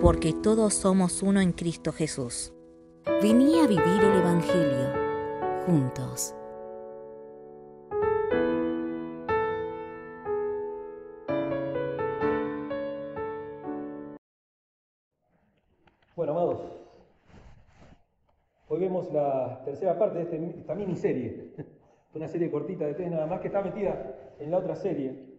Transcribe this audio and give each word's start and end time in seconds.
Porque 0.00 0.32
todos 0.32 0.74
somos 0.74 1.22
uno 1.22 1.40
en 1.40 1.52
Cristo 1.52 1.92
Jesús. 1.92 2.52
Vení 3.20 3.58
a 3.60 3.66
vivir 3.66 4.02
el 4.02 4.18
Evangelio 4.18 4.92
juntos. 5.66 6.34
Bueno, 16.14 16.32
amados, 16.32 16.60
hoy 18.68 18.80
vemos 18.80 19.10
la 19.12 19.62
tercera 19.64 19.98
parte 19.98 20.18
de 20.18 20.24
este- 20.24 20.58
esta 20.60 20.74
miniserie, 20.74 21.54
una 22.14 22.28
serie 22.28 22.50
cortita 22.50 22.84
de 22.86 22.94
tres 22.94 23.10
nada 23.10 23.26
más 23.26 23.40
que 23.40 23.48
está 23.48 23.62
metida 23.62 24.34
en 24.38 24.50
la 24.50 24.58
otra 24.58 24.76
serie. 24.76 25.30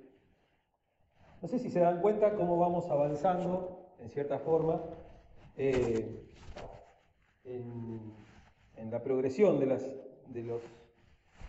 No 1.42 1.48
sé 1.48 1.60
si 1.60 1.70
se 1.70 1.80
dan 1.80 2.02
cuenta 2.02 2.36
cómo 2.36 2.58
vamos 2.58 2.90
avanzando, 2.90 3.83
en 4.04 4.10
cierta 4.10 4.38
forma, 4.40 4.82
eh, 5.58 6.06
en, 7.46 8.14
en 8.76 8.92
la 8.92 9.02
progresión 9.02 9.60
de, 9.60 9.66
las, 9.66 9.86
de, 10.28 10.44
los, 10.44 10.62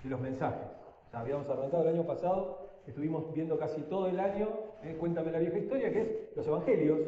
de 0.03 0.11
los 0.11 0.21
mensajes. 0.21 0.69
O 1.13 1.17
habíamos 1.17 1.49
arrancado 1.49 1.83
el 1.83 1.95
año 1.95 2.07
pasado, 2.07 2.81
estuvimos 2.87 3.33
viendo 3.35 3.59
casi 3.59 3.83
todo 3.83 4.07
el 4.09 4.21
año, 4.21 4.49
eh, 4.83 4.97
Cuéntame 4.99 5.33
la 5.33 5.39
vieja 5.39 5.59
historia, 5.59 5.93
que 5.93 6.01
es 6.01 6.37
los 6.37 6.47
evangelios, 6.47 7.01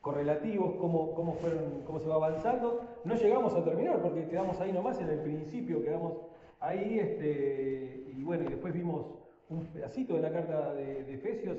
correlativos, 0.00 0.76
cómo, 0.76 1.14
cómo, 1.14 1.34
fueron, 1.34 1.82
cómo 1.84 1.98
se 1.98 2.08
va 2.08 2.14
avanzando. 2.14 2.82
No 3.04 3.14
llegamos 3.14 3.54
a 3.54 3.64
terminar 3.64 4.00
porque 4.00 4.28
quedamos 4.28 4.60
ahí 4.60 4.72
nomás 4.72 5.00
en 5.00 5.08
el 5.08 5.20
principio, 5.20 5.82
quedamos 5.82 6.18
ahí, 6.60 6.98
este, 6.98 8.12
y 8.14 8.22
bueno, 8.22 8.44
y 8.44 8.48
después 8.48 8.72
vimos 8.72 9.06
un 9.48 9.66
pedacito 9.66 10.14
de 10.14 10.22
la 10.22 10.30
carta 10.30 10.74
de, 10.74 11.04
de 11.04 11.14
Efesios, 11.14 11.56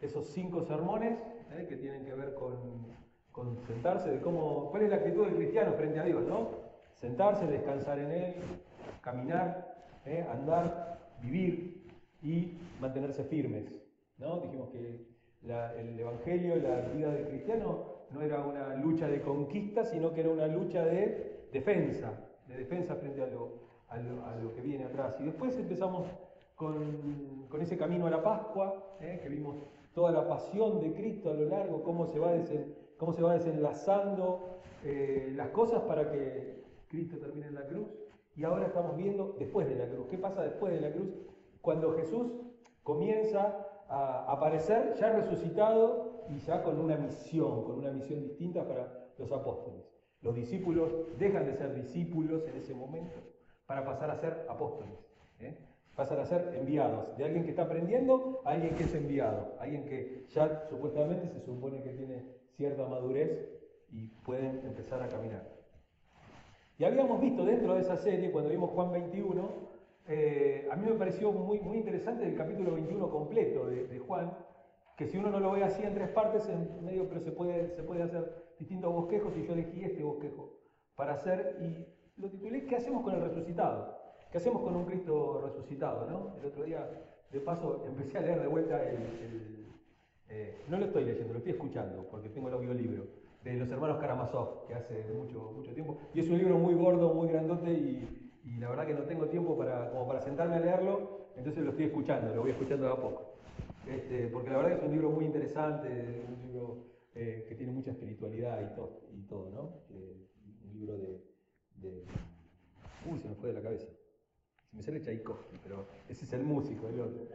esos 0.00 0.26
cinco 0.26 0.62
sermones 0.62 1.18
eh, 1.52 1.66
que 1.68 1.76
tienen 1.76 2.04
que 2.04 2.14
ver 2.14 2.34
con, 2.34 2.54
con 3.32 3.58
sentarse, 3.66 4.10
de 4.10 4.20
cómo, 4.20 4.70
cuál 4.70 4.82
es 4.84 4.90
la 4.90 4.96
actitud 4.96 5.24
del 5.26 5.36
cristiano 5.36 5.72
frente 5.72 5.98
a 6.00 6.04
Dios, 6.04 6.22
¿no? 6.26 6.48
Sentarse, 6.94 7.46
descansar 7.46 7.98
en 7.98 8.10
Él, 8.10 8.34
caminar, 9.00 9.74
eh, 10.06 10.24
andar, 10.30 10.98
vivir 11.22 11.86
y 12.22 12.58
mantenerse 12.80 13.24
firmes, 13.24 13.64
¿no? 14.18 14.40
Dijimos 14.40 14.70
que 14.70 15.06
la- 15.42 15.74
el 15.74 15.98
Evangelio, 15.98 16.56
la 16.56 16.80
vida 16.94 17.10
del 17.12 17.28
cristiano, 17.28 17.92
no 18.10 18.22
era 18.22 18.44
una 18.44 18.74
lucha 18.76 19.08
de 19.08 19.20
conquista, 19.20 19.84
sino 19.84 20.12
que 20.12 20.20
era 20.20 20.30
una 20.30 20.46
lucha 20.46 20.84
de 20.84 21.46
defensa, 21.52 22.12
de 22.46 22.56
defensa 22.56 22.94
frente 22.96 23.22
a 23.22 23.26
lo, 23.26 23.64
a 23.88 23.96
lo- 23.98 24.24
a 24.26 24.36
lo 24.36 24.54
que 24.54 24.60
viene 24.60 24.84
atrás. 24.84 25.16
Y 25.20 25.24
después 25.24 25.58
empezamos 25.58 26.06
con, 26.54 27.46
con 27.48 27.60
ese 27.60 27.76
camino 27.76 28.06
a 28.06 28.10
la 28.10 28.22
Pascua, 28.22 28.96
¿eh? 29.00 29.18
que 29.22 29.28
vimos 29.28 29.56
toda 29.94 30.10
la 30.10 30.28
pasión 30.28 30.80
de 30.80 30.92
Cristo 30.92 31.30
a 31.30 31.34
lo 31.34 31.48
largo, 31.48 31.82
cómo 31.82 32.06
se 32.06 32.18
va, 32.18 32.32
desenlazando 33.32 34.58
eh, 34.84 35.32
las 35.34 35.48
cosas 35.50 35.82
para 35.82 36.10
que 36.10 36.64
Cristo 36.88 37.18
termine 37.18 37.46
en 37.46 37.54
la 37.54 37.66
cruz. 37.66 37.88
Y 38.36 38.44
ahora 38.44 38.66
estamos 38.66 38.96
viendo 38.96 39.36
después 39.38 39.68
de 39.68 39.76
la 39.76 39.88
cruz. 39.88 40.08
¿Qué 40.10 40.18
pasa 40.18 40.42
después 40.42 40.72
de 40.72 40.80
la 40.80 40.92
cruz? 40.92 41.08
Cuando 41.60 41.92
Jesús 41.94 42.32
comienza 42.82 43.66
a 43.88 44.32
aparecer 44.32 44.94
ya 44.98 45.12
resucitado 45.12 46.24
y 46.28 46.38
ya 46.40 46.62
con 46.62 46.80
una 46.80 46.96
misión, 46.96 47.64
con 47.64 47.78
una 47.78 47.92
misión 47.92 48.22
distinta 48.22 48.66
para 48.66 49.08
los 49.18 49.30
apóstoles. 49.30 49.82
Los 50.20 50.34
discípulos 50.34 50.92
dejan 51.18 51.46
de 51.46 51.54
ser 51.54 51.74
discípulos 51.74 52.46
en 52.48 52.56
ese 52.56 52.74
momento 52.74 53.20
para 53.66 53.84
pasar 53.84 54.10
a 54.10 54.16
ser 54.16 54.46
apóstoles. 54.48 54.98
¿eh? 55.38 55.56
Pasan 55.96 56.18
a 56.18 56.26
ser 56.26 56.54
enviados. 56.56 57.16
De 57.16 57.24
alguien 57.24 57.44
que 57.44 57.50
está 57.50 57.62
aprendiendo 57.62 58.40
a 58.44 58.50
alguien 58.50 58.74
que 58.74 58.84
es 58.84 58.94
enviado. 58.94 59.56
Alguien 59.60 59.84
que 59.84 60.26
ya 60.30 60.66
supuestamente 60.68 61.28
se 61.28 61.40
supone 61.40 61.82
que 61.82 61.90
tiene 61.90 62.24
cierta 62.56 62.86
madurez 62.86 63.48
y 63.90 64.08
pueden 64.24 64.62
empezar 64.64 65.02
a 65.02 65.08
caminar. 65.08 65.48
Y 66.78 66.84
habíamos 66.84 67.20
visto 67.20 67.44
dentro 67.44 67.74
de 67.74 67.82
esa 67.82 67.96
serie, 67.96 68.32
cuando 68.32 68.50
vimos 68.50 68.70
Juan 68.70 68.90
21, 68.90 69.48
eh, 70.08 70.68
a 70.70 70.76
mí 70.76 70.86
me 70.86 70.96
pareció 70.96 71.30
muy, 71.30 71.60
muy 71.60 71.78
interesante 71.78 72.26
el 72.26 72.36
capítulo 72.36 72.74
21 72.74 73.10
completo 73.10 73.66
de, 73.66 73.86
de 73.86 73.98
Juan, 74.00 74.36
que 74.96 75.06
si 75.06 75.16
uno 75.16 75.30
no 75.30 75.40
lo 75.40 75.52
ve 75.52 75.62
así 75.62 75.82
en 75.82 75.94
tres 75.94 76.08
partes, 76.10 76.48
en 76.48 76.84
medio, 76.84 77.08
pero 77.08 77.20
se 77.20 77.30
puede, 77.30 77.70
se 77.76 77.82
puede 77.84 78.02
hacer 78.02 78.44
distintos 78.58 78.92
bosquejos 78.92 79.32
y 79.36 79.46
yo 79.46 79.52
elegí 79.52 79.84
este 79.84 80.02
bosquejo 80.02 80.58
para 80.94 81.14
hacer 81.14 81.58
y 81.60 82.20
lo 82.20 82.30
titulé 82.30 82.66
¿Qué 82.66 82.76
hacemos 82.76 83.02
con 83.02 83.14
el 83.14 83.22
resucitado? 83.22 84.03
¿Qué 84.34 84.38
hacemos 84.38 84.62
con 84.62 84.74
un 84.74 84.84
Cristo 84.84 85.42
resucitado? 85.44 86.10
¿no? 86.10 86.34
El 86.40 86.46
otro 86.46 86.64
día, 86.64 86.90
de 87.30 87.38
paso, 87.38 87.84
empecé 87.86 88.18
a 88.18 88.22
leer 88.22 88.40
de 88.40 88.48
vuelta 88.48 88.82
el... 88.82 89.68
eh, 90.28 90.64
no 90.68 90.76
lo 90.76 90.86
estoy 90.86 91.04
leyendo, 91.04 91.34
lo 91.34 91.38
estoy 91.38 91.52
escuchando, 91.52 92.04
porque 92.10 92.30
tengo 92.30 92.48
el 92.48 92.54
audiolibro, 92.54 93.06
de 93.44 93.54
los 93.54 93.70
hermanos 93.70 93.98
Karamazov, 94.00 94.66
que 94.66 94.74
hace 94.74 95.04
mucho, 95.16 95.52
mucho 95.52 95.72
tiempo. 95.72 95.98
Y 96.12 96.18
es 96.18 96.28
un 96.28 96.38
libro 96.38 96.58
muy 96.58 96.74
gordo, 96.74 97.14
muy 97.14 97.28
grandote, 97.28 97.70
y, 97.70 98.32
la 98.58 98.70
verdad 98.70 98.88
que 98.88 98.94
no 98.94 99.02
tengo 99.02 99.26
tiempo 99.26 99.56
para, 99.56 99.88
como 99.90 100.04
para 100.08 100.20
sentarme 100.20 100.56
a 100.56 100.58
leerlo, 100.58 101.28
entonces 101.36 101.62
lo 101.62 101.70
estoy 101.70 101.84
escuchando, 101.84 102.34
lo 102.34 102.40
voy 102.40 102.50
escuchando 102.50 102.86
de 102.86 102.92
a 102.92 102.96
poco. 102.96 103.36
Este, 103.86 104.26
porque 104.26 104.50
la 104.50 104.56
verdad 104.56 104.70
que 104.72 104.78
es 104.78 104.82
un 104.82 104.90
libro 104.90 105.10
muy 105.10 105.26
interesante, 105.26 106.24
un 106.26 106.42
libro 106.44 106.86
eh, 107.14 107.46
que 107.48 107.54
tiene 107.54 107.70
mucha 107.70 107.92
espiritualidad 107.92 108.60
y 108.68 108.74
todo, 108.74 109.02
y 109.12 109.22
todo 109.28 109.48
¿no? 109.50 109.96
Eh, 109.96 110.26
un 110.64 110.72
libro 110.72 110.98
de, 110.98 111.22
de... 111.76 112.04
Uy, 113.08 113.20
se 113.20 113.28
me 113.28 113.36
fue 113.36 113.50
de 113.50 113.54
la 113.54 113.62
cabeza. 113.62 113.93
Me 114.74 114.82
sale 114.82 115.00
Tchaikovsky, 115.00 115.56
pero 115.62 115.86
ese 116.08 116.24
es 116.24 116.32
el 116.32 116.42
músico, 116.42 116.88
el 116.88 117.00
otro. 117.00 117.26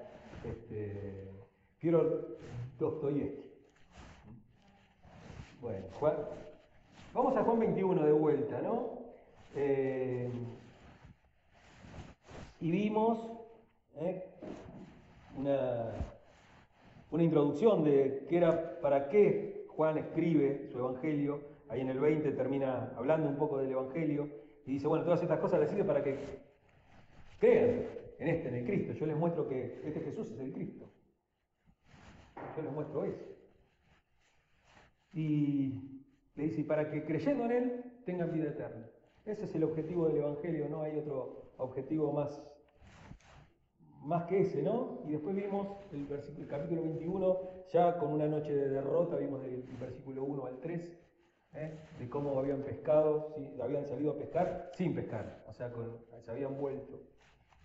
Este, 0.43 1.29
Fyodor 1.77 2.37
Dostoyevsky. 2.77 3.49
Bueno, 5.61 5.87
Juan, 5.99 6.15
vamos 7.13 7.35
a 7.37 7.43
Juan 7.43 7.59
21 7.59 8.05
de 8.05 8.11
vuelta, 8.11 8.61
¿no? 8.61 8.99
Eh, 9.55 10.29
y 12.61 12.71
vimos 12.71 13.19
¿eh? 13.95 14.25
una, 15.37 15.91
una 17.11 17.23
introducción 17.23 17.83
de 17.83 18.25
qué 18.29 18.37
era, 18.37 18.79
para 18.81 19.07
qué 19.07 19.65
Juan 19.69 19.97
escribe 19.97 20.67
su 20.71 20.77
evangelio. 20.77 21.41
Ahí 21.69 21.81
en 21.81 21.89
el 21.89 21.99
20 21.99 22.31
termina 22.33 22.91
hablando 22.97 23.29
un 23.29 23.37
poco 23.37 23.59
del 23.59 23.71
evangelio 23.71 24.27
y 24.65 24.73
dice, 24.73 24.87
bueno, 24.87 25.05
todas 25.05 25.21
estas 25.21 25.39
cosas 25.39 25.59
les 25.59 25.69
sirven 25.69 25.87
para 25.87 26.03
que 26.03 26.48
crean 27.39 27.85
en 28.19 28.27
este, 28.27 28.49
en 28.49 28.55
el 28.55 28.65
Cristo. 28.65 28.93
Yo 28.93 29.05
les 29.05 29.17
muestro 29.17 29.47
que 29.47 29.81
este 29.83 30.01
Jesús 30.01 30.31
es 30.31 30.39
el 30.39 30.53
Cristo. 30.53 30.85
Yo 32.55 32.61
les 32.61 32.71
muestro 32.71 33.05
eso. 33.05 33.25
Y 35.13 36.03
le 36.35 36.43
dice, 36.43 36.61
y 36.61 36.63
para 36.63 36.91
que 36.91 37.03
creyendo 37.03 37.45
en 37.45 37.51
Él 37.51 37.83
tengan 38.05 38.31
vida 38.31 38.49
eterna. 38.49 38.87
Ese 39.25 39.45
es 39.45 39.55
el 39.55 39.63
objetivo 39.63 40.07
del 40.07 40.17
Evangelio, 40.17 40.67
no 40.69 40.81
hay 40.81 40.97
otro 40.97 41.51
objetivo 41.57 42.11
más, 42.11 42.41
más 44.01 44.25
que 44.25 44.41
ese, 44.41 44.63
¿no? 44.63 45.01
Y 45.05 45.11
después 45.11 45.35
vimos 45.35 45.67
el, 45.91 46.05
versículo, 46.05 46.43
el 46.43 46.49
capítulo 46.49 46.81
21, 46.83 47.39
ya 47.71 47.97
con 47.99 48.13
una 48.13 48.27
noche 48.27 48.55
de 48.55 48.69
derrota, 48.69 49.17
vimos 49.17 49.41
del 49.43 49.63
versículo 49.79 50.23
1 50.23 50.45
al 50.45 50.59
3, 50.59 50.81
¿eh? 51.53 51.79
de 51.99 52.09
cómo 52.09 52.39
habían 52.39 52.63
pescado, 52.63 53.33
¿sí? 53.35 53.55
habían 53.61 53.85
salido 53.85 54.11
a 54.11 54.17
pescar 54.17 54.71
sin 54.73 54.95
pescar, 54.95 55.43
o 55.47 55.53
sea, 55.53 55.71
se 56.21 56.31
habían 56.31 56.57
vuelto. 56.57 56.99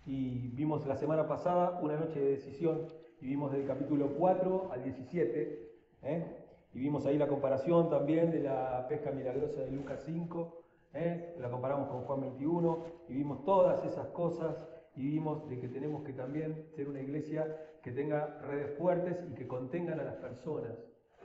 Y 0.05 0.49
vimos 0.49 0.85
la 0.85 0.95
semana 0.95 1.27
pasada 1.27 1.79
una 1.81 1.97
noche 1.97 2.19
de 2.19 2.31
decisión, 2.31 2.87
y 3.21 3.27
vimos 3.27 3.51
del 3.51 3.65
capítulo 3.65 4.13
4 4.17 4.69
al 4.71 4.83
17, 4.83 5.71
¿eh? 6.03 6.25
y 6.73 6.79
vimos 6.79 7.05
ahí 7.05 7.17
la 7.17 7.27
comparación 7.27 7.89
también 7.89 8.29
de 8.29 8.41
la 8.41 8.85
pesca 8.87 9.11
milagrosa 9.11 9.61
de 9.61 9.71
Lucas 9.71 10.03
5, 10.05 10.63
¿eh? 10.93 11.35
la 11.39 11.49
comparamos 11.49 11.89
con 11.89 12.01
Juan 12.01 12.21
21, 12.21 12.85
y 13.09 13.13
vimos 13.13 13.43
todas 13.45 13.83
esas 13.85 14.07
cosas, 14.07 14.55
y 14.95 15.07
vimos 15.07 15.49
de 15.49 15.59
que 15.59 15.67
tenemos 15.67 16.03
que 16.03 16.13
también 16.13 16.67
ser 16.75 16.87
una 16.87 17.01
iglesia 17.01 17.57
que 17.81 17.91
tenga 17.91 18.39
redes 18.41 18.77
fuertes 18.77 19.17
y 19.29 19.33
que 19.33 19.47
contengan 19.47 19.99
a 19.99 20.03
las 20.03 20.15
personas. 20.15 20.77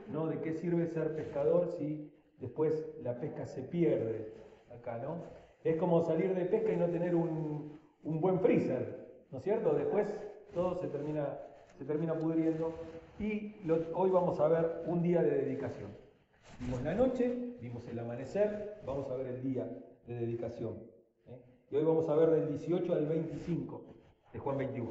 ¿no? 0.08 0.26
¿De 0.26 0.40
qué 0.40 0.52
sirve 0.54 0.86
ser 0.86 1.14
pescador 1.14 1.68
si 1.78 2.12
después 2.38 2.90
la 3.02 3.18
pesca 3.20 3.46
se 3.46 3.62
pierde 3.62 4.34
acá, 4.74 4.98
¿no? 4.98 5.22
Es 5.62 5.76
como 5.76 6.02
salir 6.02 6.34
de 6.34 6.46
pesca 6.46 6.72
y 6.72 6.76
no 6.76 6.86
tener 6.86 7.14
un, 7.14 7.79
un 8.05 8.20
buen 8.20 8.41
freezer, 8.41 9.25
¿no 9.31 9.38
es 9.38 9.44
cierto? 9.44 9.75
Después 9.75 10.06
todo 10.52 10.76
se 10.81 10.88
termina, 10.88 11.38
se 11.79 11.85
termina 11.85 12.14
pudriendo 12.14 12.73
y 13.19 13.55
hoy 13.94 14.11
vamos 14.11 14.41
a 14.41 14.49
ver 14.49 14.82
un 14.87 15.02
día 15.02 15.23
de 15.23 15.31
dedicación. 15.31 15.91
Vimos 16.58 16.82
la 16.82 16.94
noche, 16.94 17.56
vimos 17.61 17.87
el 17.88 17.99
amanecer, 17.99 18.81
vamos 18.87 19.11
a 19.11 19.17
ver 19.17 19.29
el 19.29 19.43
día 19.43 19.69
de 20.06 20.14
dedicación. 20.14 20.75
¿eh? 21.29 21.38
Y 21.70 21.76
hoy 21.76 21.85
vamos 21.85 22.08
a 22.08 22.14
ver 22.14 22.31
del 22.31 22.49
18 22.49 22.93
al 22.93 23.06
25 23.06 23.85
de 24.32 24.38
Juan 24.38 24.58
21. 24.58 24.91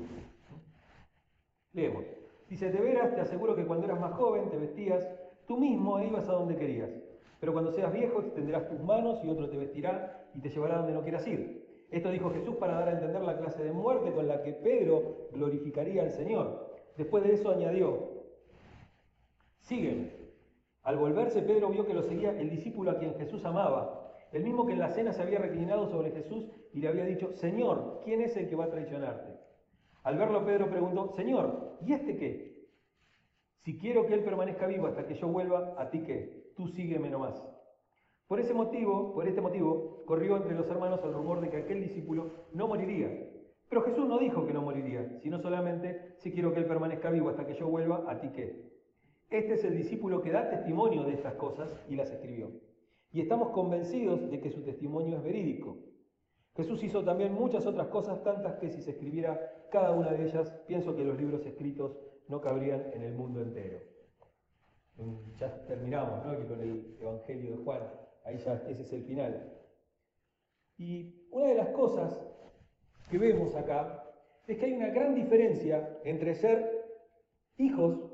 Leemos. 1.74 2.06
Dice, 2.50 2.72
de 2.72 2.80
veras 2.80 3.14
te 3.14 3.22
aseguro 3.22 3.56
que 3.56 3.66
cuando 3.66 3.86
eras 3.86 4.00
más 4.00 4.14
joven 4.14 4.50
te 4.50 4.58
vestías 4.58 5.08
tú 5.48 5.58
mismo 5.58 6.00
e 6.00 6.08
ibas 6.08 6.28
a 6.28 6.34
donde 6.34 6.56
querías. 6.56 6.90
Pero 7.40 7.54
cuando 7.54 7.72
seas 7.72 7.94
viejo 7.94 8.22
extenderás 8.22 8.68
tus 8.68 8.80
manos 8.82 9.24
y 9.24 9.30
otro 9.30 9.50
te 9.50 9.58
vestirá 9.58 10.28
y 10.34 10.40
te 10.40 10.50
llevará 10.50 10.78
donde 10.78 10.94
no 10.94 11.04
quieras 11.04 11.28
ir. 11.28 11.59
Esto 11.92 12.12
dijo 12.12 12.30
Jesús 12.32 12.56
para 12.56 12.76
dar 12.76 12.90
a 12.90 12.94
entender 12.94 13.22
la 13.22 13.38
clase 13.38 13.64
de 13.64 13.72
muerte 13.72 14.12
con 14.12 14.28
la 14.28 14.44
que 14.44 14.54
Pedro 14.54 15.30
glorificaría 15.32 16.04
al 16.04 16.12
Señor. 16.12 16.70
Después 16.98 17.24
de 17.24 17.34
eso 17.34 17.50
añadió, 17.50 18.10
sígueme. 19.62 20.12
Al 20.84 20.98
volverse, 20.98 21.42
Pedro 21.42 21.70
vio 21.70 21.86
que 21.86 21.94
lo 21.94 22.04
seguía 22.04 22.32
el 22.40 22.50
discípulo 22.50 22.92
a 22.92 22.98
quien 23.00 23.16
Jesús 23.16 23.44
amaba, 23.46 24.14
el 24.32 24.44
mismo 24.44 24.66
que 24.66 24.74
en 24.74 24.80
la 24.80 24.90
cena 24.90 25.14
se 25.14 25.22
había 25.22 25.40
reclinado 25.40 25.88
sobre 25.88 26.12
Jesús 26.12 26.46
y 26.74 26.80
le 26.80 26.88
había 26.88 27.06
dicho, 27.06 27.32
Señor, 27.34 28.02
¿quién 28.04 28.22
es 28.22 28.38
el 28.38 28.48
que 28.48 28.56
va 28.56 28.66
a 28.66 28.70
traicionarte? 28.70 29.40
Al 30.04 30.18
verlo, 30.18 30.46
Pedro 30.46 30.70
preguntó, 30.70 31.10
Señor, 31.14 31.78
¿y 31.86 31.94
este 31.94 32.18
qué? 32.18 32.68
Si 33.58 33.78
quiero 33.78 34.06
que 34.06 34.14
él 34.14 34.24
permanezca 34.24 34.68
vivo 34.68 34.88
hasta 34.88 35.06
que 35.06 35.16
yo 35.16 35.28
vuelva, 35.28 35.74
¿a 35.78 35.90
ti 35.90 36.04
qué? 36.04 36.52
Tú 36.56 36.68
sígueme 36.68 37.10
nomás. 37.10 37.44
Por 38.30 38.40
ese 38.40 38.54
motivo, 38.54 39.12
por 39.16 39.28
este 39.28 39.42
motivo, 39.42 40.04
corrió 40.06 40.38
entre 40.38 40.54
los 40.54 40.70
hermanos 40.70 41.02
el 41.04 41.14
rumor 41.14 41.42
de 41.42 41.50
que 41.50 41.58
aquel 41.58 41.82
discípulo 41.82 42.30
no 42.54 42.68
moriría. 42.68 43.10
Pero 43.68 43.82
Jesús 43.82 44.08
no 44.08 44.20
dijo 44.20 44.46
que 44.46 44.54
no 44.54 44.62
moriría, 44.62 45.18
sino 45.18 45.40
solamente, 45.40 46.14
si 46.20 46.32
quiero 46.32 46.54
que 46.54 46.60
él 46.60 46.68
permanezca 46.68 47.10
vivo 47.10 47.30
hasta 47.30 47.48
que 47.48 47.56
yo 47.56 47.68
vuelva, 47.68 48.04
¿a 48.08 48.20
ti 48.22 48.30
qué? 48.30 48.70
Este 49.32 49.54
es 49.54 49.64
el 49.64 49.76
discípulo 49.76 50.22
que 50.22 50.30
da 50.30 50.48
testimonio 50.48 51.06
de 51.06 51.14
estas 51.14 51.34
cosas 51.34 51.76
y 51.90 51.96
las 51.96 52.12
escribió. 52.12 52.52
Y 53.12 53.22
estamos 53.22 53.50
convencidos 53.50 54.30
de 54.30 54.40
que 54.40 54.52
su 54.52 54.64
testimonio 54.64 55.18
es 55.18 55.24
verídico. 55.24 55.80
Jesús 56.56 56.84
hizo 56.84 57.04
también 57.04 57.34
muchas 57.34 57.66
otras 57.66 57.88
cosas, 57.88 58.22
tantas 58.22 58.58
que 58.60 58.70
si 58.70 58.84
se 58.84 58.92
escribiera 58.92 59.66
cada 59.72 59.92
una 59.92 60.12
de 60.12 60.26
ellas, 60.26 60.52
pienso 60.68 60.96
que 60.96 61.04
los 61.04 61.18
libros 61.18 61.44
escritos 61.48 61.98
no 62.28 62.42
cabrían 62.42 62.92
en 62.94 63.02
el 63.02 63.16
mundo 63.16 63.42
entero. 63.42 63.80
Ya 65.40 65.66
terminamos 65.66 66.24
¿no? 66.24 66.48
con 66.48 66.62
el 66.62 66.96
Evangelio 67.02 67.58
de 67.58 67.64
Juan, 67.64 67.82
ahí 68.26 68.38
ya 68.38 68.54
ese 68.68 68.82
es 68.82 68.94
el 68.94 69.04
final. 69.04 69.54
Y 70.78 71.28
una 71.32 71.48
de 71.48 71.56
las 71.56 71.70
cosas 71.70 72.26
que 73.10 73.18
vemos 73.18 73.56
acá 73.56 74.04
es 74.48 74.58
que 74.58 74.66
hay 74.66 74.74
una 74.74 74.90
gran 74.90 75.16
diferencia 75.16 76.00
entre 76.04 76.36
ser 76.36 76.80
hijos 77.58 78.10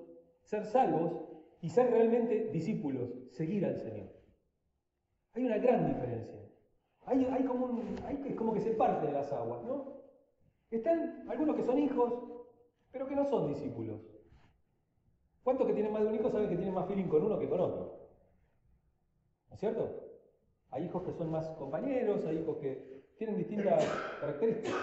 ser 0.45 0.65
salvos 0.65 1.23
y 1.61 1.69
ser 1.69 1.91
realmente 1.91 2.49
discípulos, 2.51 3.09
seguir 3.31 3.65
al 3.65 3.77
Señor. 3.77 4.07
Hay 5.33 5.45
una 5.45 5.57
gran 5.57 5.87
diferencia. 5.87 6.39
Hay, 7.05 7.43
como, 7.45 7.81
como 8.35 8.53
que 8.53 8.61
se 8.61 8.71
parte 8.71 9.07
de 9.07 9.13
las 9.13 9.31
aguas, 9.31 9.63
¿no? 9.63 10.01
Están 10.71 11.25
algunos 11.29 11.55
que 11.55 11.63
son 11.63 11.77
hijos, 11.77 12.13
pero 12.91 13.07
que 13.07 13.15
no 13.15 13.25
son 13.25 13.47
discípulos. 13.47 14.01
¿Cuántos 15.43 15.67
que 15.67 15.73
tienen 15.73 15.93
más 15.93 16.01
de 16.01 16.09
un 16.09 16.15
hijo 16.15 16.29
saben 16.29 16.49
que 16.49 16.55
tienen 16.55 16.73
más 16.73 16.87
feeling 16.87 17.07
con 17.07 17.23
uno 17.23 17.37
que 17.37 17.49
con 17.49 17.59
otro? 17.59 18.04
¿No 19.55 19.57
es 19.57 19.61
cierto? 19.61 19.89
Hay 20.71 20.83
hijos 20.83 21.03
que 21.03 21.13
son 21.13 21.31
más 21.31 21.47
compañeros, 21.51 22.25
hay 22.25 22.39
hijos 22.39 22.57
que 22.57 23.05
tienen 23.17 23.37
distintas 23.37 23.85
características. 24.19 24.75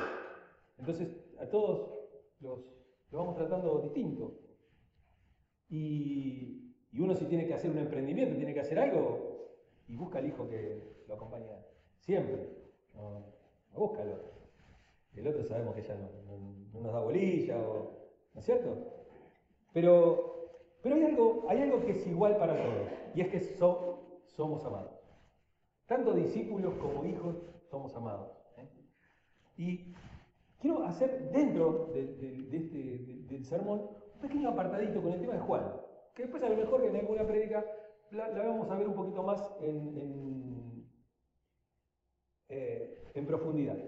Entonces, 0.79 1.15
a 1.39 1.45
todos 1.45 1.91
los, 2.41 2.59
los 3.11 3.21
vamos 3.21 3.37
tratando 3.37 3.81
distinto. 3.81 4.33
Y, 5.69 6.75
uno 6.99 7.15
si 7.15 7.27
tiene 7.27 7.47
que 7.47 7.53
hacer 7.53 7.71
un 7.71 7.77
emprendimiento, 7.77 8.35
tiene 8.35 8.55
que 8.55 8.61
hacer 8.61 8.79
algo, 8.79 9.59
y 9.89 9.95
busca 9.95 10.21
al 10.21 10.27
hijo 10.29 10.49
que 10.49 11.05
lo 11.07 11.17
acompaña 11.17 11.55
siempre. 11.99 12.49
No, 12.95 13.27
busca 13.75 14.01
al 14.01 14.13
otro. 14.13 14.33
El 15.15 15.29
otro 15.29 15.45
sabemos 15.45 15.75
que 15.75 15.83
ya 15.83 15.97
no, 15.97 16.81
nos 16.81 16.93
da 16.95 17.01
bolilla, 17.01 17.59
¿no 17.59 18.41
es 18.41 18.45
cierto? 18.47 18.75
Pero, 19.75 20.63
pero 20.83 20.97
hay, 20.97 21.05
algo, 21.05 21.45
hay 21.47 21.61
algo 21.61 21.85
que 21.85 21.93
es 21.93 22.07
igual 22.07 22.39
para 22.39 22.57
todos, 22.57 22.89
y 23.15 23.21
es 23.21 23.29
que 23.29 23.37
somos 24.37 24.65
amados. 24.65 24.99
Tanto 25.87 26.15
discípulos 26.15 26.75
como 26.75 27.05
hijos 27.05 27.37
somos 27.71 27.95
amados. 27.97 28.31
¿eh? 28.57 28.69
Y 29.57 29.95
quiero 30.59 30.85
hacer 30.85 31.31
dentro 31.31 31.93
este, 31.95 33.27
del 33.29 33.45
sermón 33.45 33.91
pequeño 34.21 34.51
apartadito 34.51 35.03
con 35.03 35.13
el 35.13 35.21
tema 35.21 35.35
de 35.35 35.41
Juan, 35.41 35.73
que 36.15 36.23
después 36.23 36.43
a 36.43 36.49
lo 36.49 36.57
mejor 36.57 36.85
en 36.85 36.97
alguna 36.97 37.27
prédica 37.27 37.65
la, 38.11 38.29
vamos 38.31 38.71
a 38.71 38.77
ver 38.77 38.89
un 38.89 38.95
poquito 38.95 39.23
más 39.23 39.55
eh, 42.49 43.11
en 43.15 43.27
profundidad. 43.27 43.79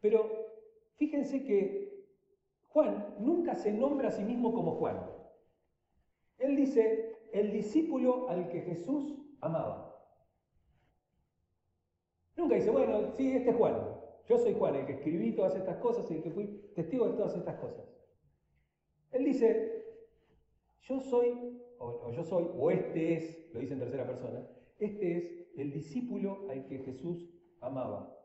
Pero 0.00 0.28
fíjense 0.96 1.44
que 1.44 2.04
Juan 2.68 3.14
nunca 3.20 3.54
se 3.54 3.72
nombra 3.72 4.08
a 4.08 4.10
sí 4.10 4.22
mismo 4.22 4.52
como 4.52 4.72
Juan. 4.72 5.00
Él 6.38 6.56
dice, 6.56 7.13
el 7.34 7.52
discípulo 7.52 8.28
al 8.28 8.48
que 8.48 8.62
Jesús 8.62 9.18
amaba. 9.40 9.92
Nunca 12.36 12.54
dice, 12.54 12.70
bueno, 12.70 13.10
sí, 13.12 13.32
este 13.32 13.50
es 13.50 13.56
Juan. 13.56 13.76
Yo 14.28 14.38
soy 14.38 14.54
Juan, 14.54 14.76
el 14.76 14.86
que 14.86 14.94
escribí 14.94 15.34
todas 15.34 15.56
estas 15.56 15.76
cosas 15.78 16.08
y 16.10 16.14
el 16.14 16.22
que 16.22 16.30
fui 16.30 16.46
testigo 16.74 17.08
de 17.08 17.16
todas 17.16 17.36
estas 17.36 17.56
cosas. 17.56 17.84
Él 19.10 19.24
dice, 19.24 19.84
yo 20.82 21.00
soy, 21.00 21.60
o, 21.78 22.10
yo 22.12 22.22
soy, 22.24 22.48
o 22.56 22.70
este 22.70 23.14
es, 23.14 23.50
lo 23.52 23.60
dice 23.60 23.74
en 23.74 23.80
tercera 23.80 24.06
persona, 24.06 24.48
este 24.78 25.16
es 25.16 25.46
el 25.56 25.72
discípulo 25.72 26.46
al 26.48 26.66
que 26.66 26.78
Jesús 26.78 27.28
amaba. 27.60 28.16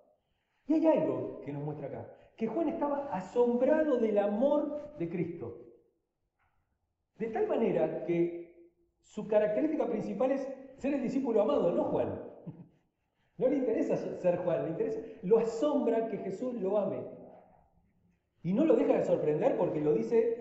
Y 0.67 0.73
hay 0.73 0.85
algo 0.85 1.41
que 1.41 1.51
nos 1.51 1.63
muestra 1.63 1.88
acá, 1.88 2.31
que 2.38 2.47
Juan 2.47 2.69
estaba 2.69 3.09
asombrado 3.12 3.97
del 3.97 4.19
amor 4.19 4.95
de 5.00 5.09
Cristo. 5.09 5.65
De 7.17 7.27
tal 7.27 7.47
manera 7.47 8.05
que 8.05 8.38
su 9.09 9.27
característica 9.27 9.88
principal 9.88 10.31
es 10.31 10.47
ser 10.77 10.94
el 10.94 11.01
discípulo 11.01 11.41
amado, 11.41 11.71
no 11.71 11.85
Juan. 11.85 12.21
No 13.38 13.47
le 13.47 13.56
interesa 13.56 13.95
ser 13.95 14.38
Juan, 14.39 14.65
le 14.65 14.71
interesa, 14.71 15.00
lo 15.21 15.39
asombra 15.39 16.09
que 16.09 16.17
Jesús 16.17 16.56
lo 16.56 16.77
ame. 16.77 17.01
Y 18.44 18.51
no 18.51 18.65
lo 18.65 18.75
deja 18.75 18.97
de 18.97 19.06
sorprender 19.06 19.57
porque 19.57 19.79
lo 19.79 19.94
dice 19.94 20.38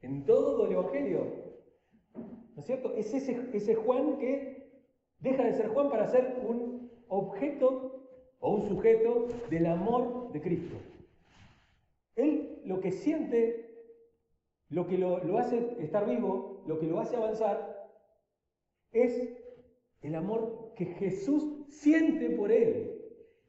en 0.00 0.24
todo 0.24 0.64
el 0.64 0.72
Evangelio. 0.72 1.26
¿No 2.14 2.60
es 2.60 2.64
cierto? 2.64 2.94
Es 2.94 3.12
ese, 3.12 3.50
ese 3.52 3.74
Juan 3.74 4.16
que 4.16 4.72
deja 5.18 5.44
de 5.44 5.52
ser 5.52 5.68
Juan 5.68 5.90
para 5.90 6.08
ser 6.08 6.42
un 6.48 6.90
objeto 7.08 8.08
o 8.40 8.54
un 8.54 8.68
sujeto 8.68 9.26
del 9.50 9.66
amor 9.66 10.32
de 10.32 10.40
Cristo. 10.40 10.76
Él 12.16 12.62
lo 12.64 12.80
que 12.80 12.90
siente, 12.90 13.90
lo 14.68 14.86
que 14.86 14.98
lo, 14.98 15.38
hace 15.38 15.76
estar 15.80 16.06
vivo, 16.08 16.62
lo 16.66 16.78
que 16.78 16.86
lo 16.86 17.00
hace 17.00 17.16
avanzar, 17.16 17.73
es 18.94 19.30
el 20.02 20.14
amor 20.14 20.72
que 20.76 20.86
Jesús 20.86 21.44
siente 21.68 22.30
por 22.30 22.50
él. 22.50 22.90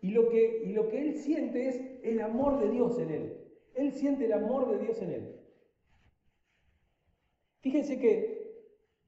Y 0.01 0.11
lo, 0.11 0.29
que, 0.29 0.63
y 0.65 0.73
lo 0.73 0.87
que 0.89 1.01
él 1.01 1.15
siente 1.15 1.67
es 1.67 1.81
el 2.03 2.21
amor 2.21 2.59
de 2.59 2.69
Dios 2.69 2.99
en 2.99 3.09
él. 3.09 3.37
Él 3.73 3.91
siente 3.91 4.25
el 4.25 4.33
amor 4.33 4.69
de 4.69 4.79
Dios 4.79 5.01
en 5.01 5.11
él. 5.11 5.35
Fíjense 7.61 7.99
que 7.99 8.35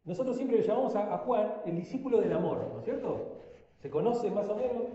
nosotros 0.04 0.36
siempre 0.36 0.58
le 0.58 0.64
llamamos 0.64 0.96
a, 0.96 1.18
Juan 1.20 1.62
el 1.66 1.76
discípulo 1.76 2.20
del 2.20 2.34
amor, 2.34 2.70
¿no 2.74 2.80
es 2.80 2.86
cierto? 2.86 3.42
¿Se 3.78 3.90
conoce 3.90 4.32
más 4.32 4.50
o 4.50 4.56
menos? 4.56 4.86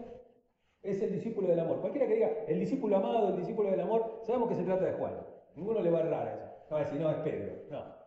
Es 0.82 1.00
el 1.02 1.12
discípulo 1.12 1.48
del 1.48 1.60
amor. 1.60 1.80
Cualquiera 1.80 2.08
que 2.08 2.14
diga 2.14 2.30
el 2.48 2.58
discípulo 2.58 2.96
amado, 2.96 3.28
el 3.28 3.36
discípulo 3.36 3.70
del 3.70 3.80
amor, 3.80 4.20
sabemos 4.26 4.48
que 4.48 4.56
se 4.56 4.64
trata 4.64 4.86
de 4.86 4.92
Juan. 4.94 5.14
Ninguno 5.54 5.80
le 5.80 5.90
va 5.90 5.98
a 5.98 6.02
errar 6.02 6.28
a 6.28 6.34
eso. 6.34 6.46
No 6.68 6.76
va 6.76 6.80
a 6.80 6.84
decir, 6.84 7.00
no, 7.00 7.10
es 7.10 7.16
Pedro. 7.18 7.52
No. 7.70 8.01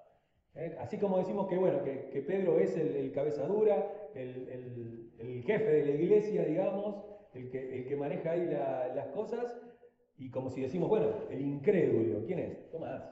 ¿Eh? 0.56 0.76
Así 0.80 0.98
como 0.98 1.18
decimos 1.18 1.48
que, 1.48 1.58
bueno, 1.58 1.84
que, 1.84 2.24
Pedro 2.26 2.60
es 2.60 2.78
el, 2.78 3.12
cabeza 3.12 3.46
dura, 3.46 4.10
el, 4.14 5.44
jefe 5.46 5.66
de 5.66 5.86
la 5.86 5.92
iglesia, 5.92 6.46
digamos, 6.46 7.04
el 7.34 7.50
que, 7.50 7.78
el 7.78 7.88
que 7.88 7.96
maneja 7.96 8.32
ahí 8.32 8.46
las 8.46 9.08
cosas, 9.08 9.62
y 10.18 10.30
como 10.30 10.50
si 10.50 10.62
decimos, 10.62 10.88
bueno, 10.88 11.08
el 11.30 11.42
incrédulo, 11.42 12.26
¿quién 12.26 12.40
es? 12.40 12.72
Tomás. 12.72 13.04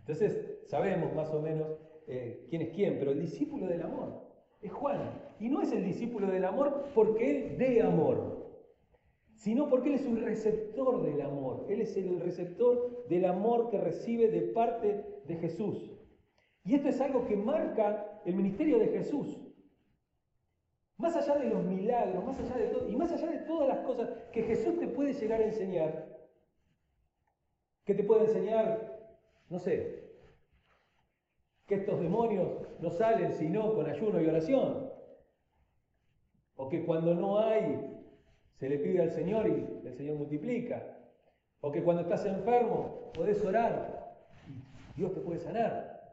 Entonces 0.00 0.58
sabemos 0.66 1.14
más 1.14 1.32
o 1.32 1.40
menos 1.40 1.78
eh, 2.08 2.46
quién 2.50 2.62
es 2.62 2.70
quién, 2.70 2.98
pero 2.98 3.12
el 3.12 3.20
discípulo 3.20 3.66
del 3.66 3.82
amor 3.82 4.24
es 4.60 4.72
Juan. 4.72 5.22
Y 5.38 5.48
no 5.48 5.62
es 5.62 5.72
el 5.72 5.84
discípulo 5.84 6.26
del 6.26 6.44
amor 6.44 6.90
porque 6.94 7.30
él 7.30 7.58
dé 7.58 7.80
amor, 7.80 8.44
sino 9.34 9.68
porque 9.68 9.90
él 9.90 9.94
es 9.94 10.06
un 10.06 10.22
receptor 10.22 11.02
del 11.02 11.20
amor. 11.20 11.66
Él 11.68 11.80
es 11.80 11.96
el 11.96 12.20
receptor 12.20 13.06
del 13.08 13.24
amor 13.24 13.70
que 13.70 13.78
recibe 13.78 14.28
de 14.28 14.42
parte 14.42 15.04
de 15.26 15.36
Jesús. 15.36 15.93
Y 16.64 16.74
esto 16.74 16.88
es 16.88 17.00
algo 17.00 17.26
que 17.26 17.36
marca 17.36 18.20
el 18.24 18.34
ministerio 18.34 18.78
de 18.78 18.88
Jesús. 18.88 19.38
Más 20.96 21.14
allá 21.16 21.36
de 21.36 21.50
los 21.50 21.64
milagros, 21.64 22.24
más 22.24 22.38
allá 22.38 22.56
de 22.56 22.68
todo, 22.68 22.88
y 22.88 22.96
más 22.96 23.12
allá 23.12 23.30
de 23.30 23.38
todas 23.40 23.68
las 23.68 23.78
cosas 23.80 24.10
que 24.32 24.42
Jesús 24.42 24.78
te 24.78 24.88
puede 24.88 25.12
llegar 25.12 25.40
a 25.40 25.44
enseñar, 25.44 26.08
que 27.84 27.94
te 27.94 28.04
puede 28.04 28.24
enseñar 28.24 28.94
no 29.48 29.58
sé, 29.58 30.02
que 31.66 31.76
estos 31.76 32.00
demonios 32.00 32.48
no 32.80 32.90
salen 32.90 33.32
sino 33.32 33.74
con 33.74 33.88
ayuno 33.88 34.20
y 34.20 34.26
oración, 34.26 34.90
o 36.56 36.68
que 36.68 36.84
cuando 36.84 37.14
no 37.14 37.38
hay 37.38 37.90
se 38.54 38.68
le 38.68 38.78
pide 38.78 39.02
al 39.02 39.10
Señor 39.10 39.48
y 39.48 39.86
el 39.86 39.94
Señor 39.94 40.16
multiplica, 40.16 40.98
o 41.60 41.72
que 41.72 41.82
cuando 41.82 42.02
estás 42.02 42.24
enfermo 42.26 43.12
podés 43.14 43.44
orar 43.44 44.16
y 44.48 45.00
Dios 45.00 45.14
te 45.14 45.20
puede 45.20 45.40
sanar. 45.40 46.03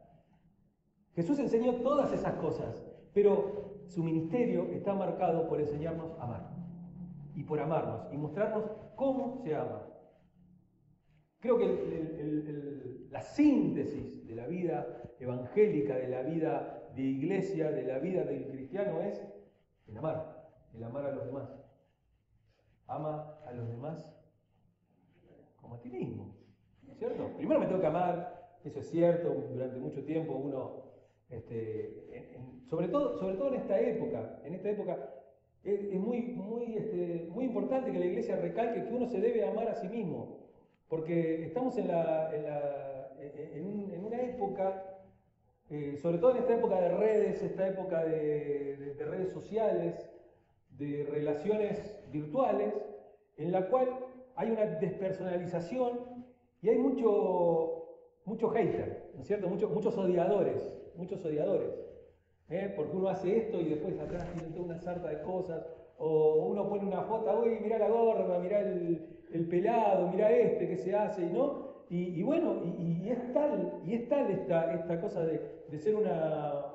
Jesús 1.16 1.40
enseñó 1.40 1.76
todas 1.82 2.14
esas 2.14 2.36
cosas, 2.36 2.84
pero 3.14 3.82
su 3.88 4.04
ministerio 4.04 4.68
está 4.72 4.94
marcado 4.94 5.48
por 5.48 5.60
enseñarnos 5.60 6.18
a 6.20 6.24
amar 6.24 6.50
y 7.36 7.44
por 7.44 7.60
amarnos 7.60 8.08
y 8.14 8.18
mostrarnos 8.18 8.66
cómo 8.96 9.38
se 9.44 9.56
ama. 9.56 9.88
Creo 11.40 11.58
que 11.58 13.08
la 13.10 13.22
síntesis 13.22 14.28
de 14.28 14.36
la 14.36 14.48
vida 14.48 15.02
evangélica, 15.20 15.96
de 15.96 16.08
la 16.08 16.22
vida 16.22 16.90
de 16.96 17.02
iglesia, 17.02 17.72
de 17.72 17.84
la 17.84 18.00
vida 18.00 18.24
del 18.24 18.48
cristiano 18.48 19.02
es 19.02 19.22
el 19.88 19.98
amar, 19.98 20.50
el 20.74 20.84
amar 20.84 21.06
a 21.06 21.12
los 21.12 21.26
demás. 21.26 21.50
Ama 22.88 23.40
a 23.46 23.52
los 23.54 23.68
demás 23.70 24.08
como 25.60 25.76
a 25.76 25.82
ti 25.82 25.90
mismo, 25.90 26.36
¿cierto? 26.98 27.36
Primero 27.38 27.60
me 27.60 27.66
tengo 27.66 27.82
que 27.82 27.88
amar, 27.88 28.58
eso 28.64 28.80
es 28.80 28.90
cierto, 28.90 29.30
durante 29.52 29.80
mucho 29.80 30.04
tiempo 30.04 30.34
uno 30.34 30.91
este, 31.32 32.28
sobre, 32.70 32.90
todo, 32.90 33.18
sobre 33.18 33.36
todo 33.36 33.48
en 33.50 33.62
esta 33.62 33.80
época, 33.80 34.40
en 34.44 34.54
esta 34.54 34.70
época 34.70 34.98
es, 35.64 35.94
muy, 35.94 36.22
muy, 36.22 36.76
este, 36.76 37.28
muy 37.30 37.46
importante 37.46 37.92
que 37.92 38.00
la 38.00 38.06
iglesia 38.06 38.36
recalque 38.36 38.84
que 38.84 38.94
uno 38.94 39.08
se 39.08 39.22
debe 39.22 39.48
amar 39.48 39.70
a 39.70 39.76
sí 39.76 39.88
mismo, 39.88 40.40
porque 40.90 41.46
estamos 41.46 41.78
en, 41.78 41.88
la, 41.88 42.32
en, 42.34 44.06
una 44.06 44.22
época, 44.22 44.84
eh, 45.70 45.96
sobre 46.02 46.18
todo 46.18 46.32
en 46.32 46.38
esta 46.38 46.56
época 46.56 46.82
de 46.82 46.90
redes, 46.90 47.42
esta 47.42 47.68
época 47.68 48.04
de, 48.04 48.96
redes 49.00 49.32
sociales, 49.32 50.10
de 50.78 51.08
relaciones 51.10 51.98
virtuales, 52.12 52.74
en 53.38 53.52
la 53.52 53.68
cual 53.70 53.88
hay 54.36 54.52
una 54.52 54.66
despersonalización 54.66 56.26
y 56.62 56.70
hay 56.70 56.78
mucho, 56.78 57.86
mucho 58.26 58.50
hater, 58.50 59.12
¿no 59.16 59.22
es 59.22 59.28
cierto? 59.28 59.48
Muchos, 59.48 59.72
muchos 59.72 59.98
odiadores 59.98 60.81
muchos 61.02 61.26
odiadores. 61.26 61.74
¿eh? 62.50 62.72
Porque 62.76 62.96
uno 62.96 63.10
hace 63.10 63.38
esto 63.38 63.60
y 63.60 63.70
después 63.70 64.00
atrás 64.00 64.32
tiene 64.34 64.50
toda 64.50 64.66
una 64.66 64.78
sarta 64.80 65.10
de 65.10 65.22
cosas. 65.24 65.66
O 65.98 66.46
uno 66.48 66.68
pone 66.70 66.86
una 66.86 67.02
foto, 67.04 67.42
uy, 67.42 67.60
mira 67.62 67.78
la 67.78 67.90
gorra, 67.90 68.40
mira 68.40 68.60
el, 68.62 69.48
pelado, 69.50 70.08
mira 70.10 70.32
este 70.32 70.68
que 70.68 70.78
se 70.78 70.96
hace, 70.96 71.22
no. 71.28 71.72
Y, 71.90 72.24
bueno, 72.24 72.62
y, 72.64 73.10
es 73.10 73.34
tal, 73.34 73.82
y 73.86 73.96
es 73.96 74.08
tal 74.08 74.32
esta, 74.32 74.74
esta 74.74 75.02
cosa 75.02 75.26
de, 75.26 75.78
ser 75.78 75.94
una, 75.96 76.68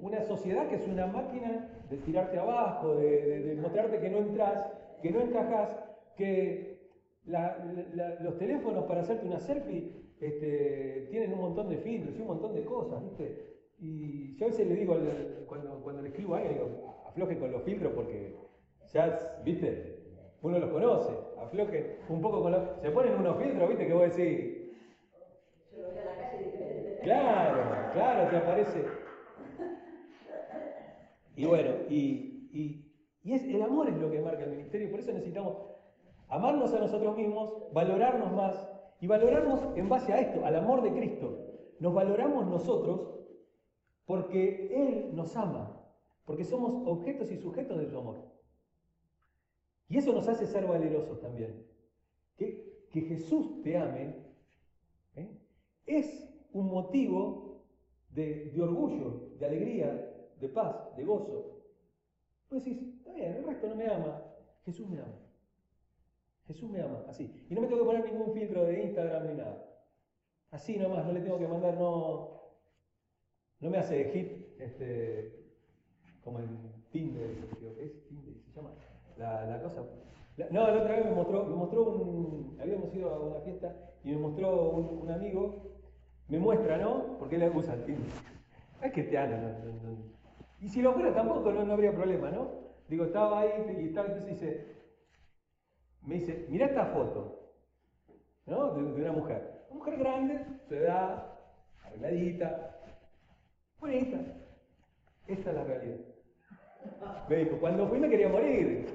una, 0.00 0.22
sociedad 0.22 0.66
que 0.68 0.76
es 0.76 0.88
una 0.88 1.06
máquina 1.06 1.68
de 1.90 1.98
tirarte 1.98 2.38
abajo, 2.38 2.96
de, 2.96 3.58
mostrarte 3.60 4.00
que 4.00 4.08
no 4.08 4.18
entras, 4.18 4.72
que 5.02 5.10
no 5.10 5.20
encajas, 5.20 5.68
que 6.16 6.80
los 7.26 8.38
teléfonos 8.38 8.84
para 8.86 9.02
hacerte 9.02 9.26
una 9.26 9.40
selfie 9.40 10.00
este, 10.20 11.08
tienen 11.10 11.32
un 11.32 11.40
montón 11.40 11.68
de 11.68 11.78
filtros 11.78 12.14
y 12.16 12.20
un 12.20 12.28
montón 12.28 12.54
de 12.54 12.64
cosas, 12.64 13.02
¿viste? 13.02 13.56
Y 13.78 14.36
yo 14.36 14.46
a 14.46 14.48
veces 14.50 14.66
le 14.66 14.74
digo, 14.74 14.96
cuando, 15.46 15.80
cuando 15.82 16.02
le 16.02 16.08
escribo 16.10 16.34
a 16.34 16.38
alguien, 16.38 16.58
afloje 17.06 17.38
con 17.38 17.50
los 17.50 17.62
filtros 17.62 17.92
porque 17.94 18.36
ya, 18.92 19.40
¿viste? 19.44 19.98
Uno 20.42 20.58
los 20.58 20.70
conoce, 20.70 21.12
afloje 21.38 21.98
un 22.08 22.20
poco 22.20 22.42
con 22.42 22.52
los... 22.52 22.62
Se 22.80 22.90
ponen 22.90 23.14
unos 23.14 23.42
filtros, 23.42 23.68
¿viste? 23.68 23.86
Que 23.86 23.92
vos 23.92 24.16
decís... 24.16 24.72
Yo 25.72 25.82
lo 25.82 25.88
veo 25.92 26.02
a 26.02 26.04
la 26.04 26.30
calle 26.30 26.98
Claro, 27.02 27.92
claro, 27.92 28.30
te 28.30 28.36
aparece... 28.36 28.84
Y 31.36 31.46
bueno, 31.46 31.70
y, 31.88 32.50
y, 32.52 32.92
y 33.22 33.32
es, 33.32 33.44
el 33.44 33.62
amor 33.62 33.88
es 33.88 33.96
lo 33.96 34.10
que 34.10 34.20
marca 34.20 34.44
el 34.44 34.50
ministerio, 34.50 34.90
por 34.90 35.00
eso 35.00 35.12
necesitamos 35.12 35.56
amarnos 36.28 36.74
a 36.74 36.80
nosotros 36.80 37.16
mismos, 37.16 37.72
valorarnos 37.72 38.32
más 38.32 38.79
y 39.00 39.06
valorarnos 39.06 39.76
en 39.76 39.88
base 39.88 40.12
a 40.12 40.20
esto, 40.20 40.44
al 40.44 40.56
amor 40.56 40.82
de 40.82 40.92
Cristo. 40.92 41.46
Nos 41.78 41.94
valoramos 41.94 42.46
nosotros 42.46 43.18
porque 44.04 44.68
Él 44.74 45.14
nos 45.14 45.36
ama, 45.36 45.82
porque 46.24 46.44
somos 46.44 46.86
objetos 46.86 47.30
y 47.30 47.36
sujetos 47.36 47.78
de 47.78 47.86
su 47.86 47.98
amor. 47.98 48.30
Y 49.88 49.98
eso 49.98 50.12
nos 50.12 50.28
hace 50.28 50.46
ser 50.46 50.66
valerosos 50.66 51.20
también. 51.20 51.66
Que, 52.36 52.86
que 52.90 53.00
Jesús 53.02 53.62
te 53.62 53.76
ame 53.76 54.14
¿eh? 55.16 55.36
es 55.86 56.30
un 56.52 56.68
motivo 56.68 57.64
de, 58.10 58.52
orgullo, 58.60 59.30
de 59.38 59.46
alegría, 59.46 60.28
de 60.40 60.48
paz, 60.48 60.96
de 60.96 61.04
gozo. 61.04 61.64
Pues 62.48 62.64
decís, 62.64 62.82
está 62.98 63.12
bien, 63.12 63.36
el 63.36 63.44
resto 63.44 63.68
no 63.68 63.76
me 63.76 63.86
ama, 63.86 64.22
Jesús 64.64 64.88
me 64.88 64.98
ama. 64.98 65.18
Jesús 66.50 66.68
me 66.68 66.82
ama, 66.82 67.04
así. 67.08 67.46
Y 67.48 67.54
no 67.54 67.60
me 67.60 67.68
tengo 67.68 67.82
que 67.82 67.86
poner 67.86 68.04
ningún 68.04 68.34
filtro 68.34 68.64
de 68.64 68.82
Instagram 68.82 69.28
ni 69.28 69.34
nada. 69.34 69.64
Así 70.50 70.76
nomás, 70.76 71.06
no 71.06 71.12
le 71.12 71.20
tengo 71.20 71.38
que 71.38 71.46
mandar, 71.46 71.74
no, 71.74 72.40
no 73.60 73.70
me 73.70 73.78
hace 73.78 74.04
hit, 74.10 74.60
este, 74.60 75.46
como 76.24 76.40
en 76.40 76.48
Tinder, 76.90 77.30
creo 77.56 77.70
es 77.78 78.04
Tinder, 78.08 78.34
se 78.42 78.56
llama, 78.56 78.72
la, 79.16 79.62
cosa. 79.62 79.82
no, 80.50 80.66
la 80.66 80.82
otra 80.82 80.96
vez 80.96 81.04
me 81.04 81.12
mostró, 81.12 81.44
me 81.44 81.54
mostró 81.54 81.84
un, 81.84 82.58
habíamos 82.60 82.92
ido 82.92 83.10
a 83.10 83.20
una 83.20 83.40
fiesta 83.42 83.94
y 84.02 84.10
me 84.10 84.18
mostró 84.18 84.70
un, 84.70 85.08
amigo, 85.08 85.54
me 86.26 86.40
muestra, 86.40 86.78
¿no? 86.78 87.16
Porque 87.20 87.36
él 87.36 87.48
usa 87.54 87.74
el 87.74 87.84
Tinder. 87.84 88.10
Es 88.82 88.92
que 88.92 89.04
te 89.04 89.14
no, 89.14 89.36
no, 89.36 90.10
Y 90.60 90.68
si 90.68 90.82
lo 90.82 90.94
fuera 90.94 91.14
tampoco, 91.14 91.52
no, 91.52 91.62
no 91.62 91.74
habría 91.74 91.92
problema, 91.92 92.28
¿no? 92.32 92.48
Digo, 92.88 93.04
estaba 93.04 93.42
ahí 93.42 93.50
y 93.78 93.84
estaba, 93.84 94.08
entonces 94.08 94.40
dice, 94.40 94.79
me 96.02 96.14
dice, 96.14 96.46
mira 96.48 96.66
esta 96.66 96.86
foto, 96.86 97.52
¿no? 98.46 98.74
De, 98.74 98.82
una 98.82 99.12
mujer. 99.12 99.64
Una 99.70 99.78
mujer 99.78 99.98
grande, 99.98 100.44
su 100.68 100.74
edad, 100.74 101.38
arregladita, 101.84 102.76
bonita. 103.78 104.18
Esta 105.26 105.50
es 105.50 105.56
la 105.56 105.64
realidad. 105.64 105.98
Me 107.28 107.36
dijo, 107.36 107.58
cuando 107.58 107.86
fui 107.86 107.98
me 107.98 108.08
quería 108.08 108.28
morir. 108.28 108.86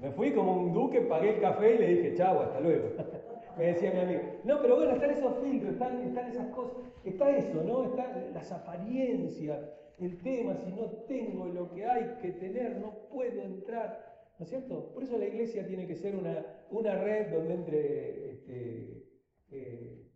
Me 0.00 0.10
fui 0.12 0.32
como 0.32 0.56
un 0.56 0.72
duque, 0.72 1.00
pagué 1.02 1.34
el 1.34 1.40
café 1.40 1.74
y 1.74 1.78
le 1.78 1.88
dije, 1.88 2.14
chau, 2.14 2.40
hasta 2.40 2.60
luego. 2.60 2.90
me 3.56 3.66
decía 3.66 3.92
mi 3.92 4.00
amigo. 4.00 4.22
No, 4.44 4.60
pero 4.60 4.76
bueno, 4.76 4.92
están 4.92 5.10
esos 5.10 5.38
filtros, 5.42 5.72
están, 5.72 6.00
están 6.02 6.28
esas 6.28 6.48
cosas, 6.48 6.76
está 7.04 7.30
eso, 7.36 7.62
¿no? 7.62 7.84
Están 7.84 8.32
las 8.34 8.52
apariencias, 8.52 9.58
el 9.98 10.18
tema, 10.22 10.56
si 10.56 10.72
no 10.72 10.86
tengo 11.06 11.46
lo 11.46 11.70
que 11.72 11.86
hay 11.86 12.16
que 12.20 12.32
tener, 12.32 12.76
no 12.78 12.92
puedo 13.10 13.42
entrar. 13.42 14.03
¿No 14.38 14.44
es 14.44 14.50
cierto? 14.50 14.92
Por 14.92 15.02
eso 15.04 15.16
la 15.16 15.26
iglesia 15.26 15.66
tiene 15.66 15.86
que 15.86 15.94
ser 15.94 16.16
una, 16.16 16.44
una 16.70 16.96
red 16.96 17.32
donde 17.32 17.54
entre 17.54 18.30
este, 18.30 19.04
eh, 19.52 20.10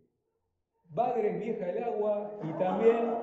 bagres 0.89 1.39
vieja 1.39 1.69
el 1.69 1.83
agua 1.83 2.39
y 2.43 2.51
también 2.59 3.15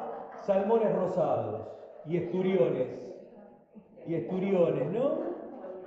salmones 0.45 0.95
rosados 0.95 1.69
y 2.07 2.17
esturiones. 2.17 3.12
Y 4.07 4.15
esturiones, 4.15 4.91
¿no? 4.91 5.37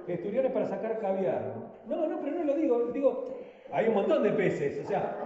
Esturiones 0.08 0.52
para 0.52 0.68
sacar 0.68 1.00
caviar. 1.00 1.56
No, 1.88 2.08
no, 2.08 2.22
pero 2.22 2.36
no 2.36 2.44
lo 2.44 2.56
digo. 2.56 2.92
Digo, 2.92 3.26
hay 3.72 3.88
un 3.88 3.96
montón 3.96 4.24
de 4.24 4.32
peces, 4.32 4.86
o 4.86 4.88
sea. 4.88 5.26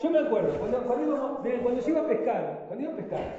Yo 0.00 0.10
me 0.10 0.20
acuerdo, 0.20 0.58
cuando, 0.60 0.78
cuando, 0.84 1.40
cuando 1.42 1.80
yo 1.80 1.90
iba 1.90 2.00
a 2.00 2.06
pescar, 2.06 2.64
cuando 2.68 2.84
iba 2.84 2.92
a 2.92 2.96
pescar, 2.96 3.36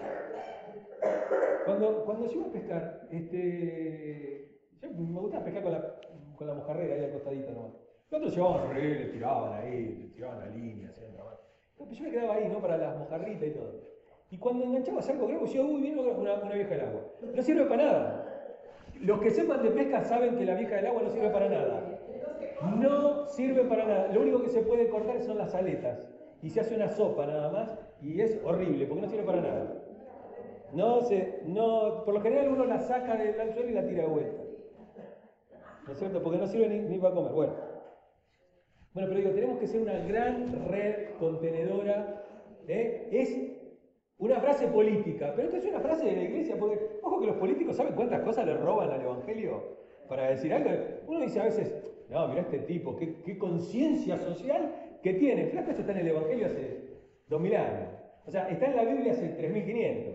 cuando, 1.65 2.03
cuando 2.03 2.25
yo 2.27 2.33
iba 2.33 2.47
a 2.47 2.51
pescar, 2.51 3.07
este, 3.11 4.48
me 4.81 5.19
gustaba 5.19 5.43
pescar 5.43 5.63
con 5.63 5.71
la, 5.71 5.95
con 6.35 6.47
la 6.47 6.53
mojarrera 6.53 6.95
ahí 6.95 7.03
al 7.05 7.11
costadito 7.11 7.51
nomás. 7.51 7.71
Los 8.11 8.19
otros 8.19 8.35
llevaban 8.35 8.73
redes, 8.73 9.11
tiraban 9.11 9.53
ahí, 9.53 10.11
tiraban 10.15 10.39
la 10.39 10.45
línea, 10.47 10.89
hacían 10.89 11.13
trabajo. 11.13 11.39
Yo 11.91 12.03
me 12.03 12.11
quedaba 12.11 12.35
ahí, 12.35 12.49
¿no? 12.49 12.59
Para 12.59 12.77
las 12.77 12.97
mojarritas 12.97 13.47
y 13.47 13.51
todo. 13.51 13.89
Y 14.31 14.37
cuando 14.37 14.65
enganchabas 14.65 15.09
algo 15.09 15.27
grego, 15.27 15.45
yo, 15.45 15.65
uy, 15.65 15.81
viene 15.81 16.01
una, 16.01 16.33
una 16.33 16.53
vieja 16.53 16.75
del 16.75 16.81
agua. 16.81 17.01
No 17.35 17.41
sirve 17.41 17.65
para 17.65 17.83
nada. 17.83 18.25
Los 19.01 19.21
que 19.21 19.31
sepan 19.31 19.63
de 19.63 19.71
pesca 19.71 20.03
saben 20.03 20.37
que 20.37 20.45
la 20.45 20.55
vieja 20.55 20.75
del 20.75 20.87
agua 20.87 21.03
no 21.03 21.09
sirve 21.09 21.29
para 21.29 21.49
nada. 21.49 21.99
No 22.77 23.25
sirve 23.27 23.63
para 23.63 23.85
nada. 23.85 24.07
Lo 24.09 24.21
único 24.21 24.43
que 24.43 24.49
se 24.49 24.61
puede 24.61 24.89
cortar 24.89 25.21
son 25.21 25.37
las 25.37 25.55
aletas. 25.55 26.09
Y 26.41 26.49
se 26.49 26.61
hace 26.61 26.75
una 26.75 26.89
sopa 26.89 27.25
nada 27.25 27.49
más. 27.49 27.77
Y 28.01 28.21
es 28.21 28.39
horrible, 28.43 28.85
porque 28.85 29.01
no 29.01 29.09
sirve 29.09 29.23
para 29.23 29.41
nada. 29.41 29.73
No 30.73 31.01
se, 31.01 31.41
no, 31.45 32.03
por 32.05 32.13
lo 32.13 32.21
general 32.21 32.49
uno 32.49 32.65
la 32.65 32.79
saca 32.79 33.15
del 33.15 33.39
anzuelo 33.39 33.69
y 33.69 33.73
la 33.73 33.85
tira 33.87 34.03
de 34.03 34.09
vuelta. 34.09 34.38
¿No 35.89 35.93
es 35.93 35.99
cierto? 35.99 36.21
Porque 36.21 36.37
no 36.37 36.47
sirve 36.47 36.69
ni, 36.69 36.99
para 36.99 37.15
comer. 37.15 37.31
Bueno. 37.31 37.53
Bueno, 38.93 39.09
pero 39.09 39.19
digo, 39.19 39.31
tenemos 39.31 39.59
que 39.59 39.67
ser 39.67 39.81
una 39.81 39.97
gran 40.05 40.67
red 40.67 41.15
contenedora. 41.19 42.23
¿eh? 42.67 43.09
Es 43.11 43.35
una 44.19 44.39
frase 44.39 44.67
política, 44.67 45.33
pero 45.35 45.47
esto 45.47 45.57
es 45.57 45.65
una 45.65 45.79
frase 45.79 46.05
de 46.05 46.15
la 46.15 46.23
iglesia, 46.23 46.57
porque 46.59 46.79
ojo 47.01 47.19
que 47.19 47.27
los 47.27 47.37
políticos 47.37 47.75
saben 47.75 47.95
cuántas 47.95 48.21
cosas 48.21 48.45
le 48.45 48.55
roban 48.57 48.91
al 48.91 49.01
Evangelio 49.01 49.63
para 50.07 50.29
decir 50.29 50.53
algo. 50.53 50.69
Uno 51.07 51.21
dice 51.21 51.39
a 51.39 51.45
veces, 51.45 51.73
no, 52.09 52.27
mira 52.27 52.41
este 52.41 52.59
tipo, 52.59 52.95
qué, 52.95 53.37
conciencia 53.37 54.17
social 54.17 54.99
que 55.01 55.13
tiene, 55.13 55.47
flaco, 55.47 55.71
esto 55.71 55.81
está 55.81 55.93
en 55.93 55.99
el 55.99 56.07
Evangelio 56.09 56.45
hace 56.45 56.77
2000 57.29 57.55
años. 57.55 57.89
O 58.27 58.31
sea, 58.31 58.47
está 58.49 58.67
en 58.67 58.75
la 58.75 58.83
Biblia 58.83 59.13
hace 59.13 59.29
3500. 59.29 60.13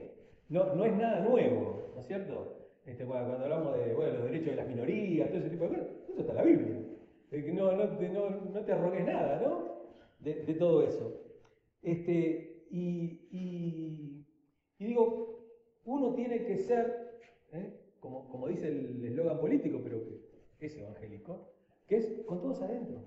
No, 0.50 0.74
no 0.74 0.84
es 0.84 0.92
nada 0.94 1.20
nuevo, 1.20 1.90
¿no 1.94 2.00
es 2.00 2.06
cierto? 2.06 2.63
Este, 2.86 3.04
cuando, 3.04 3.34
hablamos 3.36 3.76
de 3.78 3.94
los 3.94 4.24
derechos 4.24 4.50
de 4.50 4.56
las 4.56 4.68
minorías, 4.68 5.28
todo 5.28 5.38
ese 5.38 5.50
tipo 5.50 5.64
de 5.64 5.70
cosas, 5.70 5.86
eso 6.08 6.20
está 6.20 6.32
en 6.32 6.36
la 6.36 6.42
Biblia. 6.44 6.84
No, 7.54 7.98
te, 7.98 8.08
no, 8.10 8.74
arrogues 8.74 9.04
nada, 9.06 9.40
¿no? 9.40 9.74
De, 10.20 10.54
todo 10.54 10.82
eso. 10.86 11.20
Este, 11.82 12.66
y, 12.70 14.24
digo, 14.78 15.40
uno 15.84 16.14
tiene 16.14 16.44
que 16.44 16.58
ser, 16.58 17.18
¿eh? 17.52 17.72
como, 18.00 18.28
como 18.28 18.48
dice 18.48 18.68
el 18.68 19.04
eslogan 19.04 19.40
político, 19.40 19.80
pero 19.82 19.98
que 20.58 20.66
es 20.66 20.76
evangélico, 20.76 21.50
que 21.88 21.96
es 21.96 22.22
con 22.26 22.40
todos 22.40 22.62
adentro. 22.62 23.02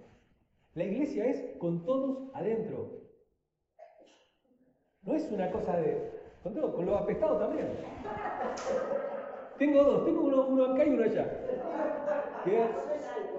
La 0.73 0.83
iglesia 0.83 1.25
es 1.25 1.57
con 1.57 1.85
todos 1.85 2.29
adentro. 2.35 3.01
No 5.01 5.15
es 5.15 5.31
una 5.31 5.49
cosa 5.51 5.77
de. 5.77 6.11
Con 6.43 6.53
todo, 6.53 6.75
con 6.75 6.85
los 6.85 7.01
apestados 7.01 7.39
también. 7.39 7.67
Tengo 9.57 9.83
dos, 9.83 10.05
tengo 10.05 10.21
uno, 10.21 10.65
acá 10.65 10.85
y 10.85 10.89
uno 10.89 11.03
allá. 11.03 11.27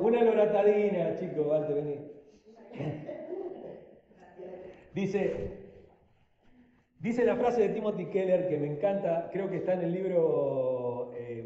Una 0.01 0.23
loratadina, 0.23 1.15
chicos, 1.17 1.47
vale, 1.47 1.75
vení. 1.75 1.97
Dice, 4.95 5.51
dice 6.99 7.25
la 7.25 7.37
frase 7.37 7.63
de 7.63 7.69
Timothy 7.69 8.07
Keller 8.07 8.49
que 8.49 8.59
me 8.59 8.67
encanta, 8.67 9.29
creo 9.33 9.49
que 9.49 9.57
está 9.57 9.75
en 9.75 9.83
el 9.83 9.93
libro 9.93 11.13
eh, 11.15 11.45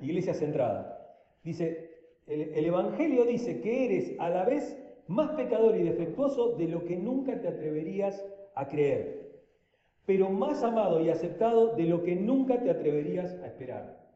Iglesia 0.00 0.32
Centrada. 0.32 1.14
Dice, 1.44 1.90
el 2.26 2.64
Evangelio 2.64 3.24
dice 3.24 3.60
que 3.60 3.84
eres 3.84 4.14
a 4.18 4.30
la 4.30 4.44
vez 4.44 4.76
más 5.06 5.30
pecador 5.32 5.76
y 5.76 5.82
defectuoso 5.82 6.56
de 6.56 6.68
lo 6.68 6.84
que 6.84 6.96
nunca 6.96 7.40
te 7.40 7.48
atreverías 7.48 8.24
a 8.54 8.66
creer, 8.66 9.25
pero 10.06 10.30
más 10.30 10.62
amado 10.62 11.00
y 11.00 11.10
aceptado 11.10 11.74
de 11.74 11.84
lo 11.84 12.02
que 12.02 12.16
nunca 12.16 12.60
te 12.62 12.70
atreverías 12.70 13.32
a 13.42 13.46
esperar. 13.46 14.06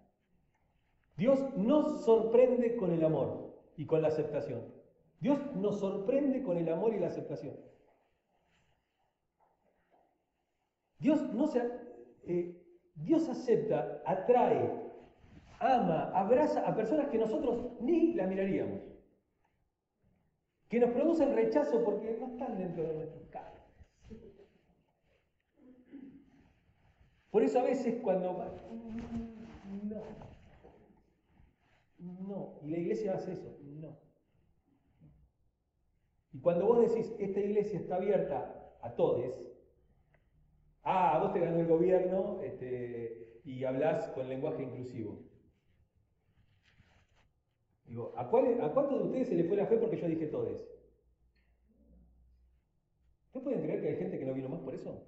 Dios 1.16 1.38
nos 1.56 2.04
sorprende 2.04 2.76
con 2.76 2.92
el 2.92 3.04
amor 3.04 3.60
y 3.76 3.84
con 3.84 4.00
la 4.00 4.08
aceptación. 4.08 4.62
Dios 5.20 5.38
nos 5.56 5.80
sorprende 5.80 6.42
con 6.42 6.56
el 6.56 6.68
amor 6.68 6.94
y 6.94 7.00
la 7.00 7.08
aceptación. 7.08 7.56
Dios 10.98 11.22
no 11.34 11.46
se, 11.46 11.62
eh, 12.24 12.56
Dios 12.94 13.28
acepta, 13.28 14.02
atrae, 14.06 14.70
ama, 15.58 16.10
abraza 16.14 16.66
a 16.66 16.74
personas 16.74 17.08
que 17.08 17.18
nosotros 17.18 17.80
ni 17.80 18.14
la 18.14 18.26
miraríamos 18.26 18.90
que 20.70 20.78
nos 20.78 20.90
producen 20.90 21.34
rechazo 21.34 21.84
porque 21.84 22.16
no 22.18 22.28
están 22.28 22.56
dentro 22.56 22.84
de 22.84 22.94
nuestros 22.94 23.26
carnes. 23.26 23.59
Por 27.30 27.42
eso 27.42 27.60
a 27.60 27.64
veces 27.64 28.00
cuando... 28.02 28.32
No. 29.84 30.02
No. 31.98 32.58
Y 32.62 32.70
la 32.70 32.78
iglesia 32.78 33.14
hace 33.14 33.32
eso. 33.32 33.56
No. 33.62 33.98
Y 36.32 36.40
cuando 36.40 36.66
vos 36.66 36.80
decís, 36.88 37.14
esta 37.18 37.40
iglesia 37.40 37.78
está 37.78 37.96
abierta 37.96 38.76
a 38.82 38.94
todos, 38.94 39.34
ah, 40.84 41.18
vos 41.22 41.32
te 41.32 41.40
ganó 41.40 41.60
el 41.60 41.66
gobierno 41.66 42.40
este, 42.42 43.40
y 43.44 43.64
hablas 43.64 44.08
con 44.08 44.28
lenguaje 44.28 44.62
inclusivo. 44.62 45.18
Digo, 47.84 48.12
¿a, 48.16 48.28
cuántos 48.28 48.98
de 48.98 49.04
ustedes 49.04 49.28
se 49.28 49.34
le 49.34 49.44
fue 49.44 49.56
la 49.56 49.66
fe 49.66 49.76
porque 49.76 49.96
yo 49.96 50.06
dije 50.06 50.26
todo 50.26 50.48
eso? 50.48 50.64
¿Ustedes 53.26 53.44
pueden 53.44 53.62
creer 53.62 53.80
que 53.80 53.88
hay 53.88 53.96
gente 53.96 54.18
que 54.18 54.24
no 54.24 54.34
vino 54.34 54.48
más 54.48 54.60
por 54.60 54.74
eso? 54.74 55.04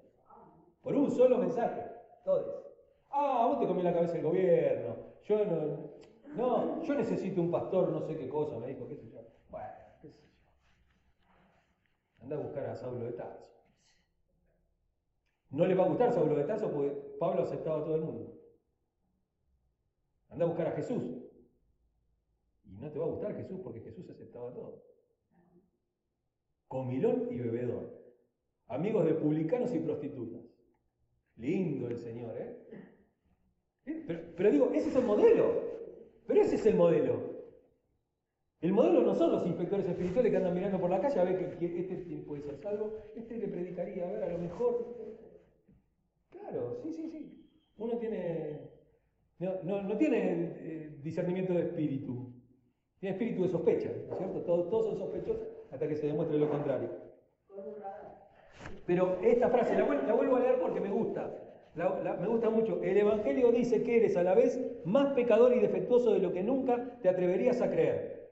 Por 0.83 0.97
un 0.97 1.11
solo 1.13 1.39
mensaje, 1.39 1.83
todos. 2.25 2.67
Ah, 3.11 3.47
vos 3.49 3.61
te 3.61 3.67
comió 3.67 3.83
la 3.83 3.93
cabeza 3.93 4.17
el 4.17 4.23
gobierno. 4.23 4.97
Yo 5.25 5.45
no, 5.45 5.93
no, 6.35 6.83
yo 6.83 6.95
necesito 6.95 7.41
un 7.41 7.51
pastor, 7.51 7.91
no 7.91 8.01
sé 8.03 8.17
qué 8.17 8.29
cosa, 8.29 8.59
me 8.59 8.69
dijo, 8.69 8.89
qué 8.89 8.97
sé 8.97 9.11
yo. 9.11 9.21
Bueno, 9.51 9.69
qué 10.01 10.11
sé 10.11 10.21
yo. 10.21 10.29
Anda 12.23 12.37
a 12.37 12.41
buscar 12.41 12.67
a 12.67 12.77
Saulo 12.77 13.05
de 13.05 13.13
Tarso. 13.13 13.49
No 15.51 15.67
le 15.67 15.75
va 15.75 15.85
a 15.85 15.89
gustar 15.89 16.13
Saulo 16.13 16.35
de 16.35 16.45
Tarso 16.45 16.71
porque 16.71 16.91
Pablo 17.19 17.43
aceptaba 17.43 17.81
a 17.81 17.85
todo 17.85 17.95
el 17.97 18.03
mundo. 18.03 18.33
Anda 20.31 20.47
a 20.47 20.49
buscar 20.49 20.69
a 20.69 20.73
Jesús. 20.73 21.03
Y 22.65 22.77
no 22.79 22.91
te 22.91 22.99
va 22.99 23.05
a 23.05 23.11
gustar 23.11 23.37
Jesús 23.37 23.61
porque 23.63 23.81
Jesús 23.81 24.09
aceptaba 24.09 24.51
todo. 24.53 24.83
Comilón 26.69 27.29
y 27.31 27.39
bebedor. 27.39 28.03
Amigos 28.69 29.05
de 29.05 29.13
publicanos 29.13 29.75
y 29.75 29.81
prostitutas. 29.81 30.42
Lindo 31.37 31.89
el 31.89 31.99
Señor, 31.99 32.37
¿eh? 32.39 32.63
Pero, 34.37 34.51
digo, 34.51 34.71
ese 34.73 34.91
es 34.91 34.97
el 34.97 35.05
modelo. 35.05 35.73
Pero 36.27 36.41
ese 36.41 36.57
es 36.57 36.67
el 36.67 36.77
modelo. 36.77 37.33
El 38.61 38.73
modelo 38.73 39.03
no 39.03 39.15
son 39.15 39.33
los 39.33 39.47
inspectores 39.47 39.89
espirituales 39.89 40.31
que 40.31 40.37
andan 40.37 40.55
mirando 40.55 40.81
por 40.81 40.89
la 40.89 41.01
calle 41.01 41.19
a 41.19 41.25
ver 41.25 41.59
que, 41.59 41.81
este 41.81 41.97
puede 42.19 42.43
ser 42.43 42.57
salvo, 42.59 42.93
este 43.17 43.37
le 43.37 43.49
predicaría, 43.49 44.09
a 44.09 44.13
ver, 44.13 44.23
a 44.23 44.33
lo 44.33 44.39
mejor. 44.39 44.97
Claro, 46.31 46.79
sí, 46.81 46.93
sí, 46.93 47.09
sí. 47.09 47.49
Uno 47.79 47.99
tiene. 47.99 48.61
No, 49.41 49.97
tiene 49.97 50.55
eh, 50.61 50.99
discernimiento 51.03 51.53
de 51.55 51.63
espíritu. 51.63 52.33
Tiene 53.01 53.17
espíritu 53.17 53.43
de 53.43 53.49
sospecha, 53.49 53.91
¿no 54.07 54.13
es 54.13 54.19
cierto? 54.19 54.43
Todos, 54.43 54.71
todos 54.71 54.87
son 54.87 54.99
sospechosos 54.99 55.49
hasta 55.73 55.89
que 55.89 55.97
se 55.97 56.07
demuestre 56.07 56.39
lo 56.39 56.49
contrario. 56.49 57.02
Pero 58.87 59.19
esta 59.23 59.49
frase 59.49 59.77
la, 59.77 59.85
vuelvo 59.85 60.37
a 60.37 60.41
leer 60.41 60.59
porque 60.61 60.81
me 60.81 60.91
gusta. 60.91 61.31
me 61.75 62.27
gusta 62.27 62.51
mucho. 62.51 62.83
El 62.83 62.97
Evangelio 62.97 63.53
dice 63.53 63.83
que 63.83 63.99
eres 63.99 64.17
a 64.17 64.23
la 64.23 64.35
vez 64.35 64.61
más 64.85 65.13
pecador 65.15 65.55
y 65.55 65.61
defectuoso 65.61 66.13
de 66.13 66.19
lo 66.19 66.33
que 66.33 66.43
nunca 66.43 66.99
te 67.01 67.09
atreverías 67.09 67.61
a 67.61 67.71
creer. 67.71 68.31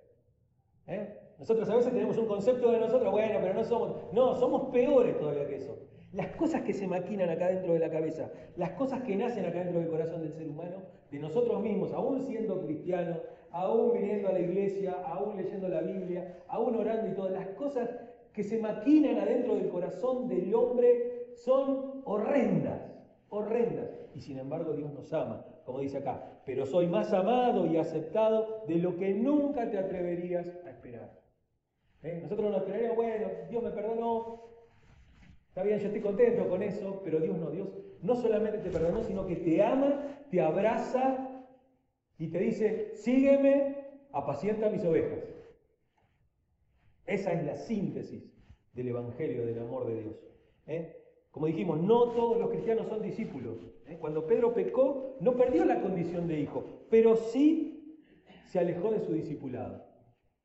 ¿Eh? 0.87 1.17
Nosotros 1.39 1.71
a 1.71 1.77
veces 1.77 1.93
tenemos 1.93 2.19
un 2.19 2.27
concepto 2.27 2.71
de 2.71 2.81
nosotros, 2.81 3.11
bueno, 3.13 3.39
pero 3.41 3.55
no 3.55 3.65
somos. 3.65 3.97
No, 4.13 4.35
somos 4.35 4.71
peores 4.73 5.19
todavía 5.19 5.47
que 5.47 5.57
eso. 5.57 5.79
Las 6.13 6.27
cosas 6.37 6.63
que 6.63 6.75
se 6.75 6.89
maquinan 6.89 7.31
acá 7.31 7.49
dentro 7.49 7.73
de 7.73 7.79
la 7.79 7.89
cabeza, 7.89 8.31
las 8.57 8.71
cosas 8.73 9.03
que 9.03 9.15
nacen 9.17 9.47
acá 9.47 9.61
dentro 9.61 9.79
del 9.79 9.89
corazón 9.89 10.23
del 10.23 10.33
ser 10.33 10.49
humano, 10.49 10.79
de 11.11 11.19
nosotros 11.21 11.63
mismos, 11.63 11.93
aún 11.93 12.21
siendo 12.21 12.61
cristianos, 12.63 13.23
aún 13.53 13.93
viniendo 13.93 14.29
a 14.29 14.33
la 14.33 14.41
iglesia, 14.41 14.93
aún 15.07 15.37
leyendo 15.37 15.69
la 15.69 15.81
Biblia, 15.81 16.37
aún 16.49 16.75
orando 16.75 17.09
y 17.09 17.15
todas 17.15 17.33
las 17.33 17.47
cosas 17.51 17.89
que 18.33 18.43
se 18.45 18.59
maquinan 18.59 19.19
adentro 19.19 19.55
del 19.55 19.69
corazón 19.69 20.29
del 20.29 20.55
hombre 20.55 21.29
son 21.35 22.03
horrendas, 22.05 22.81
horrendas. 23.29 23.91
Y 24.15 24.21
sin 24.21 24.39
embargo 24.39 24.73
Dios 24.73 24.93
nos 24.93 25.13
ama, 25.13 25.45
como 25.65 25.81
dice 25.81 25.99
acá, 25.99 26.41
pero 26.45 26.67
soy 26.67 26.87
más 26.87 27.13
amado 27.13 27.67
y 27.67 27.77
aceptado 27.77 28.65
de 28.67 28.77
lo 28.77 28.97
que 28.97 29.15
nunca 29.15 29.71
te 29.71 29.79
atreverías 29.79 30.49
a 30.65 30.71
esperar. 30.71 31.19
¿Eh? 32.03 32.21
Nosotros 32.23 32.51
nos 32.51 32.63
creeríamos, 32.65 32.97
bueno, 32.97 33.29
Dios 33.51 33.63
me 33.63 33.71
perdonó, 33.71 34.51
Está 35.51 35.65
bien, 35.65 35.81
yo 35.81 35.87
estoy 35.87 36.01
contento 36.01 36.49
con 36.49 36.63
eso, 36.63 37.01
pero 37.03 37.19
Dios 37.19 37.37
no, 37.37 37.51
Dios 37.51 37.69
no 38.03 38.15
solamente 38.15 38.59
te 38.59 38.71
perdonó, 38.71 39.03
sino 39.03 39.27
que 39.27 39.35
te 39.35 39.61
ama, 39.61 40.01
te 40.31 40.41
abraza 40.41 41.45
y 42.19 42.29
te 42.29 42.39
dice, 42.39 42.93
sígueme, 42.95 43.77
apacienta 44.13 44.71
mis 44.71 44.85
ovejas. 44.85 45.19
Esa 47.11 47.33
es 47.33 47.45
la 47.45 47.57
síntesis 47.57 48.23
del 48.73 48.87
Evangelio, 48.87 49.45
del 49.45 49.59
amor 49.59 49.85
de 49.89 50.01
Dios. 50.01 50.15
¿eh? 50.69 50.97
Como 51.33 51.47
dijimos, 51.47 51.81
no 51.81 52.13
todos 52.13 52.39
los 52.39 52.51
cristianos 52.51 52.87
son 52.87 53.03
discípulos. 53.03 53.59
¿eh? 53.87 53.99
Cuando 54.01 54.29
Pedro 54.29 54.55
pecó, 54.55 55.17
no 55.21 55.37
perdió 55.37 55.65
la 55.65 55.83
condición 55.83 56.29
de 56.29 56.39
hijo, 56.39 56.65
pero 56.89 57.17
sí 57.17 57.99
se 58.47 58.61
alejó 58.61 58.93
de 58.93 59.01
su 59.01 59.13
discipulado. 59.13 59.85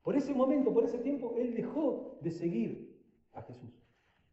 Por 0.01 0.15
ese 0.15 0.33
momento, 0.33 0.73
por 0.73 0.85
ese 0.85 0.97
tiempo, 0.97 1.35
él 1.37 1.53
dejó 1.53 2.17
de 2.21 2.31
seguir 2.31 2.99
a 3.33 3.43
Jesús. 3.43 3.69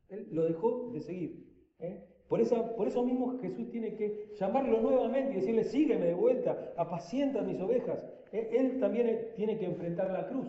Él 0.09 0.29
lo 0.31 0.45
dejó 0.45 0.91
de 0.91 1.01
seguir. 1.03 1.53
¿eh? 1.81 2.03
Por, 2.29 2.41
por 2.77 2.89
eso 2.89 3.05
mismo 3.05 3.39
Jesús 3.41 3.69
tiene 3.69 3.95
que 3.95 4.31
llamarlo 4.41 4.81
nuevamente 4.81 5.33
y 5.33 5.41
decirle, 5.41 5.65
sígueme 5.65 6.07
de 6.07 6.15
vuelta, 6.15 6.73
apacienta 6.79 7.43
mis 7.43 7.61
ovejas. 7.61 8.03
Él 8.33 8.81
también 8.81 9.33
tiene 9.37 9.59
que 9.59 9.67
enfrentar 9.67 10.11
la 10.11 10.29
cruz. 10.29 10.49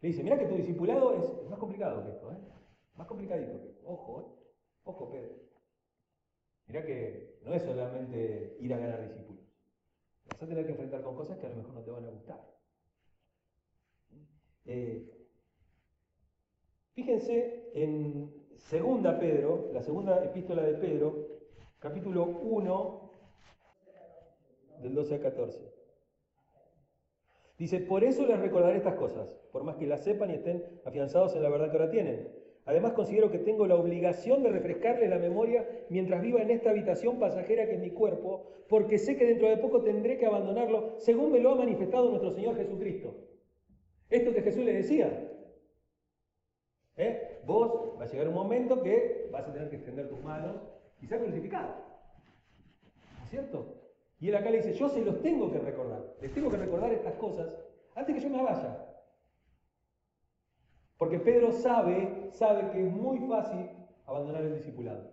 Le 0.00 0.08
dice, 0.08 0.22
mira 0.22 0.38
que 0.38 0.46
tu 0.46 0.56
discipulado 0.56 1.12
es, 1.14 1.50
más 1.50 1.58
complicado 1.58 2.02
que 2.02 2.10
esto, 2.10 2.32
¿eh? 2.32 2.38
más 2.94 3.06
complicadito 3.06 3.60
que 3.60 3.68
esto. 3.68 3.82
Ojo, 3.84 4.20
¿eh? 4.20 4.24
ojo 4.84 5.10
Pedro. 5.10 5.34
Mira 6.66 6.84
que 6.86 7.38
no 7.44 7.52
es 7.52 7.62
solamente 7.62 8.56
ir 8.60 8.72
a 8.72 8.78
ganar 8.78 9.02
discípulos. 9.02 9.44
Vas 10.26 10.42
a 10.42 10.46
tener 10.46 10.64
que 10.64 10.72
enfrentar 10.72 11.02
con 11.02 11.16
cosas 11.16 11.38
que 11.38 11.46
a 11.46 11.50
lo 11.50 11.56
mejor 11.56 11.74
no 11.74 11.82
te 11.82 11.90
van 11.90 12.04
a 12.04 12.10
gustar. 12.10 12.50
fíjense 16.94 17.70
en 17.74 18.32
Segunda 18.56 19.18
Pedro, 19.18 19.70
la 19.72 19.82
segunda 19.82 20.22
epístola 20.24 20.62
de 20.62 20.74
Pedro, 20.74 21.26
capítulo 21.78 22.24
1, 22.24 23.10
del 24.82 24.94
12 24.94 25.14
al 25.14 25.20
14. 25.20 25.79
Dice, 27.60 27.78
por 27.78 28.04
eso 28.04 28.26
les 28.26 28.40
recordaré 28.40 28.78
estas 28.78 28.94
cosas, 28.94 29.28
por 29.52 29.64
más 29.64 29.76
que 29.76 29.86
las 29.86 30.02
sepan 30.02 30.30
y 30.30 30.36
estén 30.36 30.64
afianzados 30.86 31.36
en 31.36 31.42
la 31.42 31.50
verdad 31.50 31.70
que 31.70 31.76
ahora 31.76 31.90
tienen. 31.90 32.26
Además 32.64 32.94
considero 32.94 33.30
que 33.30 33.38
tengo 33.38 33.66
la 33.66 33.76
obligación 33.76 34.42
de 34.42 34.48
refrescarles 34.48 35.10
la 35.10 35.18
memoria 35.18 35.68
mientras 35.90 36.22
viva 36.22 36.40
en 36.40 36.50
esta 36.50 36.70
habitación 36.70 37.18
pasajera 37.18 37.66
que 37.66 37.74
es 37.74 37.80
mi 37.80 37.90
cuerpo, 37.90 38.46
porque 38.66 38.96
sé 38.96 39.18
que 39.18 39.26
dentro 39.26 39.46
de 39.46 39.58
poco 39.58 39.82
tendré 39.82 40.16
que 40.16 40.24
abandonarlo, 40.24 40.94
según 41.00 41.32
me 41.32 41.40
lo 41.40 41.50
ha 41.50 41.54
manifestado 41.54 42.08
nuestro 42.08 42.30
Señor 42.30 42.56
Jesucristo. 42.56 43.14
Esto 44.08 44.32
que 44.32 44.40
Jesús 44.40 44.64
le 44.64 44.72
decía. 44.72 45.30
¿eh? 46.96 47.42
Vos 47.44 48.00
va 48.00 48.04
a 48.04 48.08
llegar 48.08 48.26
un 48.26 48.34
momento 48.36 48.82
que 48.82 49.28
vas 49.30 49.46
a 49.46 49.52
tener 49.52 49.68
que 49.68 49.76
extender 49.76 50.08
tus 50.08 50.24
manos 50.24 50.56
y 51.02 51.06
ser 51.06 51.20
crucificado. 51.20 51.74
¿No 53.18 53.24
es 53.24 53.30
cierto? 53.30 53.79
Y 54.20 54.28
él 54.28 54.36
acá 54.36 54.50
le 54.50 54.58
dice, 54.58 54.74
yo 54.74 54.88
se 54.88 55.02
los 55.02 55.20
tengo 55.22 55.50
que 55.50 55.58
recordar, 55.58 56.14
les 56.20 56.32
tengo 56.32 56.50
que 56.50 56.58
recordar 56.58 56.92
estas 56.92 57.14
cosas 57.14 57.56
antes 57.94 58.14
que 58.14 58.20
yo 58.20 58.28
me 58.28 58.42
vaya. 58.42 58.86
Porque 60.98 61.18
Pedro 61.18 61.50
sabe, 61.52 62.28
sabe 62.30 62.70
que 62.70 62.86
es 62.86 62.92
muy 62.92 63.18
fácil 63.20 63.70
abandonar 64.04 64.42
el 64.42 64.54
discipulado. 64.54 65.10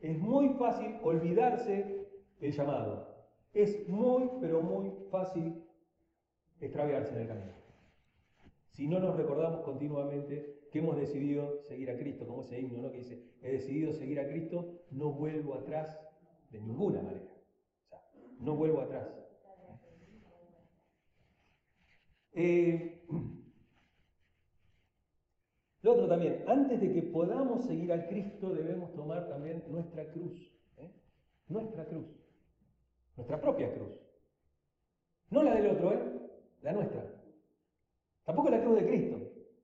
Es 0.00 0.18
muy 0.18 0.50
fácil 0.50 0.98
olvidarse 1.02 2.06
el 2.40 2.52
llamado. 2.52 3.08
Es 3.54 3.88
muy, 3.88 4.28
pero 4.42 4.60
muy 4.60 4.90
fácil 5.10 5.64
extraviarse 6.60 7.14
en 7.14 7.22
el 7.22 7.28
camino. 7.28 7.52
Si 8.68 8.86
no 8.86 8.98
nos 8.98 9.16
recordamos 9.16 9.62
continuamente 9.62 10.68
que 10.70 10.80
hemos 10.80 10.96
decidido 10.96 11.62
seguir 11.62 11.90
a 11.90 11.96
Cristo, 11.96 12.26
como 12.26 12.42
ese 12.42 12.60
himno 12.60 12.82
¿no? 12.82 12.90
que 12.90 12.98
dice, 12.98 13.22
he 13.42 13.52
decidido 13.52 13.92
seguir 13.92 14.20
a 14.20 14.28
Cristo, 14.28 14.82
no 14.90 15.12
vuelvo 15.12 15.54
atrás 15.54 15.98
de 16.50 16.60
ninguna 16.60 17.00
manera. 17.00 17.31
No 18.42 18.56
vuelvo 18.56 18.80
atrás. 18.80 19.08
Eh, 22.32 23.06
lo 25.82 25.92
otro 25.92 26.08
también, 26.08 26.44
antes 26.48 26.80
de 26.80 26.92
que 26.92 27.02
podamos 27.02 27.64
seguir 27.66 27.92
a 27.92 28.08
Cristo 28.08 28.50
debemos 28.50 28.92
tomar 28.94 29.28
también 29.28 29.62
nuestra 29.68 30.10
cruz. 30.12 30.36
¿eh? 30.78 30.90
Nuestra 31.48 31.84
cruz. 31.84 32.06
Nuestra 33.16 33.40
propia 33.40 33.72
cruz. 33.72 33.92
No 35.30 35.44
la 35.44 35.54
del 35.54 35.68
otro, 35.68 35.92
¿eh? 35.92 36.02
La 36.62 36.72
nuestra. 36.72 37.04
Tampoco 38.24 38.50
la 38.50 38.62
cruz 38.62 38.80
de 38.80 38.86
Cristo, 38.86 39.18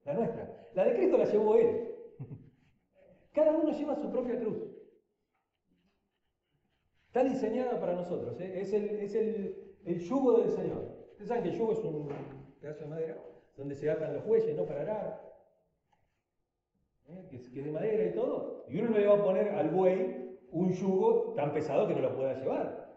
la 0.04 0.14
nuestra. 0.14 0.68
La 0.74 0.84
de 0.84 0.94
Cristo 0.94 1.18
la 1.18 1.24
llevó 1.24 1.56
Él. 1.56 1.94
Cada 3.32 3.52
uno 3.56 3.72
lleva 3.72 3.96
su 3.96 4.10
propia 4.10 4.38
cruz. 4.38 4.77
Está 7.08 7.24
diseñada 7.24 7.80
para 7.80 7.94
nosotros. 7.94 8.38
¿eh? 8.40 8.60
Es, 8.60 8.72
el, 8.72 9.56
el, 9.84 10.00
yugo 10.00 10.40
del 10.40 10.50
Señor. 10.50 11.08
Ustedes 11.10 11.28
saben 11.28 11.42
que 11.42 11.48
el 11.50 11.58
yugo 11.58 11.72
es 11.72 11.78
un 11.80 12.08
pedazo 12.60 12.84
de 12.84 12.90
madera 12.90 13.18
donde 13.56 13.74
se 13.74 13.90
atan 13.90 14.14
los 14.14 14.24
bueyes, 14.24 14.54
¿no? 14.54 14.64
Para 14.64 14.82
arar. 14.82 15.28
¿eh? 17.08 17.26
que, 17.30 17.36
es, 17.36 17.52
de 17.52 17.72
madera 17.72 18.04
y 18.04 18.14
todo, 18.14 18.64
y 18.68 18.78
uno 18.78 18.90
no 18.90 18.98
le 18.98 19.06
va 19.06 19.14
a 19.14 19.24
poner 19.24 19.48
al 19.48 19.70
buey 19.70 20.38
un 20.50 20.72
yugo 20.72 21.32
tan 21.34 21.52
pesado 21.52 21.88
que 21.88 21.94
no 21.94 22.02
lo 22.02 22.14
pueda 22.14 22.34
llevar. 22.38 22.88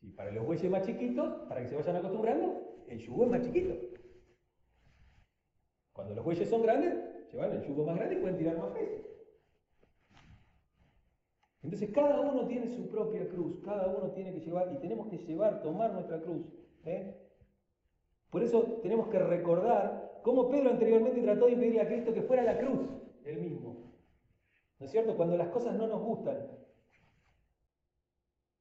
Si 0.00 0.08
para 0.10 0.32
los 0.32 0.44
bueyes 0.44 0.70
más 0.70 0.82
chiquitos, 0.84 1.46
para 1.48 1.62
que 1.62 1.68
se 1.68 1.76
vayan 1.76 1.96
acostumbrando, 1.96 2.84
el 2.88 2.98
yugo 2.98 3.24
es 3.24 3.30
más 3.30 3.42
chiquito. 3.42 3.74
Cuando 5.92 6.14
los 6.14 6.24
bueyes 6.24 6.48
son 6.48 6.62
grandes, 6.62 6.94
llevan 7.30 7.52
el 7.52 7.62
yugo 7.62 7.84
más 7.84 7.96
grande 7.96 8.16
y 8.16 8.18
pueden 8.18 8.38
tirar 8.38 8.58
más 8.58 8.70
peso. 8.72 9.11
Entonces 11.62 11.90
cada 11.90 12.20
uno 12.20 12.46
tiene 12.46 12.68
su 12.68 12.88
propia 12.88 13.28
cruz, 13.28 13.60
cada 13.64 13.86
uno 13.86 14.10
tiene 14.10 14.32
que 14.32 14.40
llevar, 14.40 14.72
y 14.72 14.78
tenemos 14.78 15.08
que 15.08 15.18
llevar, 15.18 15.62
tomar 15.62 15.92
nuestra 15.92 16.20
cruz. 16.20 16.44
¿eh? 16.84 17.16
Por 18.30 18.42
eso 18.42 18.80
tenemos 18.82 19.08
que 19.08 19.18
recordar 19.18 20.20
cómo 20.22 20.48
Pedro 20.48 20.70
anteriormente 20.70 21.22
trató 21.22 21.46
de 21.46 21.52
impedirle 21.52 21.80
a 21.80 21.86
Cristo 21.86 22.12
que 22.12 22.22
fuera 22.22 22.42
la 22.42 22.58
cruz, 22.58 22.80
él 23.24 23.38
mismo. 23.38 23.92
¿No 24.80 24.86
es 24.86 24.90
cierto? 24.90 25.16
Cuando 25.16 25.36
las 25.36 25.48
cosas 25.48 25.76
no 25.76 25.86
nos 25.86 26.02
gustan. 26.02 26.38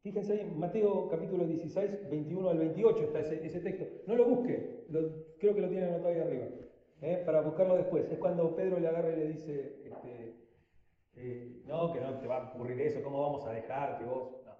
Fíjense 0.04 0.34
ahí 0.34 0.52
Mateo 0.56 1.08
capítulo 1.10 1.46
16, 1.46 2.10
21 2.10 2.50
al 2.50 2.58
28 2.60 3.04
está 3.04 3.20
ese, 3.20 3.60
texto. 3.62 3.86
No 4.08 4.16
lo 4.16 4.26
busque, 4.26 4.86
creo 5.40 5.56
que 5.56 5.62
lo 5.62 5.70
tiene 5.70 5.88
anotado 5.88 6.10
ahí 6.10 6.20
arriba, 6.20 6.48
¿eh? 7.02 7.24
para 7.26 7.42
buscarlo 7.42 7.76
después. 7.78 8.12
Es 8.12 8.20
cuando 8.20 8.56
Pedro 8.56 8.80
le 8.80 8.88
agarra 8.88 9.12
y 9.14 9.16
le 9.16 9.28
dice, 9.30 9.82
este, 9.86 10.40
eh, 11.15 11.63
no, 11.65 11.91
que 11.91 12.00
no 12.00 12.19
te 12.19 12.28
va 12.28 12.38
a 12.38 12.54
ocurrir 12.54 12.80
eso, 12.82 13.04
¿cómo 13.04 13.21
vamos 13.21 13.45
a 13.45 13.52
dejar 13.52 13.97
que 13.97 14.06
vos... 14.06 14.43
No. 14.45 14.56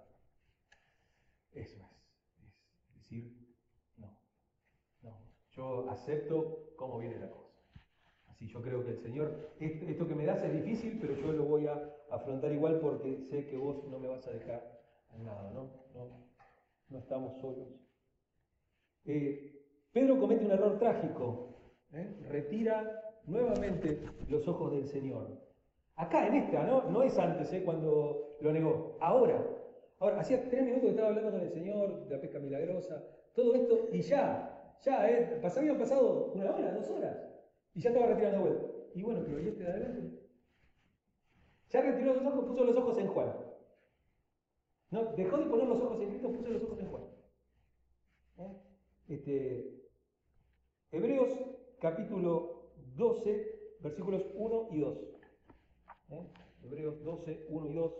Eso 1.54 1.78
es, 1.78 2.56
es 2.90 2.96
decir, 2.96 3.42
yo 5.52 5.90
acepto 5.90 6.74
cómo 6.76 7.00
viene 7.00 7.20
la 7.20 7.30
cosa. 7.30 7.52
Así 8.28 8.48
yo 8.48 8.62
creo 8.62 8.84
que 8.84 8.92
el 8.92 9.00
Señor, 9.00 9.52
esto 9.60 10.08
que 10.08 10.16
me 10.16 10.26
das 10.26 10.44
es 10.44 10.54
difícil, 10.54 10.98
pero 11.00 11.16
yo 11.16 11.34
lo 11.34 11.44
voy 11.44 11.68
a 11.68 11.94
afrontar 12.10 12.52
igual 12.52 12.80
porque 12.80 13.18
sé 13.30 13.48
que 13.48 13.58
vos 13.58 13.86
no 13.90 14.00
me 14.00 14.08
vas 14.08 14.26
a 14.28 14.32
dejar 14.32 14.82
en 15.14 15.26
nada, 15.26 15.52
¿no? 15.52 15.70
No, 16.90 16.98
estamos 16.98 17.40
solos. 17.40 17.70
Eh, 19.06 19.62
Pedro 19.92 20.20
comete 20.20 20.46
un 20.46 20.52
error 20.52 20.80
trágico, 20.80 21.56
¿eh? 21.94 22.18
retira 22.30 23.20
nuevamente 23.26 24.02
los 24.30 24.48
ojos 24.48 24.72
del 24.72 24.88
Señor. 24.88 25.51
Acá, 26.02 26.26
en 26.26 26.34
esta, 26.34 26.64
¿no? 26.64 27.04
Es 27.04 27.16
antes, 27.20 27.54
¿eh? 27.54 27.62
cuando 27.64 28.36
lo 28.42 28.52
negó, 28.52 28.98
ahora. 29.00 29.40
Ahora, 30.00 30.20
hacía 30.20 30.50
tres 30.50 30.64
minutos 30.64 30.86
que 30.86 30.90
estaba 30.90 31.10
hablando 31.10 31.32
con 31.32 31.42
el 31.42 31.52
Señor 31.52 32.08
de 32.08 32.16
la 32.16 32.20
pesca 32.20 32.40
milagrosa, 32.40 33.06
todo 33.36 33.54
esto, 33.54 33.88
y 33.92 34.02
ya, 34.02 34.80
ya, 34.82 35.08
eh, 35.08 35.40
habían 35.44 35.78
pasado 35.78 36.32
una 36.34 36.56
hora, 36.56 36.74
dos 36.74 36.90
horas, 36.90 37.16
y 37.76 37.82
ya 37.82 37.92
estaba 37.92 38.08
retirando 38.08 38.42
vuelta. 38.42 38.66
Y 38.96 39.04
bueno, 39.04 39.22
pero 39.24 39.40
¿y 39.42 39.48
este 39.50 39.64
de 39.64 39.70
adelante? 39.70 40.20
Ya 41.70 41.82
retiró 41.82 42.16
los 42.16 42.26
ojos, 42.26 42.46
puso 42.46 42.64
los 42.64 42.78
ojos 42.78 42.98
en 42.98 43.08
Juan. 43.08 43.36
No, 44.90 45.04
dejó 45.14 45.38
de 45.38 45.46
poner 45.46 45.68
los 45.68 45.82
ojos 45.84 46.02
en 46.02 46.10
Cristo, 46.10 46.32
puso 46.32 46.50
los 46.50 46.64
ojos 46.64 46.80
en 46.80 46.88
Juan. 46.88 47.04
¿Eh? 48.40 48.58
Este, 49.08 49.84
Hebreos 50.92 51.30
capítulo 51.80 52.72
12, 52.96 53.76
versículos 53.82 54.26
1 54.34 54.68
y 54.72 54.80
2. 54.80 55.11
¿Eh? 56.12 56.28
Hebreos 56.66 57.02
12, 57.04 57.46
1 57.48 57.70
y 57.70 57.74
2. 57.74 57.94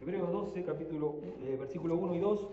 Hebreos 0.00 0.32
12, 0.32 0.64
capítulo, 0.64 1.20
eh, 1.22 1.56
versículo 1.56 1.96
1 1.96 2.14
y 2.16 2.18
2. 2.18 2.48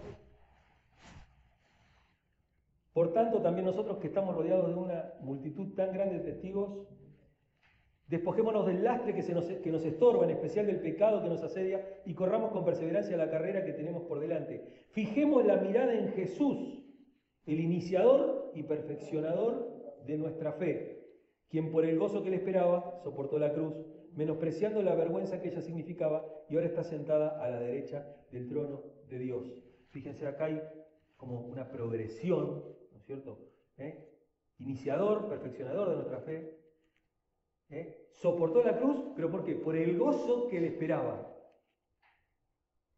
Por 2.93 3.13
tanto, 3.13 3.41
también 3.41 3.65
nosotros 3.65 3.97
que 3.97 4.07
estamos 4.07 4.35
rodeados 4.35 4.67
de 4.67 4.75
una 4.75 5.13
multitud 5.21 5.73
tan 5.73 5.91
grande 5.91 6.19
de 6.19 6.31
testigos, 6.31 6.87
despojémonos 8.07 8.67
del 8.67 8.83
lastre 8.83 9.15
que, 9.15 9.23
se 9.23 9.33
nos, 9.33 9.45
que 9.45 9.71
nos 9.71 9.83
estorba, 9.85 10.25
en 10.25 10.31
especial 10.31 10.67
del 10.67 10.81
pecado 10.81 11.23
que 11.23 11.29
nos 11.29 11.41
asedia, 11.41 11.83
y 12.05 12.13
corramos 12.13 12.51
con 12.51 12.63
perseverancia 12.63 13.17
la 13.17 13.31
carrera 13.31 13.65
que 13.65 13.73
tenemos 13.73 14.03
por 14.03 14.19
delante. 14.19 14.85
Fijemos 14.89 15.45
la 15.45 15.57
mirada 15.57 15.93
en 15.93 16.09
Jesús, 16.13 16.86
el 17.47 17.59
iniciador 17.59 18.51
y 18.53 18.63
perfeccionador 18.63 19.67
de 20.05 20.17
nuestra 20.17 20.51
fe, 20.53 21.05
quien 21.49 21.71
por 21.71 21.85
el 21.85 21.97
gozo 21.97 22.23
que 22.23 22.29
le 22.29 22.35
esperaba 22.35 22.99
soportó 23.03 23.39
la 23.39 23.53
cruz 23.53 23.73
menospreciando 24.17 24.81
la 24.81 24.95
vergüenza 24.95 25.39
que 25.39 25.49
ella 25.49 25.61
significaba, 25.61 26.25
y 26.49 26.55
ahora 26.55 26.67
está 26.67 26.83
sentada 26.83 27.41
a 27.41 27.49
la 27.49 27.59
derecha 27.59 28.05
del 28.31 28.49
trono 28.49 28.81
de 29.09 29.19
Dios. 29.19 29.53
Fíjense, 29.89 30.25
acá 30.25 30.45
hay 30.45 30.61
como 31.15 31.41
una 31.41 31.69
progresión, 31.69 32.63
¿no 32.91 32.97
es 32.97 33.05
cierto? 33.05 33.39
¿Eh? 33.77 34.09
Iniciador, 34.57 35.29
perfeccionador 35.29 35.89
de 35.89 35.95
nuestra 35.95 36.19
fe. 36.21 36.57
¿Eh? 37.69 38.09
Soportó 38.13 38.63
la 38.63 38.77
cruz, 38.79 39.11
pero 39.15 39.29
¿por 39.29 39.45
qué? 39.45 39.53
Por 39.53 39.75
el 39.75 39.97
gozo 39.97 40.47
que 40.47 40.61
le 40.61 40.67
esperaba. 40.67 41.31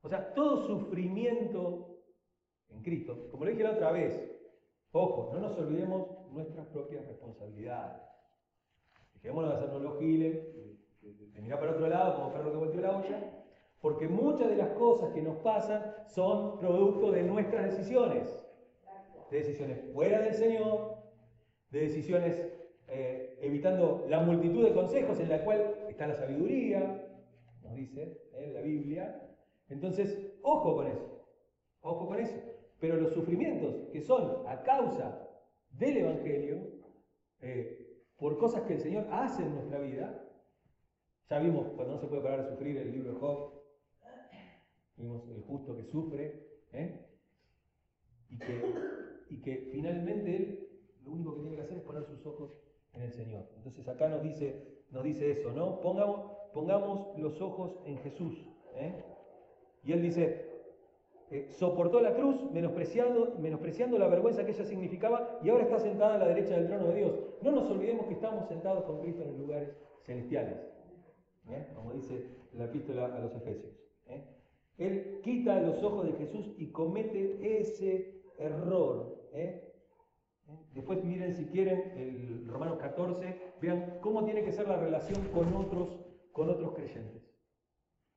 O 0.01 0.07
sea, 0.07 0.33
todo 0.33 0.65
sufrimiento 0.67 1.97
en 2.69 2.81
Cristo, 2.81 3.27
como 3.29 3.43
le 3.43 3.51
dije 3.51 3.63
la 3.63 3.71
otra 3.71 3.91
vez, 3.91 4.38
ojo, 4.91 5.31
no 5.33 5.39
nos 5.39 5.57
olvidemos 5.57 6.07
nuestras 6.31 6.67
propias 6.67 7.05
responsabilidades. 7.07 8.01
Dejémonos 9.15 9.51
de 9.51 9.57
hacernos 9.57 9.81
los 9.81 9.99
giles, 9.99 10.37
de, 11.01 11.41
mirar 11.41 11.59
para 11.59 11.71
otro 11.71 11.87
lado 11.87 12.15
como 12.15 12.33
perro 12.33 12.51
que 12.51 12.57
volteó 12.57 12.81
la 12.81 12.97
olla, 12.97 13.45
porque 13.81 14.07
muchas 14.07 14.49
de 14.49 14.57
las 14.57 14.69
cosas 14.69 15.13
que 15.13 15.21
nos 15.21 15.37
pasan 15.37 15.93
son 16.07 16.59
producto 16.59 17.11
de 17.11 17.23
nuestras 17.23 17.65
decisiones. 17.65 18.27
De 19.31 19.37
decisiones 19.37 19.79
fuera 19.93 20.21
del 20.21 20.33
Señor, 20.33 20.97
de 21.69 21.81
decisiones 21.81 22.41
eh, 22.87 23.37
evitando 23.41 24.05
la 24.09 24.19
multitud 24.21 24.65
de 24.65 24.73
consejos 24.73 25.19
en 25.19 25.29
la 25.29 25.43
cual 25.43 25.75
está 25.87 26.07
la 26.07 26.15
sabiduría, 26.15 27.07
nos 27.61 27.75
dice 27.75 28.21
en 28.33 28.53
la 28.53 28.61
Biblia. 28.61 29.21
Entonces, 29.69 30.33
ojo 30.41 30.75
con 30.75 30.87
eso, 30.87 31.25
ojo 31.81 32.07
con 32.07 32.19
eso. 32.19 32.35
Pero 32.79 32.95
los 32.97 33.13
sufrimientos 33.13 33.89
que 33.91 34.01
son 34.01 34.47
a 34.47 34.63
causa 34.63 35.27
del 35.71 35.97
Evangelio, 35.97 36.57
eh, 37.41 38.03
por 38.17 38.37
cosas 38.37 38.63
que 38.63 38.73
el 38.73 38.79
Señor 38.79 39.07
hace 39.11 39.43
en 39.43 39.53
nuestra 39.55 39.79
vida, 39.79 40.25
Ya 41.29 41.37
vimos 41.37 41.67
cuando 41.75 41.93
no 41.93 41.99
se 41.99 42.07
puede 42.07 42.23
parar 42.23 42.43
de 42.43 42.49
sufrir 42.49 42.77
el 42.77 42.91
libro 42.91 43.13
de 43.13 43.19
Job. 43.19 43.53
Vimos 44.97 45.29
el 45.29 45.43
justo 45.43 45.75
que 45.75 45.83
sufre. 45.83 46.43
¿eh? 46.73 47.05
Y, 48.29 48.39
que, 48.39 48.61
y 49.29 49.41
que 49.41 49.69
finalmente 49.71 50.35
él 50.35 50.69
lo 51.03 51.11
único 51.11 51.35
que 51.35 51.41
tiene 51.41 51.55
que 51.55 51.61
hacer 51.61 51.77
es 51.77 51.83
poner 51.83 52.03
sus 52.05 52.25
ojos 52.25 52.57
en 52.93 53.03
el 53.03 53.13
Señor. 53.13 53.47
Entonces 53.57 53.87
acá 53.87 54.09
nos 54.09 54.23
dice, 54.23 54.83
nos 54.91 55.03
dice 55.03 55.31
eso, 55.31 55.51
¿no? 55.51 55.79
Pongamos, 55.81 56.31
pongamos 56.53 57.17
los 57.19 57.39
ojos 57.41 57.79
en 57.85 57.97
Jesús. 57.99 58.35
¿eh? 58.75 59.03
Y 59.83 59.93
él 59.93 60.01
dice, 60.01 60.58
eh, 61.31 61.47
soportó 61.51 62.01
la 62.01 62.15
cruz 62.15 62.49
menospreciando, 62.51 63.35
menospreciando 63.39 63.99
la 63.99 64.07
vergüenza 64.07 64.43
que 64.45 64.51
ella 64.51 64.65
significaba 64.65 65.39
y 65.43 65.49
ahora 65.49 65.65
está 65.65 65.79
sentada 65.79 66.15
a 66.15 66.17
la 66.17 66.27
derecha 66.27 66.55
del 66.55 66.67
trono 66.67 66.87
de 66.87 66.95
Dios. 66.95 67.19
No 67.43 67.51
nos 67.51 67.69
olvidemos 67.69 68.07
que 68.07 68.13
estamos 68.13 68.47
sentados 68.47 68.83
con 68.85 68.99
Cristo 69.01 69.21
en 69.21 69.31
los 69.31 69.39
lugares 69.39 69.77
celestiales, 70.01 70.57
¿eh? 71.47 71.67
como 71.75 71.93
dice 71.93 72.25
la 72.53 72.65
epístola 72.65 73.05
a 73.05 73.19
los 73.19 73.35
Efesios. 73.35 73.73
¿eh? 74.07 74.23
Él 74.79 75.19
quita 75.21 75.61
los 75.61 75.83
ojos 75.83 76.07
de 76.07 76.13
Jesús 76.13 76.51
y 76.57 76.71
comete 76.71 77.59
ese 77.59 78.23
error. 78.39 79.19
Después 80.73 81.03
miren 81.03 81.35
si 81.35 81.45
quieren 81.45 81.91
el 81.95 82.47
Romanos 82.47 82.79
14, 82.79 83.53
vean 83.61 83.99
cómo 84.01 84.25
tiene 84.25 84.43
que 84.43 84.51
ser 84.51 84.67
la 84.67 84.77
relación 84.77 85.27
con 85.31 85.53
otros, 85.53 85.99
con 86.31 86.49
otros 86.49 86.73
creyentes. 86.73 87.21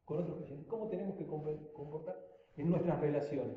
Con 0.07 0.23
otros 0.23 0.39
creyentes. 0.39 0.67
¿Cómo 0.67 0.89
tenemos 0.89 1.17
que 1.17 1.27
comportar? 1.27 2.32
En 2.57 2.71
nuestras 2.71 3.01
relaciones. 3.01 3.57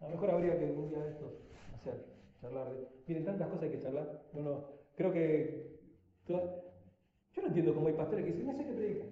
A 0.00 0.04
lo 0.04 0.10
mejor 0.10 0.30
habría 0.30 0.58
que 0.58 0.64
un 0.64 0.88
día 0.88 1.00
de 1.00 1.10
estos 1.10 1.32
hacer, 1.74 2.04
charlar 2.40 2.70
de. 2.70 2.88
Miren, 3.06 3.24
tantas 3.24 3.48
cosas 3.48 3.70
que 3.70 3.78
charlar. 3.78 4.22
No, 4.32 4.64
creo 4.96 5.12
que. 5.12 5.78
Yo 6.26 7.42
no 7.42 7.48
entiendo 7.48 7.74
cómo 7.74 7.88
hay 7.88 7.94
pastores 7.94 8.24
que 8.24 8.32
dicen, 8.32 8.46
no 8.46 8.54
sé 8.54 8.64
qué 8.64 8.72
predica. 8.72 9.04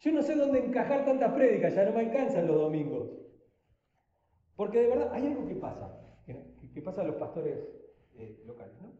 Yo 0.00 0.12
no 0.12 0.22
sé 0.22 0.34
dónde 0.34 0.64
encajar 0.64 1.04
tantas 1.04 1.32
prédicas, 1.32 1.74
ya 1.74 1.84
no 1.84 1.92
me 1.92 2.00
alcanzan 2.00 2.46
los 2.46 2.56
domingos. 2.56 3.08
Porque 4.56 4.80
de 4.80 4.88
verdad 4.88 5.12
hay 5.12 5.26
algo 5.26 5.46
que 5.46 5.54
pasa, 5.54 5.96
que, 6.26 6.82
pasa 6.82 7.02
a 7.02 7.04
los 7.04 7.16
pastores 7.16 7.58
eh, 8.16 8.42
locales, 8.44 8.74
¿no? 8.80 8.92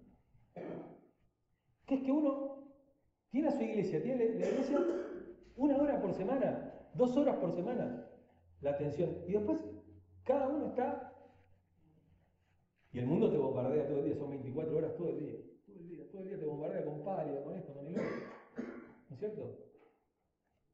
Que 1.87 1.97
es 1.97 2.03
que 2.03 2.13
uno 2.13 2.69
tiene 3.31 3.49
a 3.49 3.53
su 3.53 3.63
iglesia, 3.63 4.03
tiene 4.03 4.25
la 4.39 4.49
iglesia 4.49 4.79
una 5.57 5.77
hora 5.77 6.01
por 6.01 6.15
semana, 6.15 6.72
dos 6.95 7.17
horas 7.17 7.37
por 7.37 7.53
semana 7.53 8.07
la 8.61 8.71
atención. 8.71 9.11
Y 9.27 9.33
después 9.33 9.59
cada 10.25 10.49
uno 10.49 10.69
está... 10.69 11.09
Y 12.93 12.99
el 12.99 13.07
mundo 13.07 13.31
te 13.31 13.39
bombardea 13.39 13.89
todo 13.89 14.01
el 14.01 14.05
día, 14.05 14.17
son 14.17 14.31
24 14.31 14.77
horas 14.77 14.97
todo 14.97 15.09
el 15.09 15.19
día. 15.19 15.39
Todo 15.67 15.79
el 15.79 15.89
día, 15.89 16.11
todo 16.11 16.23
el 16.23 16.29
día 16.29 16.39
te 16.39 16.45
bombardea 16.45 16.85
con 16.85 17.03
pálida, 17.03 17.43
con 17.43 17.57
esto, 17.57 17.73
con 17.73 17.87
el 17.87 17.95
otro. 17.95 18.11
¿No 19.09 19.15
es 19.15 19.19
cierto? 19.19 19.59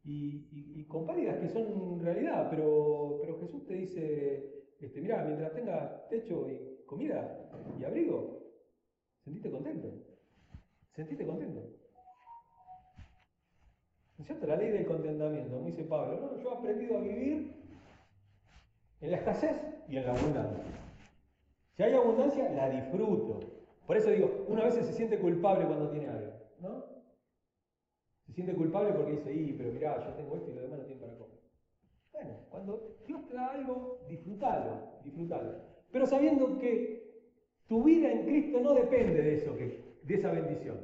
Y, 0.04 0.85
con 0.87 1.07
pálidas 1.07 1.38
que 1.38 1.48
son 1.48 2.00
realidad, 2.00 2.48
pero, 2.50 3.18
pero 3.20 3.38
Jesús 3.40 3.66
te 3.66 3.74
dice, 3.74 4.64
este, 4.81 5.00
mira, 5.02 5.22
mientras 5.24 5.52
tengas 5.52 6.09
techo 6.09 6.48
y 6.48 6.85
comida 6.87 7.50
y 7.78 7.85
abrigo, 7.85 8.42
sentiste 9.22 9.50
contento. 9.50 9.92
Sentiste 10.94 11.26
contento. 11.26 11.78
¿No 14.18 14.22
es 14.22 14.26
cierto? 14.26 14.46
La 14.48 14.57
ley 14.57 14.70
del 14.70 14.85
contentamiento, 14.85 15.54
como 15.54 15.66
dice 15.66 15.85
Pablo. 15.85 16.37
yo 16.42 16.50
he 16.50 16.54
aprendido 16.54 16.98
a 16.98 17.00
vivir 17.00 17.54
en 19.00 19.11
la 19.12 19.16
escasez 19.16 19.57
y 19.88 19.96
en 19.96 20.07
la 20.07 20.12
abundancia. 20.12 20.64
Si 21.76 21.83
hay 21.85 21.94
abundancia, 21.94 22.50
la 22.50 22.68
disfruto. 22.68 23.38
Por 23.87 23.96
eso 23.96 24.11
digo, 24.11 24.44
una 24.48 24.64
vez 24.64 24.74
se 24.74 24.92
siente 24.92 25.20
culpable 25.20 25.66
cuando 25.66 25.88
tiene 25.90 26.09
algo, 26.09 26.33
¿no? 26.61 26.85
Se 28.26 28.33
siente 28.33 28.54
culpable 28.54 28.92
porque 28.92 29.12
dice, 29.12 29.54
pero 29.57 29.72
mirá, 29.72 30.04
yo 30.04 30.12
tengo 30.14 30.37
esto 30.37 30.50
y 30.50 30.54
lo 30.54 30.62
demás 30.62 30.81
no 30.81 30.85
tiene 30.85 31.00
para 31.00 31.16
comer. 31.16 31.38
Bueno, 32.12 32.31
cuando 32.50 32.96
Dios 33.07 33.24
te 33.28 33.35
da 33.35 33.52
algo, 33.52 34.00
disfrútalo, 34.09 34.98
disfrútalo. 35.04 35.54
Pero 35.92 36.07
sabiendo 36.07 36.59
que 36.59 37.22
tu 37.68 37.85
vida 37.85 38.11
en 38.11 38.24
Cristo 38.24 38.61
no 38.61 38.74
depende 38.74 39.22
de 39.22 39.35
eso, 39.35 39.54
de 39.54 40.14
esa 40.14 40.33
bendición. 40.33 40.76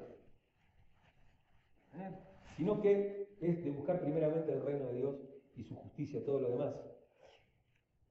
¿Eh? 1.94 2.23
Sino 2.56 2.80
que 2.80 3.28
es 3.40 3.64
de 3.64 3.70
buscar 3.70 4.00
primeramente 4.00 4.52
el 4.52 4.62
reino 4.62 4.86
de 4.86 4.94
Dios 4.94 5.16
y 5.56 5.64
su 5.64 5.74
justicia, 5.74 6.24
todo 6.24 6.40
lo 6.40 6.50
demás. 6.50 6.74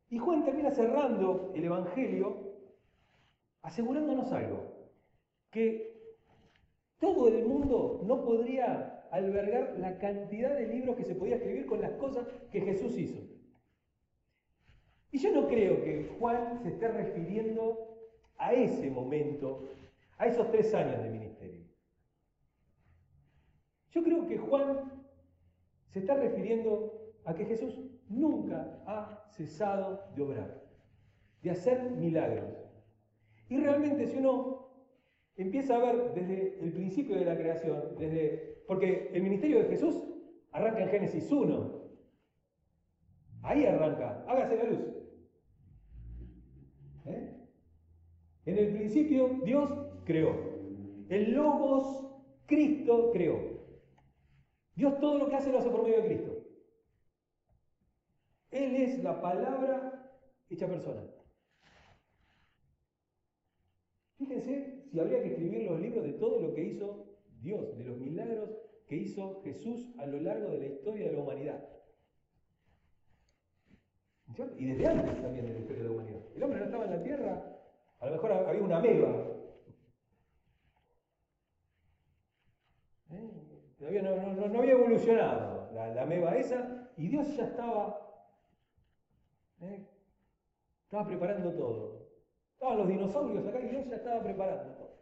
Y 0.09 0.17
Juan 0.17 0.45
termina 0.45 0.71
cerrando 0.71 1.51
el 1.55 1.63
Evangelio 1.63 2.53
asegurándonos 3.63 4.31
algo, 4.31 4.89
que 5.49 5.93
todo 6.99 7.27
el 7.29 7.45
mundo 7.45 8.01
no 8.05 8.23
podría 8.23 9.07
albergar 9.11 9.75
la 9.79 9.97
cantidad 9.99 10.55
de 10.55 10.67
libros 10.67 10.95
que 10.97 11.03
se 11.03 11.15
podía 11.15 11.35
escribir 11.35 11.65
con 11.65 11.81
las 11.81 11.91
cosas 11.93 12.27
que 12.51 12.61
Jesús 12.61 12.97
hizo. 12.97 13.21
Y 15.11 15.19
yo 15.19 15.31
no 15.31 15.47
creo 15.47 15.83
que 15.83 16.09
Juan 16.19 16.59
se 16.63 16.69
esté 16.69 16.87
refiriendo 16.87 17.97
a 18.37 18.53
ese 18.53 18.89
momento, 18.89 19.69
a 20.17 20.27
esos 20.27 20.49
tres 20.51 20.73
años 20.73 21.03
de 21.03 21.09
ministerio. 21.09 21.52
Yo 23.93 24.03
creo 24.03 24.27
que 24.27 24.37
Juan 24.37 24.91
se 25.89 25.99
está 25.99 26.15
refiriendo 26.15 27.13
a 27.25 27.35
que 27.35 27.45
Jesús 27.45 27.79
nunca 28.09 28.83
ha 28.87 29.27
cesado 29.29 30.01
de 30.15 30.23
obrar, 30.23 30.63
de 31.41 31.51
hacer 31.51 31.91
milagros. 31.91 32.51
Y 33.49 33.57
realmente 33.57 34.07
si 34.07 34.17
uno 34.17 34.63
empieza 35.35 35.75
a 35.75 35.79
ver 35.79 36.13
desde 36.13 36.59
el 36.63 36.73
principio 36.73 37.15
de 37.15 37.25
la 37.25 37.37
creación, 37.37 37.95
desde 37.99 38.63
porque 38.67 39.09
el 39.13 39.21
ministerio 39.21 39.59
de 39.59 39.69
Jesús 39.69 40.03
arranca 40.51 40.83
en 40.83 40.89
Génesis 40.89 41.31
1. 41.31 41.83
Ahí 43.43 43.65
arranca, 43.65 44.23
hágase 44.27 44.55
la 44.55 44.63
luz. 44.63 44.79
¿Eh? 47.05 47.33
En 48.45 48.57
el 48.57 48.73
principio 48.73 49.39
Dios 49.43 49.69
creó. 50.05 50.35
El 51.09 51.33
Logos, 51.33 52.07
Cristo 52.45 53.11
creó. 53.11 53.52
Dios 54.75 54.99
todo 54.99 55.19
lo 55.19 55.29
que 55.29 55.35
hace 55.35 55.51
lo 55.51 55.59
hace 55.59 55.69
por 55.69 55.83
medio 55.83 56.01
de 56.01 56.07
Cristo. 56.07 56.43
Él 58.51 58.75
es 58.75 59.03
la 59.03 59.21
palabra 59.21 60.11
hecha 60.49 60.67
persona. 60.67 61.03
Fíjense 64.17 64.83
si 64.89 64.99
habría 64.99 65.21
que 65.21 65.29
escribir 65.29 65.69
los 65.69 65.79
libros 65.79 66.03
de 66.03 66.13
todo 66.13 66.39
lo 66.39 66.53
que 66.53 66.63
hizo 66.63 67.07
Dios, 67.41 67.77
de 67.77 67.83
los 67.83 67.97
milagros 67.97 68.51
que 68.87 68.95
hizo 68.95 69.41
Jesús 69.43 69.89
a 69.97 70.05
lo 70.05 70.19
largo 70.19 70.49
de 70.49 70.59
la 70.59 70.65
historia 70.67 71.07
de 71.07 71.13
la 71.13 71.19
humanidad. 71.19 71.69
Y 74.57 74.65
desde 74.65 74.87
antes 74.87 75.21
también 75.21 75.45
de 75.45 75.53
la 75.53 75.59
historia 75.59 75.83
de 75.83 75.89
la 75.89 75.95
humanidad. 75.95 76.21
El 76.35 76.43
hombre 76.43 76.59
no 76.59 76.65
estaba 76.65 76.85
en 76.85 76.91
la 76.91 77.03
tierra, 77.03 77.59
a 77.99 78.05
lo 78.05 78.11
mejor 78.13 78.31
había 78.31 78.61
una 78.61 78.79
meba 78.79 79.33
no, 83.91 84.59
había 84.59 84.73
evolucionado 84.73 85.69
la, 85.73 85.93
la, 85.93 86.05
meba 86.05 86.35
esa 86.37 86.89
y 86.97 87.07
Dios 87.07 87.35
ya 87.35 87.45
estaba, 87.45 87.99
¿eh? 89.61 89.85
estaba 90.83 91.05
preparando 91.05 91.51
todo. 91.53 92.07
Estaban 92.53 92.77
los 92.77 92.87
dinosaurios 92.87 93.45
acá 93.45 93.59
y 93.59 93.67
Dios 93.67 93.87
ya 93.89 93.95
estaba 93.97 94.23
preparando 94.23 94.73
todo. 94.75 94.93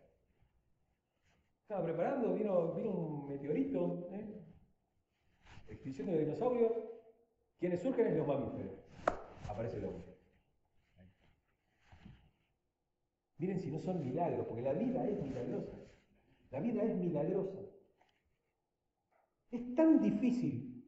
Estaba 1.61 1.83
preparando, 1.83 2.33
vino, 2.33 2.73
vino 2.73 2.91
un 2.91 3.27
meteorito, 3.27 4.09
¿eh? 4.11 4.41
extinción 5.67 6.07
de 6.07 6.19
dinosaurios. 6.19 6.71
Quienes 7.59 7.81
surgen 7.81 8.07
es 8.07 8.17
los 8.17 8.27
mamíferos. 8.27 8.73
Aparece 9.47 9.77
el 9.77 9.85
hombre. 9.85 10.11
Miren 13.37 13.59
si 13.59 13.71
no 13.71 13.79
son 13.79 14.03
milagros, 14.03 14.45
porque 14.47 14.63
la 14.63 14.73
vida 14.73 15.07
es 15.07 15.21
milagrosa. 15.21 15.77
La 16.49 16.59
vida 16.59 16.83
es 16.83 16.95
milagrosa. 16.95 17.59
Es 19.51 19.75
tan 19.75 20.01
difícil 20.01 20.83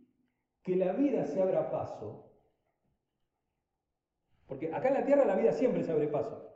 que 0.64 0.76
la 0.76 0.94
vida 0.94 1.26
se 1.26 1.42
abra 1.42 1.70
paso, 1.70 2.32
porque 4.48 4.74
acá 4.74 4.88
en 4.88 4.94
la 4.94 5.06
Tierra 5.06 5.26
la 5.26 5.36
vida 5.36 5.52
siempre 5.52 5.84
se 5.84 5.92
abre 5.92 6.08
paso, 6.08 6.50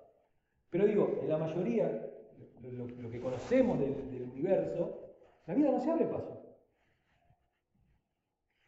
pero 0.70 0.86
digo, 0.86 1.20
en 1.22 1.30
la 1.30 1.38
mayoría, 1.38 2.10
lo, 2.62 3.10
que 3.10 3.20
conocemos 3.20 3.80
del, 3.80 4.30
universo, 4.32 5.16
la 5.46 5.54
vida 5.54 5.72
no 5.72 5.80
se 5.80 5.92
abre 5.92 6.06
paso. 6.06 6.44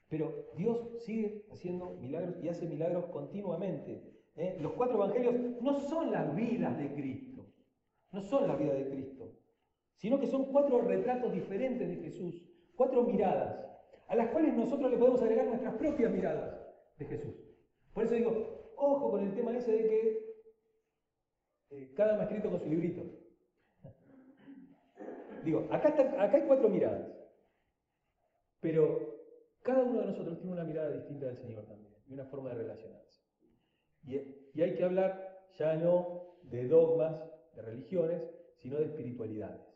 Pero 0.08 0.50
Dios 0.56 1.04
sigue 1.04 1.46
haciendo 1.52 1.92
milagros 1.92 2.36
y 2.42 2.50
hace 2.50 2.66
milagros 2.66 3.06
continuamente. 3.06 4.02
¿eh? 4.36 4.58
Los 4.60 4.74
cuatro 4.74 4.96
evangelios 4.96 5.62
no 5.62 5.80
son 5.80 6.12
las 6.12 6.36
vidas 6.36 6.78
de 6.78 6.94
Cristo, 6.94 7.46
no 8.12 8.22
son 8.22 8.48
la 8.48 8.56
vida 8.56 8.74
de 8.74 8.90
Cristo, 8.90 9.36
sino 9.96 10.20
que 10.20 10.28
son 10.28 10.46
cuatro 10.46 10.82
retratos 10.82 11.32
diferentes 11.32 11.88
de 11.88 11.98
Jesús 11.98 12.49
cuatro 12.80 13.04
miradas, 13.04 13.60
a 14.08 14.16
las 14.16 14.30
cuales 14.30 14.54
nosotros 14.54 14.90
le 14.90 14.98
podemos 14.98 15.22
agregar 15.22 15.48
nuestras 15.48 15.76
propias 15.76 16.10
miradas 16.14 16.62
de 16.98 17.06
Jesús. 17.08 17.36
Por 17.94 18.06
eso 18.06 18.14
digo, 18.14 18.72
ojo 18.78 19.12
con 19.12 19.22
el 19.22 19.36
tema 19.36 19.52
ese 19.52 19.70
de 19.70 19.84
que 19.90 20.30
eh, 21.72 21.94
cada 21.94 22.16
maestro 22.16 22.52
con 22.52 22.62
su 22.62 22.70
librito. 22.70 23.04
Digo, 25.44 25.68
acá, 25.70 25.90
acá 25.90 26.38
hay 26.38 26.44
cuatro 26.48 26.70
miradas. 26.70 27.06
Pero 28.62 29.18
cada 29.62 29.84
uno 29.84 30.00
de 30.00 30.06
nosotros 30.08 30.40
tiene 30.40 30.54
una 30.54 30.64
mirada 30.64 30.92
distinta 30.92 31.26
del 31.26 31.38
Señor 31.38 31.66
también 31.66 31.94
y 32.08 32.14
una 32.14 32.28
forma 32.28 32.52
de 32.52 32.56
relacionarse. 32.56 33.22
Y, 34.06 34.16
y 34.54 34.62
hay 34.62 34.76
que 34.76 34.86
hablar 34.86 35.50
ya 35.58 35.76
no 35.76 36.38
de 36.44 36.66
dogmas, 36.70 37.14
de 37.56 37.62
religiones, 37.62 38.22
sino 38.56 38.78
de 38.78 38.86
espiritualidades. 38.86 39.69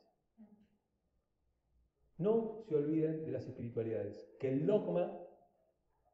No 2.24 2.64
se 2.70 2.76
olviden 2.76 3.26
de 3.26 3.32
las 3.32 3.46
espiritualidades. 3.46 4.26
Que 4.40 4.48
el 4.48 4.66
dogma, 4.66 5.20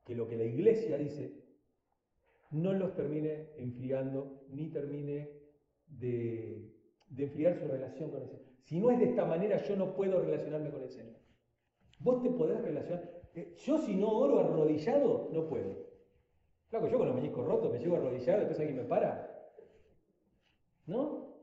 que 0.04 0.16
lo 0.16 0.28
que 0.28 0.38
la 0.38 0.44
iglesia 0.44 0.98
dice, 0.98 1.40
no 2.50 2.74
los 2.74 2.96
termine 2.96 3.52
enfriando 3.58 4.42
ni 4.50 4.72
termine 4.72 5.30
de, 5.86 6.74
enfriar 7.16 7.60
su 7.60 7.68
relación 7.68 8.10
con 8.10 8.24
el 8.24 8.28
Señor. 8.28 8.46
Si 8.64 8.80
no 8.80 8.90
es 8.90 8.98
de 8.98 9.06
esta 9.06 9.24
manera, 9.26 9.62
yo 9.62 9.76
no 9.76 9.96
puedo 9.96 10.20
relacionarme 10.20 10.72
con 10.72 10.82
el 10.82 10.90
Señor. 10.90 11.16
Vos 12.00 12.24
te 12.24 12.32
podés 12.32 12.60
relacionar. 12.60 13.08
Eh, 13.36 13.54
yo 13.64 13.78
si 13.78 13.94
no 13.94 14.10
oro 14.10 14.40
arrodillado, 14.40 15.30
no 15.32 15.48
puedo. 15.48 15.90
Claro, 16.70 16.88
yo 16.88 16.98
con 16.98 17.08
los 17.08 17.16
meñiscos 17.16 17.46
rotos 17.46 17.72
me 17.72 17.78
llego 17.78 17.96
a 17.96 18.00
arrodillar, 18.00 18.40
después 18.40 18.60
alguien 18.60 18.78
me 18.78 18.84
para. 18.84 19.30
¿No? 20.88 21.36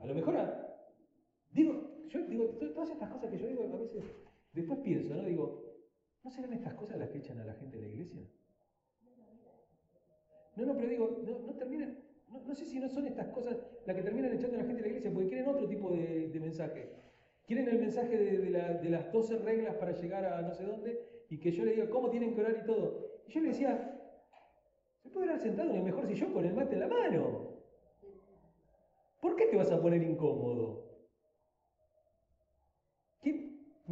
A 0.00 0.06
lo 0.06 0.14
mejor, 0.14 0.36
yo 2.12 2.26
digo, 2.26 2.44
todas 2.74 2.90
estas 2.90 3.10
cosas 3.10 3.30
que 3.30 3.38
yo 3.38 3.48
digo 3.48 3.64
a 3.74 3.78
veces, 3.78 4.04
después 4.52 4.80
pienso, 4.80 5.14
¿no? 5.14 5.24
Digo, 5.24 5.64
¿no 6.22 6.30
serán 6.30 6.52
estas 6.52 6.74
cosas 6.74 6.98
las 6.98 7.08
que 7.08 7.18
echan 7.18 7.40
a 7.40 7.44
la 7.44 7.54
gente 7.54 7.76
de 7.76 7.82
la 7.82 7.88
iglesia? 7.88 8.22
No, 10.56 10.66
no, 10.66 10.76
pero 10.76 10.88
digo, 10.88 11.18
no, 11.46 11.54
terminan, 11.54 11.98
no, 12.28 12.54
sé 12.54 12.66
si 12.66 12.78
no 12.78 12.88
son 12.88 13.06
estas 13.06 13.28
cosas 13.28 13.56
las 13.86 13.96
que 13.96 14.02
terminan 14.02 14.34
echando 14.34 14.56
a 14.56 14.60
la 14.60 14.66
gente 14.66 14.82
de 14.82 14.88
la 14.88 14.88
iglesia, 14.88 15.10
porque 15.10 15.28
quieren 15.28 15.48
otro 15.48 15.66
tipo 15.66 15.90
de, 15.90 16.38
mensaje. 16.40 16.90
Quieren 17.46 17.68
el 17.68 17.78
mensaje 17.78 18.18
de, 18.18 18.90
las 18.90 19.10
12 19.10 19.38
reglas 19.38 19.76
para 19.76 19.92
llegar 19.92 20.26
a 20.26 20.42
no 20.42 20.52
sé 20.52 20.64
dónde 20.64 21.24
y 21.30 21.38
que 21.38 21.50
yo 21.50 21.64
le 21.64 21.72
diga 21.72 21.88
cómo 21.88 22.10
tienen 22.10 22.34
que 22.34 22.42
orar 22.42 22.58
y 22.62 22.66
todo. 22.66 23.22
Y 23.26 23.32
yo 23.32 23.40
le 23.40 23.48
decía, 23.48 23.98
se 24.98 25.08
puede 25.08 25.28
orar 25.28 25.40
sentado 25.40 25.74
en 25.74 25.84
mejor 25.84 26.06
sillón 26.06 26.32
con 26.32 26.44
el 26.44 26.54
mate 26.54 26.74
en 26.74 26.80
la 26.80 26.88
mano. 26.88 27.52
¿Por 29.20 29.36
qué 29.36 29.46
te 29.46 29.56
vas 29.56 29.70
a 29.70 29.80
poner 29.80 30.02
incómodo? 30.02 30.91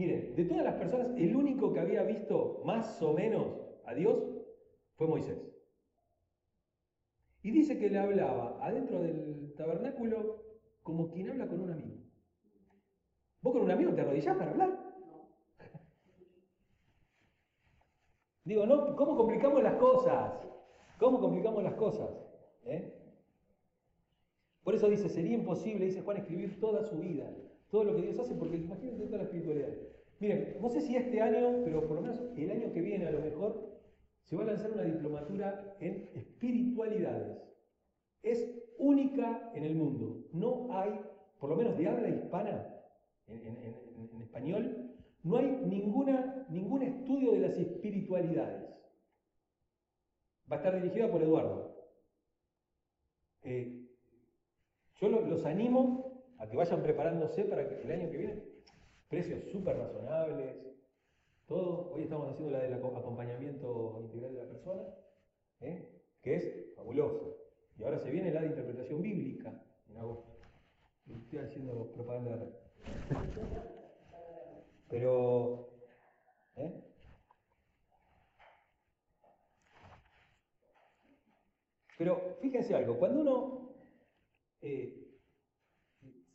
Miren, 0.01 0.35
de 0.35 0.47
todas 0.47 0.65
las 0.65 0.77
personas, 0.77 1.09
el 1.19 1.37
único 1.37 1.75
que 1.75 1.81
había 1.81 2.03
visto 2.05 2.63
más 2.65 3.03
o 3.03 3.13
menos 3.13 3.49
a 3.85 3.93
Dios 3.93 4.17
fue 4.97 5.07
Moisés. 5.07 5.39
Y 7.43 7.51
dice 7.51 7.79
que 7.79 7.91
le 7.91 7.99
hablaba 7.99 8.57
adentro 8.63 9.03
del 9.03 9.53
tabernáculo 9.59 10.43
como 10.83 11.11
quien 11.11 11.29
habla 11.29 11.47
con 11.47 11.61
un 11.61 11.73
amigo. 11.73 11.99
¿Vos 13.43 13.53
con 13.53 13.61
un 13.61 13.71
amigo 13.71 13.93
te 13.93 14.01
arrodillás 14.01 14.39
para 14.39 14.53
hablar? 14.53 14.71
Digo, 18.45 18.65
no, 18.65 18.97
¿cómo 18.97 19.19
complicamos 19.19 19.63
las 19.63 19.75
cosas? 19.75 20.33
¿Cómo 20.99 21.21
complicamos 21.21 21.63
las 21.63 21.75
cosas? 21.75 22.09
¿Eh? 22.65 22.91
Por 24.65 24.75
eso 24.75 24.89
dice, 24.89 25.11
sería 25.11 25.35
imposible, 25.35 25.85
dice 25.85 26.01
Juan, 26.01 26.17
escribir 26.17 26.59
toda 26.59 26.85
su 26.85 26.97
vida, 27.01 27.31
todo 27.71 27.85
lo 27.85 27.97
que 27.97 28.01
Dios 28.01 28.19
hace, 28.19 28.35
porque 28.35 28.57
imagínense 28.57 29.05
toda 29.05 29.19
la 29.19 29.25
espiritualidad. 29.25 29.89
Miren, 30.20 30.59
no 30.61 30.68
sé 30.68 30.83
si 30.83 30.96
este 30.96 31.20
año, 31.20 31.62
pero 31.64 31.88
por 31.88 31.96
lo 31.96 32.02
menos 32.02 32.20
el 32.37 32.50
año 32.50 32.72
que 32.72 32.83
viene 32.83 33.06
a 33.06 33.11
lo 33.11 33.20
mejor, 33.20 33.80
se 34.24 34.37
va 34.37 34.42
a 34.42 34.46
lanzar 34.46 34.70
una 34.70 34.83
diplomatura 34.83 35.76
en 35.80 36.11
espiritualidades. 36.14 37.42
Es 38.22 38.48
única 38.78 39.50
en 39.54 39.64
el 39.64 39.74
mundo. 39.74 40.26
No 40.33 40.68
hay, 40.70 41.00
por 41.38 41.48
lo 41.48 41.56
menos 41.56 41.76
de 41.78 41.88
habla 41.88 42.11
hispana, 42.11 42.66
en, 43.26 44.20
español, 44.20 44.92
no 45.22 45.38
hay 45.38 45.46
ninguna, 45.66 46.46
ningún 46.50 46.83
estudio 46.83 47.33
de 47.33 47.40
las 47.40 47.56
espiritualidades. 47.56 48.68
Va 50.50 50.56
a 50.56 50.59
estar 50.59 50.74
dirigida 50.74 51.11
por 51.11 51.22
Eduardo. 51.22 51.76
Eh, 53.42 53.88
yo 55.00 55.09
los 55.09 55.46
animo 55.46 56.24
a 56.38 56.46
que 56.46 56.59
vayan 56.59 56.83
preparándose 56.83 57.44
para 57.44 57.66
que 57.66 57.80
el 57.83 57.90
año 57.90 58.11
que 58.11 58.16
viene, 58.18 58.50
precios 59.11 59.42
súper 59.51 59.77
razonables, 59.77 60.57
todo. 61.46 61.92
Hoy 61.92 62.05
estamos 62.05 62.31
haciendo 62.31 62.57
la 62.57 62.62
del 62.62 62.75
acompañamiento 62.75 63.99
integral 64.03 64.35
de 64.35 64.42
la 64.44 64.49
persona, 64.49 64.83
¿eh? 65.61 66.01
que 66.23 66.37
es 66.37 66.75
fabuloso. 66.77 67.37
Y 67.77 67.83
ahora 67.83 67.99
se 67.99 68.11
viene 68.11 68.33
la 68.33 68.42
de 68.42 68.46
interpretación 68.46 69.03
bíblica 69.03 69.53
en 69.88 69.96
agosto. 69.99 70.31
Estoy 71.09 71.40
haciendo 71.40 71.90
propaganda 71.90 72.38
Pero, 74.88 75.70
¿eh? 76.55 76.85
Pero 81.99 82.37
fíjense 82.40 82.77
algo, 82.77 82.96
cuando 82.96 83.20
uno 83.20 83.73
eh, 84.62 85.18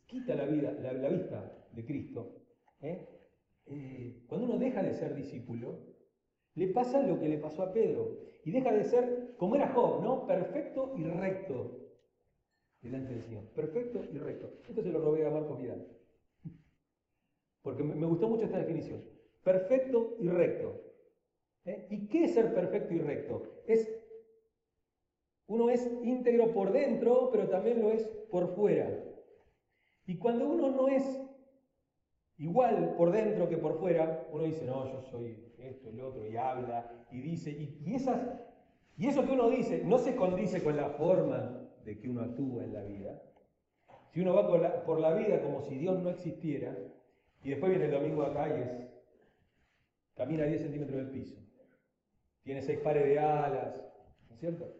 quita 0.06 0.34
la, 0.34 0.44
vida, 0.44 0.72
la 0.72 1.08
vista 1.08 1.66
de 1.72 1.84
Cristo, 1.84 2.45
¿eh? 2.80 3.08
Eh, 3.66 4.24
cuando 4.26 4.46
uno 4.46 4.58
deja 4.58 4.82
de 4.82 4.94
ser 4.94 5.14
discípulo, 5.14 5.78
le 6.54 6.68
pasa 6.68 7.02
lo 7.02 7.18
que 7.18 7.28
le 7.28 7.38
pasó 7.38 7.62
a 7.62 7.72
Pedro. 7.72 8.18
Y 8.44 8.50
deja 8.50 8.72
de 8.72 8.84
ser, 8.84 9.34
como 9.36 9.56
era 9.56 9.72
Job, 9.74 10.02
¿no? 10.02 10.26
Perfecto 10.26 10.94
y 10.96 11.04
recto 11.04 11.86
delante 12.80 13.12
del 13.12 13.22
Señor. 13.22 13.44
Perfecto 13.54 14.04
y 14.04 14.18
recto. 14.18 14.52
Esto 14.68 14.82
se 14.82 14.90
lo 14.90 15.00
robé 15.00 15.26
a 15.26 15.30
Marcos 15.30 15.58
Vidal. 15.58 15.86
Porque 17.62 17.82
me 17.82 18.06
gustó 18.06 18.28
mucho 18.28 18.44
esta 18.44 18.58
definición. 18.58 19.04
Perfecto 19.42 20.16
y 20.20 20.28
recto. 20.28 20.86
¿Eh? 21.64 21.88
¿Y 21.90 22.06
qué 22.06 22.24
es 22.24 22.34
ser 22.34 22.54
perfecto 22.54 22.94
y 22.94 22.98
recto? 22.98 23.42
Es, 23.66 23.92
uno 25.48 25.68
es 25.70 25.84
íntegro 26.02 26.52
por 26.52 26.72
dentro, 26.72 27.30
pero 27.32 27.48
también 27.48 27.82
lo 27.82 27.90
es 27.90 28.06
por 28.30 28.54
fuera. 28.54 28.88
Y 30.06 30.16
cuando 30.18 30.48
uno 30.48 30.70
no 30.70 30.88
es 30.88 31.25
Igual 32.38 32.94
por 32.96 33.12
dentro 33.12 33.48
que 33.48 33.56
por 33.56 33.78
fuera, 33.78 34.26
uno 34.30 34.44
dice, 34.44 34.66
no, 34.66 34.92
yo 34.92 35.00
soy 35.02 35.52
esto, 35.58 35.88
el 35.88 36.00
otro, 36.00 36.26
y 36.26 36.36
habla, 36.36 36.90
y 37.10 37.20
dice, 37.20 37.50
y, 37.50 37.94
esas, 37.94 38.20
y 38.98 39.06
eso 39.06 39.24
que 39.24 39.32
uno 39.32 39.48
dice 39.48 39.82
no 39.84 39.98
se 39.98 40.14
condice 40.14 40.62
con 40.62 40.76
la 40.76 40.90
forma 40.90 41.62
de 41.84 41.98
que 41.98 42.10
uno 42.10 42.22
actúa 42.22 42.64
en 42.64 42.74
la 42.74 42.82
vida. 42.82 43.22
Si 44.12 44.20
uno 44.20 44.34
va 44.34 44.84
por 44.84 45.00
la, 45.00 45.14
vida 45.14 45.42
como 45.42 45.62
si 45.62 45.76
Dios 45.76 46.02
no 46.02 46.10
existiera, 46.10 46.76
y 47.42 47.50
después 47.50 47.70
viene 47.70 47.86
el 47.86 47.92
domingo 47.92 48.22
acá 48.22 48.48
y 48.48 48.60
es, 48.60 48.70
camina 50.14 50.44
10 50.44 50.60
centímetros 50.60 50.96
del 50.96 51.10
piso, 51.10 51.36
tiene 52.42 52.60
seis 52.62 52.78
pares 52.80 53.04
de 53.04 53.18
alas, 53.18 53.76
¿no 54.28 54.34
es 54.34 54.40
cierto? 54.40 54.72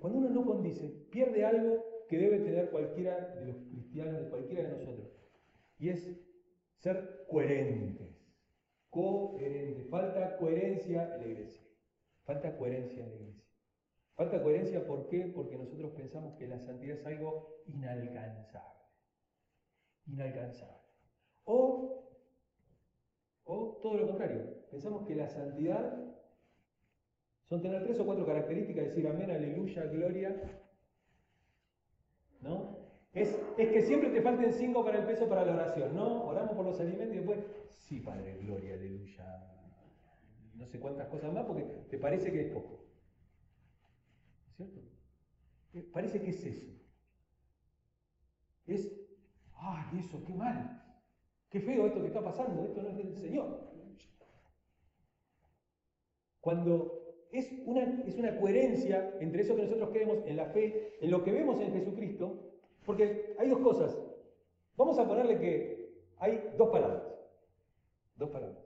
Cuando 0.00 0.18
uno 0.18 0.28
no 0.28 0.44
condice, 0.44 0.88
pierde 1.10 1.44
algo 1.44 1.87
que 2.08 2.18
debe 2.18 2.38
tener 2.40 2.70
cualquiera 2.70 3.34
de 3.34 3.46
los 3.46 3.56
cristianos, 3.62 4.20
de 4.20 4.28
cualquiera 4.30 4.62
de 4.64 4.78
nosotros. 4.78 5.08
Y 5.78 5.90
es 5.90 6.10
ser 6.78 7.26
coherentes. 7.30 8.26
Coherentes. 8.90 9.86
Falta 9.88 10.36
coherencia 10.38 11.14
en 11.14 11.20
la 11.20 11.26
iglesia. 11.26 11.62
Falta 12.24 12.56
coherencia 12.56 13.04
en 13.04 13.10
la 13.10 13.16
iglesia. 13.16 13.44
Falta 14.14 14.42
coherencia, 14.42 14.84
¿por 14.84 15.08
qué? 15.08 15.30
Porque 15.32 15.56
nosotros 15.56 15.92
pensamos 15.92 16.34
que 16.36 16.48
la 16.48 16.58
santidad 16.58 16.96
es 16.96 17.06
algo 17.06 17.62
inalcanzable. 17.66 18.82
Inalcanzable. 20.06 20.74
O, 21.44 22.10
o 23.44 23.78
todo 23.80 23.96
lo 23.96 24.08
contrario, 24.08 24.42
pensamos 24.70 25.06
que 25.06 25.14
la 25.14 25.28
santidad 25.28 26.08
son 27.44 27.62
tener 27.62 27.84
tres 27.84 28.00
o 28.00 28.04
cuatro 28.04 28.26
características, 28.26 28.86
decir 28.86 29.06
amén, 29.06 29.30
aleluya, 29.30 29.84
gloria, 29.84 30.36
¿no? 32.40 32.78
Es, 33.12 33.36
es, 33.56 33.68
que 33.70 33.82
siempre 33.82 34.10
te 34.10 34.22
falten 34.22 34.52
cinco 34.52 34.84
para 34.84 34.98
el 34.98 35.06
peso 35.06 35.28
para 35.28 35.44
la 35.44 35.54
oración, 35.54 35.94
¿no? 35.94 36.24
Oramos 36.26 36.54
por 36.54 36.64
los 36.64 36.78
alimentos 36.80 37.14
y 37.14 37.18
después, 37.18 37.40
sí, 37.68 38.00
Padre, 38.00 38.36
gloria, 38.42 38.74
aleluya. 38.74 39.44
No 40.54 40.66
sé 40.66 40.78
cuántas 40.78 41.08
cosas 41.08 41.32
más 41.32 41.44
porque 41.46 41.62
te 41.62 41.98
parece 41.98 42.30
que 42.30 42.42
es 42.42 42.52
poco. 42.52 42.84
¿Cierto? 44.56 44.80
Eh, 45.74 45.88
parece 45.92 46.20
que 46.20 46.30
es 46.30 46.44
eso. 46.44 46.66
Es, 48.66 48.92
ay, 49.54 50.00
eso, 50.00 50.22
qué 50.24 50.34
mal. 50.34 50.82
Qué 51.48 51.60
feo 51.60 51.86
esto 51.86 52.00
que 52.00 52.08
está 52.08 52.22
pasando, 52.22 52.64
esto 52.64 52.82
no 52.82 52.90
es 52.90 52.96
del 52.96 53.14
Señor. 53.14 53.68
Cuando 56.40 57.07
es 57.32 57.50
una, 57.66 58.02
es 58.06 58.16
una 58.16 58.38
coherencia 58.38 59.14
entre 59.20 59.42
eso 59.42 59.54
que 59.54 59.62
nosotros 59.62 59.90
creemos 59.90 60.18
en 60.26 60.36
la 60.36 60.46
fe, 60.46 60.96
en 61.00 61.10
lo 61.10 61.22
que 61.22 61.32
vemos 61.32 61.60
en 61.60 61.72
Jesucristo, 61.72 62.38
porque 62.86 63.34
hay 63.38 63.48
dos 63.48 63.58
cosas. 63.60 63.98
Vamos 64.76 64.98
a 64.98 65.06
ponerle 65.06 65.38
que 65.38 65.92
hay 66.18 66.52
dos 66.56 66.70
palabras. 66.70 67.02
Dos 68.16 68.30
palabras. 68.30 68.58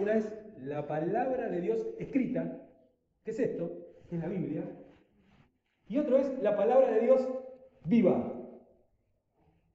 Una 0.00 0.14
es 0.14 0.32
la 0.58 0.86
palabra 0.86 1.48
de 1.48 1.60
Dios 1.60 1.86
escrita, 1.98 2.66
que 3.24 3.30
es 3.30 3.40
esto, 3.40 3.70
que 4.08 4.16
es 4.16 4.22
la 4.22 4.28
Biblia. 4.28 4.64
Y 5.88 5.98
otro 5.98 6.18
es 6.18 6.42
la 6.42 6.56
palabra 6.56 6.90
de 6.92 7.00
Dios 7.00 7.28
viva, 7.84 8.32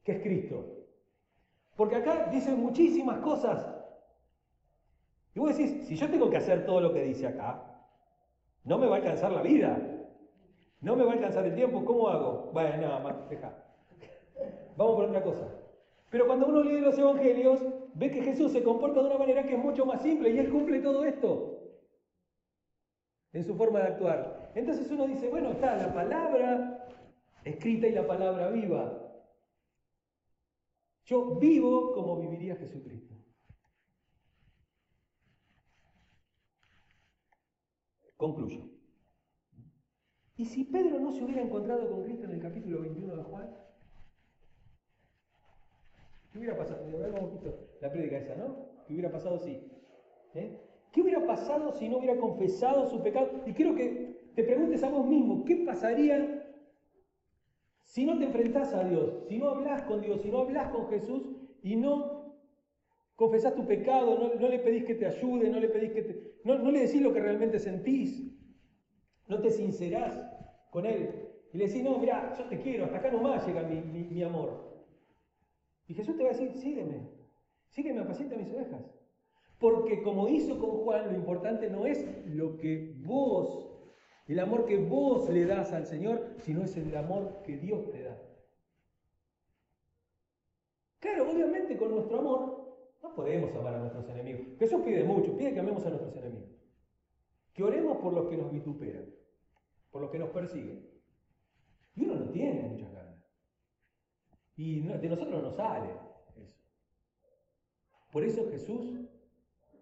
que 0.04 0.14
es 0.14 0.22
Cristo. 0.22 0.88
Porque 1.76 1.96
acá 1.96 2.30
dice 2.32 2.52
muchísimas 2.52 3.20
cosas. 3.20 3.74
Y 5.36 5.40
vos 5.40 5.58
decís, 5.58 5.88
si 5.88 5.96
yo 5.96 6.10
tengo 6.10 6.30
que 6.30 6.38
hacer 6.38 6.66
todo 6.66 6.80
lo 6.80 6.94
que 6.94 7.04
dice 7.04 7.28
acá, 7.28 7.73
no 8.64 8.78
me 8.78 8.88
va 8.88 8.96
a 8.96 9.00
alcanzar 9.00 9.32
la 9.32 9.42
vida. 9.42 9.78
No 10.82 10.96
me 10.96 11.04
va 11.04 11.12
a 11.12 11.14
alcanzar 11.14 11.46
el 11.46 11.56
tiempo, 11.56 11.86
¿cómo 11.86 12.10
hago? 12.10 12.50
Bueno, 12.54 12.78
nada 12.78 13.00
más, 13.00 13.30
deja. 13.30 13.54
Vamos 14.76 14.96
por 14.96 15.06
otra 15.06 15.24
cosa. 15.24 15.48
Pero 16.10 16.28
cuando 16.28 16.48
uno 16.48 16.64
lee 16.64 16.82
los 16.82 16.98
evangelios, 16.98 17.66
ve 17.94 18.12
que 18.12 18.22
Jesús 18.22 18.52
se 18.52 18.64
comporta 18.64 19.02
de 19.02 19.08
una 19.08 19.18
manera 19.18 19.44
que 19.44 19.54
es 19.54 19.60
mucho 19.60 19.86
más 19.86 20.02
simple 20.02 20.30
y 20.30 20.38
él 20.38 20.50
cumple 20.50 20.80
todo 20.80 21.06
esto 21.06 21.54
en 23.32 23.44
su 23.44 23.56
forma 23.56 23.80
de 23.80 23.88
actuar. 23.88 24.52
Entonces 24.56 24.90
uno 24.92 25.08
dice, 25.08 25.30
bueno, 25.30 25.52
está 25.52 25.76
la 25.76 25.94
palabra 25.94 26.88
escrita 27.44 27.88
y 27.88 27.92
la 27.92 28.06
palabra 28.06 28.50
viva. 28.50 29.00
Yo 31.06 31.36
vivo 31.36 31.94
como 31.94 32.20
viviría 32.20 32.56
Jesucristo. 32.56 33.13
Concluyo. 38.24 38.62
¿Y 40.38 40.46
si 40.46 40.64
Pedro 40.64 40.98
no 40.98 41.12
se 41.12 41.22
hubiera 41.26 41.42
encontrado 41.42 41.90
con 41.90 42.06
Cristo 42.06 42.24
en 42.24 42.32
el 42.32 42.40
capítulo 42.40 42.80
21 42.80 43.18
de 43.18 43.24
Juan? 43.24 43.54
¿Qué 46.32 46.38
hubiera 46.38 46.58
pasado? 46.58 46.88
la 47.82 47.92
prédica 47.92 48.20
esa, 48.20 48.36
¿no? 48.38 48.70
¿Qué 48.88 48.94
hubiera 48.94 49.12
pasado 49.12 49.40
si? 49.40 49.70
¿Eh? 50.36 50.58
¿Qué 50.94 51.02
hubiera 51.02 51.28
pasado 51.28 51.74
si 51.74 51.90
no 51.90 51.98
hubiera 51.98 52.18
confesado 52.18 52.88
su 52.88 53.04
pecado? 53.04 53.44
Y 53.46 53.52
quiero 53.52 53.76
que 53.76 54.32
te 54.34 54.44
preguntes 54.46 54.82
a 54.86 54.90
vos 54.90 55.06
mismo, 55.06 55.44
¿qué 55.44 55.58
pasaría 55.58 56.50
si 57.84 58.06
no 58.06 58.18
te 58.18 58.24
enfrentás 58.24 58.74
a 58.74 58.86
Dios? 58.86 59.26
Si 59.28 59.38
no 59.38 59.50
hablas 59.50 59.82
con 59.82 60.00
Dios, 60.00 60.22
si 60.22 60.32
no 60.32 60.38
hablas 60.38 60.70
con 60.70 60.88
Jesús 60.88 61.24
y 61.62 61.76
no 61.76 62.13
confesás 63.16 63.56
tu 63.56 63.66
pecado, 63.66 64.34
no, 64.40 64.48
le 64.48 64.60
pedís 64.60 64.86
que 64.86 64.96
te 64.96 65.06
ayude, 65.06 65.50
no 65.50 65.60
le 65.60 65.70
pedís 65.70 65.92
que 65.92 66.02
te, 66.02 66.40
no, 66.44 66.72
le 66.72 66.80
decís 66.80 67.02
lo 67.02 67.14
que 67.14 67.20
realmente 67.20 67.60
sentís, 67.60 68.32
no 69.28 69.40
te 69.40 69.52
sincerás 69.52 70.20
con 70.72 70.86
Él 70.86 71.10
y 71.54 71.58
le 71.58 71.68
decís, 71.68 71.84
no, 71.84 71.98
mira, 72.00 72.34
yo 72.36 72.46
te 72.46 72.60
quiero, 72.60 72.86
hasta 72.86 72.98
acá 72.98 73.12
nomás 73.12 73.46
llega 73.46 73.62
mi, 73.62 74.24
amor. 74.24 74.84
Y 75.88 75.94
Jesús 75.94 76.18
te 76.18 76.24
va 76.24 76.30
a 76.30 76.34
decir, 76.34 76.52
sígueme, 76.56 77.08
sígueme, 77.70 78.02
apacienta 78.02 78.36
mis 78.36 78.52
ovejas. 78.52 78.82
Porque 79.60 80.02
como 80.02 80.28
hizo 80.28 80.60
con 80.60 80.72
Juan, 80.84 81.12
lo 81.12 81.16
importante 81.16 81.70
no 81.70 81.86
es 81.86 82.04
lo 82.26 82.58
que 82.58 82.96
vos, 83.06 83.70
el 84.28 84.40
amor 84.40 84.66
que 84.66 84.78
vos 84.78 85.30
le 85.30 85.46
das 85.46 85.72
al 85.74 85.86
Señor, 85.86 86.36
sino 86.40 86.64
es 86.64 86.76
el 86.76 86.96
amor 86.98 87.44
que 87.46 87.58
Dios 87.58 87.90
te 87.92 88.02
da. 88.02 88.20
Claro, 91.00 91.30
obviamente 91.32 91.78
con 91.78 91.92
nuestro 91.92 92.20
amor 92.20 92.63
no 93.04 93.14
podemos 93.14 93.54
amar 93.56 93.76
a 93.76 93.80
nuestros 93.80 94.08
enemigos. 94.10 94.58
Jesús 94.58 94.82
pide 94.84 95.04
mucho, 95.04 95.36
pide 95.36 95.54
que 95.54 95.60
amemos 95.60 95.86
a 95.86 95.90
nuestros 95.90 96.16
enemigos. 96.16 96.50
Que 97.54 97.64
oremos 97.64 97.98
por 97.98 98.14
los 98.14 98.30
que 98.30 98.38
nos 98.38 98.52
vituperan, 98.52 99.06
por 99.92 100.02
los 100.02 100.10
que 100.10 100.20
nos 100.20 100.30
persiguen. 100.30 100.90
Y 101.96 102.06
uno 102.06 102.16
no 102.16 102.30
tiene 102.30 102.62
muchas 102.62 102.92
ganas. 102.94 103.22
Y 104.56 104.80
de 104.80 105.10
nosotros 105.10 105.44
no 105.44 105.52
sale 105.52 105.90
eso. 106.42 106.58
Por 108.12 108.24
eso 108.24 108.50
Jesús 108.50 109.02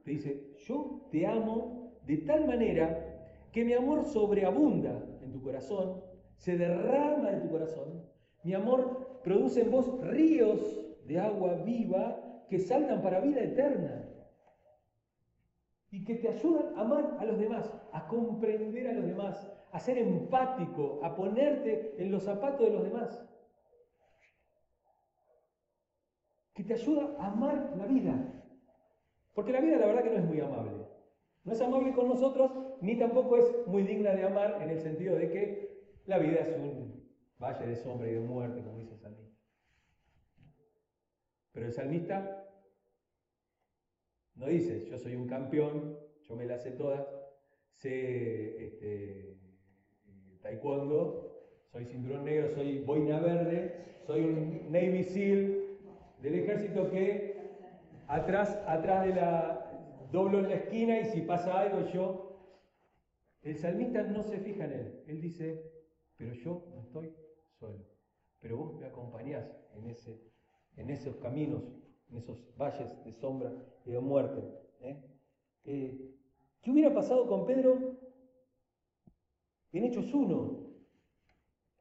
te 0.03 0.11
dice, 0.11 0.53
yo 0.65 1.07
te 1.11 1.27
amo 1.27 1.93
de 2.05 2.17
tal 2.17 2.47
manera 2.47 3.07
que 3.51 3.63
mi 3.63 3.73
amor 3.73 4.03
sobreabunda 4.05 5.05
en 5.21 5.31
tu 5.31 5.41
corazón, 5.41 6.01
se 6.37 6.57
derrama 6.57 7.31
en 7.31 7.41
tu 7.41 7.51
corazón, 7.51 8.03
mi 8.43 8.53
amor 8.53 9.19
produce 9.23 9.61
en 9.61 9.69
vos 9.69 10.01
ríos 10.01 10.59
de 11.05 11.19
agua 11.19 11.55
viva 11.55 12.20
que 12.51 12.59
saltan 12.59 13.01
para 13.01 13.21
vida 13.21 13.41
eterna 13.41 14.03
y 15.89 16.03
que 16.03 16.15
te 16.15 16.27
ayudan 16.27 16.77
a 16.77 16.81
amar 16.81 17.15
a 17.17 17.23
los 17.23 17.39
demás, 17.39 17.73
a 17.93 18.05
comprender 18.09 18.89
a 18.89 18.91
los 18.91 19.05
demás, 19.05 19.49
a 19.71 19.79
ser 19.79 19.97
empático, 19.97 20.99
a 21.01 21.15
ponerte 21.15 21.95
en 21.97 22.11
los 22.11 22.23
zapatos 22.23 22.67
de 22.67 22.73
los 22.73 22.83
demás. 22.83 23.25
Que 26.53 26.65
te 26.65 26.73
ayuda 26.73 27.15
a 27.19 27.27
amar 27.27 27.73
la 27.77 27.85
vida, 27.85 28.15
porque 29.33 29.53
la 29.53 29.61
vida 29.61 29.77
la 29.77 29.85
verdad 29.85 30.03
que 30.03 30.09
no 30.09 30.17
es 30.17 30.25
muy 30.25 30.41
amable. 30.41 30.71
No 31.45 31.53
es 31.53 31.61
amable 31.61 31.93
con 31.93 32.09
nosotros, 32.09 32.51
ni 32.81 32.99
tampoco 32.99 33.37
es 33.37 33.65
muy 33.65 33.83
digna 33.83 34.11
de 34.11 34.25
amar 34.25 34.61
en 34.61 34.71
el 34.71 34.81
sentido 34.81 35.15
de 35.15 35.31
que 35.31 35.85
la 36.05 36.17
vida 36.17 36.41
es 36.41 36.57
un 36.57 37.01
valle 37.39 37.65
de 37.65 37.77
sombra 37.77 38.09
y 38.09 38.15
de 38.15 38.19
muerte, 38.19 38.61
como 38.61 38.77
dice 38.77 38.95
el 38.95 38.99
salmista. 38.99 39.30
Pero 41.51 41.65
el 41.65 41.73
salmista 41.73 42.47
no 44.35 44.47
dice, 44.47 44.85
yo 44.89 44.97
soy 44.97 45.15
un 45.15 45.27
campeón, 45.27 45.97
yo 46.21 46.35
me 46.35 46.45
las 46.45 46.63
sé 46.63 46.71
todas, 46.71 47.05
sé 47.73 48.65
este, 48.65 49.31
eh, 49.31 50.39
taekwondo, 50.41 51.31
soy 51.71 51.85
cinturón 51.85 52.25
negro, 52.25 52.49
soy 52.49 52.79
boina 52.79 53.19
verde, 53.19 53.99
soy 54.05 54.21
un 54.21 54.71
Navy 54.71 55.03
SEAL 55.03 55.61
del 56.21 56.35
ejército 56.35 56.89
que 56.89 57.35
atrás, 58.07 58.61
atrás 58.67 59.05
de 59.05 59.15
la, 59.15 60.07
doblo 60.11 60.39
en 60.39 60.49
la 60.49 60.55
esquina 60.55 60.99
y 60.99 61.05
si 61.05 61.21
pasa 61.21 61.59
algo 61.59 61.87
yo, 61.91 62.27
el 63.41 63.57
salmista 63.57 64.03
no 64.03 64.23
se 64.23 64.39
fija 64.39 64.65
en 64.65 64.71
él, 64.73 65.03
él 65.07 65.21
dice, 65.21 65.71
pero 66.15 66.33
yo 66.33 66.67
no 66.73 66.81
estoy 66.81 67.13
solo, 67.59 67.87
pero 68.39 68.57
vos 68.57 68.79
me 68.79 68.85
acompañás 68.85 69.49
en, 69.73 69.87
ese, 69.89 70.30
en 70.77 70.89
esos 70.89 71.15
caminos, 71.17 71.63
en 72.09 72.17
esos 72.17 72.37
valles 72.57 72.87
de 73.03 73.11
sombra 73.13 73.51
y 73.85 73.91
de 73.91 73.99
muerte. 73.99 74.41
¿eh? 74.81 74.97
Eh, 75.65 76.15
¿Qué 76.61 76.71
hubiera 76.71 76.93
pasado 76.93 77.27
con 77.27 77.45
Pedro 77.45 77.97
en 79.71 79.83
Hechos 79.85 80.13
1? 80.13 80.27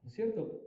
¿No 0.02 0.08
es 0.08 0.14
cierto? 0.14 0.60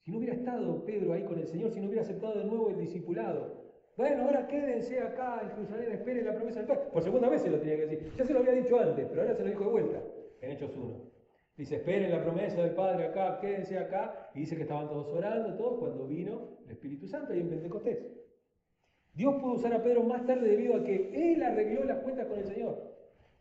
Si 0.00 0.10
no 0.10 0.18
hubiera 0.18 0.34
estado 0.34 0.84
Pedro 0.84 1.12
ahí 1.12 1.24
con 1.24 1.38
el 1.38 1.46
Señor, 1.46 1.70
si 1.70 1.80
no 1.80 1.86
hubiera 1.86 2.02
aceptado 2.02 2.38
de 2.38 2.44
nuevo 2.44 2.70
el 2.70 2.78
discipulado, 2.78 3.62
bueno, 3.96 4.24
ahora 4.24 4.48
quédense 4.48 4.98
acá 5.00 5.40
en 5.42 5.50
Jerusalén, 5.50 5.92
esperen 5.92 6.24
la 6.24 6.34
promesa 6.34 6.60
del 6.60 6.68
Padre. 6.68 6.90
Por 6.92 7.02
segunda 7.02 7.28
vez 7.28 7.42
se 7.42 7.50
lo 7.50 7.58
tenía 7.58 7.76
que 7.76 7.86
decir. 7.86 8.12
Ya 8.16 8.24
se 8.24 8.32
lo 8.32 8.40
había 8.40 8.52
dicho 8.52 8.78
antes, 8.78 9.06
pero 9.06 9.22
ahora 9.22 9.34
se 9.34 9.42
lo 9.42 9.50
dijo 9.50 9.64
de 9.64 9.70
vuelta, 9.70 10.02
en 10.40 10.50
Hechos 10.50 10.76
1. 10.76 11.12
Dice, 11.56 11.76
esperen 11.76 12.10
la 12.10 12.22
promesa 12.22 12.62
del 12.62 12.74
Padre 12.74 13.06
acá, 13.06 13.38
quédense 13.40 13.78
acá. 13.78 14.30
Y 14.34 14.40
dice 14.40 14.56
que 14.56 14.62
estaban 14.62 14.88
todos 14.88 15.08
orando, 15.08 15.54
todos, 15.56 15.78
cuando 15.78 16.06
vino 16.06 16.58
el 16.64 16.72
Espíritu 16.72 17.06
Santo 17.06 17.34
y 17.34 17.40
en 17.40 17.50
Pentecostés. 17.50 17.98
Dios 19.12 19.34
pudo 19.40 19.54
usar 19.54 19.74
a 19.74 19.82
Pedro 19.82 20.02
más 20.04 20.24
tarde 20.24 20.48
debido 20.48 20.76
a 20.76 20.84
que 20.84 21.32
él 21.32 21.42
arregló 21.42 21.84
las 21.84 21.98
cuentas 21.98 22.26
con 22.26 22.38
el 22.38 22.46
Señor. 22.46 22.92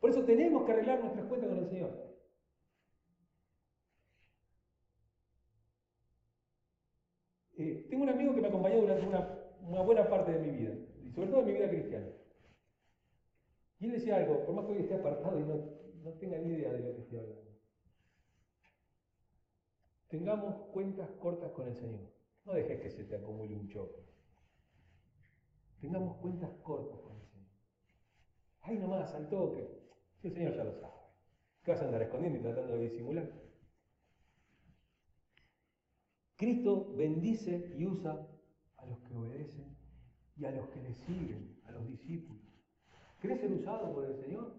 Por 0.01 0.09
eso 0.09 0.24
tenemos 0.24 0.66
que 0.66 0.72
arreglar 0.74 0.99
nuestras 0.99 1.26
cuentas 1.28 1.49
con 1.49 1.59
el 1.59 1.70
Señor. 1.70 2.12
Eh, 7.57 7.86
tengo 7.89 8.03
un 8.03 8.09
amigo 8.09 8.34
que 8.34 8.41
me 8.41 8.47
acompañó 8.47 8.82
durante 8.82 9.07
una 9.07 9.82
buena 9.82 10.09
parte 10.09 10.34
de 10.34 10.39
mi 10.39 10.57
vida, 10.57 10.74
y 11.05 11.12
sobre 11.12 11.28
todo 11.28 11.41
en 11.41 11.45
mi 11.45 11.53
vida 11.53 11.70
cristiana. 11.70 12.07
Y 13.80 13.86
él 13.86 13.91
decía 13.91 14.18
algo, 14.18 14.45
por 14.45 14.55
más 14.55 14.66
que 14.66 14.72
hoy 14.74 14.80
esté 14.80 14.95
apartado 14.95 15.39
y 15.39 15.43
no, 15.43 15.55
no 16.03 16.12
tenga 16.20 16.38
ni 16.39 16.53
idea 16.53 16.74
de 16.74 16.80
lo 16.80 16.95
que 16.95 17.01
estoy 17.01 17.20
hablando. 17.20 17.41
Tengamos 20.12 20.55
cuentas 20.74 21.09
cortas 21.22 21.53
con 21.53 21.70
el 21.70 21.76
Señor. 21.78 22.01
No 22.43 22.51
dejes 22.51 22.82
que 22.82 22.89
se 22.89 23.05
te 23.05 23.16
acumule 23.16 23.55
un 23.55 23.70
choque. 23.70 24.03
Tengamos 25.80 26.18
cuentas 26.18 26.51
cortas 26.62 26.99
con 26.99 27.16
el 27.16 27.26
Señor. 27.28 27.49
Ay, 28.59 28.78
nomás, 28.78 29.14
al 29.16 29.30
toque. 29.30 29.66
Si 30.18 30.28
el 30.28 30.34
Señor 30.34 30.57
ya 30.57 30.66
lo 30.66 30.74
sabe. 30.74 30.99
¿Qué 31.64 31.72
vas 31.72 31.82
a 31.82 31.86
andar 31.86 32.01
escondiendo 32.01 32.39
y 32.39 32.41
tratando 32.41 32.76
de 32.76 32.89
disimular? 32.89 33.32
Cristo 36.36 36.93
bendice 36.93 37.74
y 37.78 37.86
usa 37.86 38.28
a 38.76 38.86
los 38.88 38.99
que 38.99 39.16
obedecen 39.16 39.78
y 40.36 40.43
a 40.43 40.51
los 40.51 40.68
que 40.72 40.82
le 40.82 40.93
siguen, 40.93 41.62
a 41.68 41.72
los 41.72 41.88
discípulos. 41.88 42.43
¿Querés 43.22 43.39
ser 43.39 43.53
usado 43.53 43.93
por 43.93 44.03
el 44.03 44.18
Señor? 44.18 44.57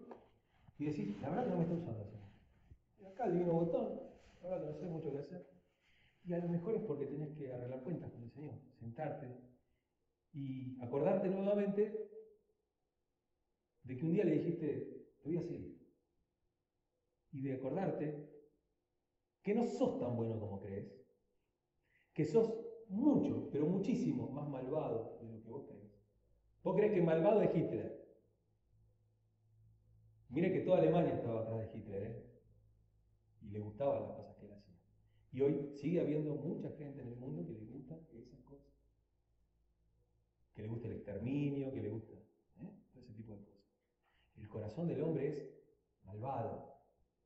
Y 0.79 0.85
decís, 0.85 1.21
la 1.21 1.29
verdad 1.29 1.47
no 1.47 1.57
me 1.57 1.63
está 1.63 1.75
usando 1.75 2.01
el 2.01 2.09
Señor. 2.09 3.11
acá 3.11 3.25
el 3.25 3.33
divino 3.33 3.53
botón, 3.53 4.12
verdad 4.49 4.65
que 4.65 4.71
no 4.71 4.77
sé 4.77 4.85
mucho 4.85 5.11
qué 5.11 5.19
hacer. 5.19 5.49
Y 6.25 6.33
a 6.33 6.39
lo 6.39 6.47
mejor 6.47 6.75
es 6.75 6.83
porque 6.83 7.05
tenés 7.05 7.37
que 7.37 7.51
arreglar 7.51 7.83
cuentas 7.83 8.11
con 8.11 8.23
el 8.23 8.31
Señor, 8.31 8.59
sentarte 8.79 9.27
y 10.31 10.79
acordarte 10.81 11.29
nuevamente 11.29 12.09
de 13.83 13.97
que 13.97 14.05
un 14.05 14.13
día 14.13 14.23
le 14.23 14.39
dijiste, 14.39 15.07
te 15.21 15.29
voy 15.29 15.37
a 15.37 15.43
seguir. 15.43 15.83
Y 17.31 17.41
de 17.41 17.55
acordarte 17.55 18.29
que 19.41 19.53
no 19.53 19.67
sos 19.67 19.99
tan 19.99 20.15
bueno 20.15 20.39
como 20.39 20.61
crees, 20.61 21.03
que 22.13 22.25
sos 22.25 22.53
mucho, 22.87 23.49
pero 23.51 23.65
muchísimo 23.65 24.29
más 24.29 24.47
malvado 24.47 25.19
de 25.21 25.29
lo 25.29 25.41
que 25.41 25.49
vos 25.49 25.65
crees. 25.67 25.91
¿Vos 26.63 26.75
crees 26.75 26.93
que 26.93 27.01
malvado 27.01 27.41
es 27.41 27.53
Hitler? 27.53 28.03
Mire 30.29 30.53
que 30.53 30.61
toda 30.61 30.77
Alemania 30.77 31.15
estaba 31.15 31.41
atrás 31.41 31.59
de 31.59 31.77
Hitler, 31.77 32.03
¿eh? 32.03 32.32
Y 33.43 33.49
le 33.49 33.59
gustaban 33.59 34.03
las 34.03 34.11
cosas 34.13 34.35
que 34.37 34.45
él 34.45 34.53
hacía. 34.53 34.75
Y 35.31 35.41
hoy 35.41 35.69
sigue 35.73 36.01
habiendo 36.01 36.35
mucha 36.35 36.69
gente 36.71 37.01
en 37.01 37.09
el 37.09 37.15
mundo 37.15 37.45
que 37.45 37.53
le 37.53 37.65
gusta 37.65 37.99
esas 38.13 38.39
cosas. 38.41 38.71
que 40.53 40.61
le 40.61 40.67
guste 40.67 40.87
el 40.87 40.93
exterminio, 40.93 41.71
que 41.71 41.81
le 41.81 41.89
gusta 41.89 42.13
¿eh? 42.13 42.69
todo 42.91 43.03
ese 43.03 43.13
tipo 43.13 43.33
de 43.33 43.43
cosas. 43.43 43.63
El 44.37 44.47
corazón 44.47 44.87
del 44.87 45.01
hombre 45.01 45.27
es 45.27 45.49
malvado, 46.03 46.75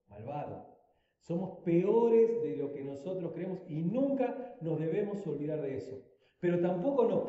malvado. 0.09 0.77
Somos 1.19 1.59
peores 1.63 2.41
de 2.41 2.55
lo 2.55 2.71
que 2.71 2.83
nosotros 2.83 3.33
creemos 3.33 3.59
y 3.67 3.83
nunca 3.83 4.55
nos 4.61 4.79
debemos 4.79 5.25
olvidar 5.27 5.61
de 5.61 5.75
eso. 5.75 6.01
Pero 6.39 6.59
tampoco 6.59 7.05
nos, 7.05 7.21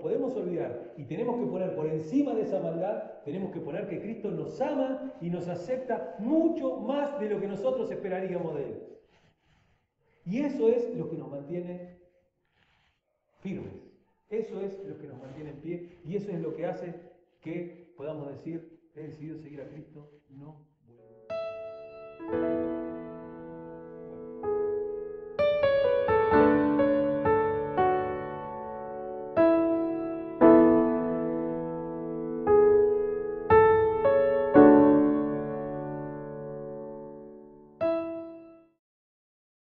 podemos 0.00 0.34
olvidar 0.36 0.94
y 0.96 1.04
tenemos 1.04 1.38
que 1.38 1.46
poner 1.46 1.74
por 1.74 1.86
encima 1.86 2.34
de 2.34 2.42
esa 2.42 2.60
maldad, 2.60 3.22
tenemos 3.24 3.52
que 3.52 3.60
poner 3.60 3.86
que 3.88 4.00
Cristo 4.00 4.30
nos 4.30 4.58
ama 4.60 5.12
y 5.20 5.28
nos 5.28 5.48
acepta 5.48 6.16
mucho 6.18 6.76
más 6.76 7.20
de 7.20 7.28
lo 7.28 7.40
que 7.40 7.46
nosotros 7.46 7.90
esperaríamos 7.90 8.54
de 8.54 8.64
Él. 8.64 8.82
Y 10.24 10.40
eso 10.40 10.68
es 10.68 10.94
lo 10.96 11.10
que 11.10 11.16
nos 11.16 11.30
mantiene 11.30 11.98
firmes. 13.40 13.88
Eso 14.30 14.60
es 14.60 14.78
lo 14.84 14.98
que 14.98 15.08
nos 15.08 15.20
mantiene 15.20 15.50
en 15.50 15.60
pie 15.60 15.98
y 16.04 16.16
eso 16.16 16.30
es 16.30 16.40
lo 16.40 16.54
que 16.54 16.66
hace 16.66 16.94
que 17.40 17.92
podamos 17.96 18.28
decir, 18.28 18.78
he 18.94 19.02
decidido 19.02 19.38
seguir 19.38 19.60
a 19.60 19.68
Cristo, 19.68 20.10
no 20.28 20.66
vuelvo. 20.86 22.57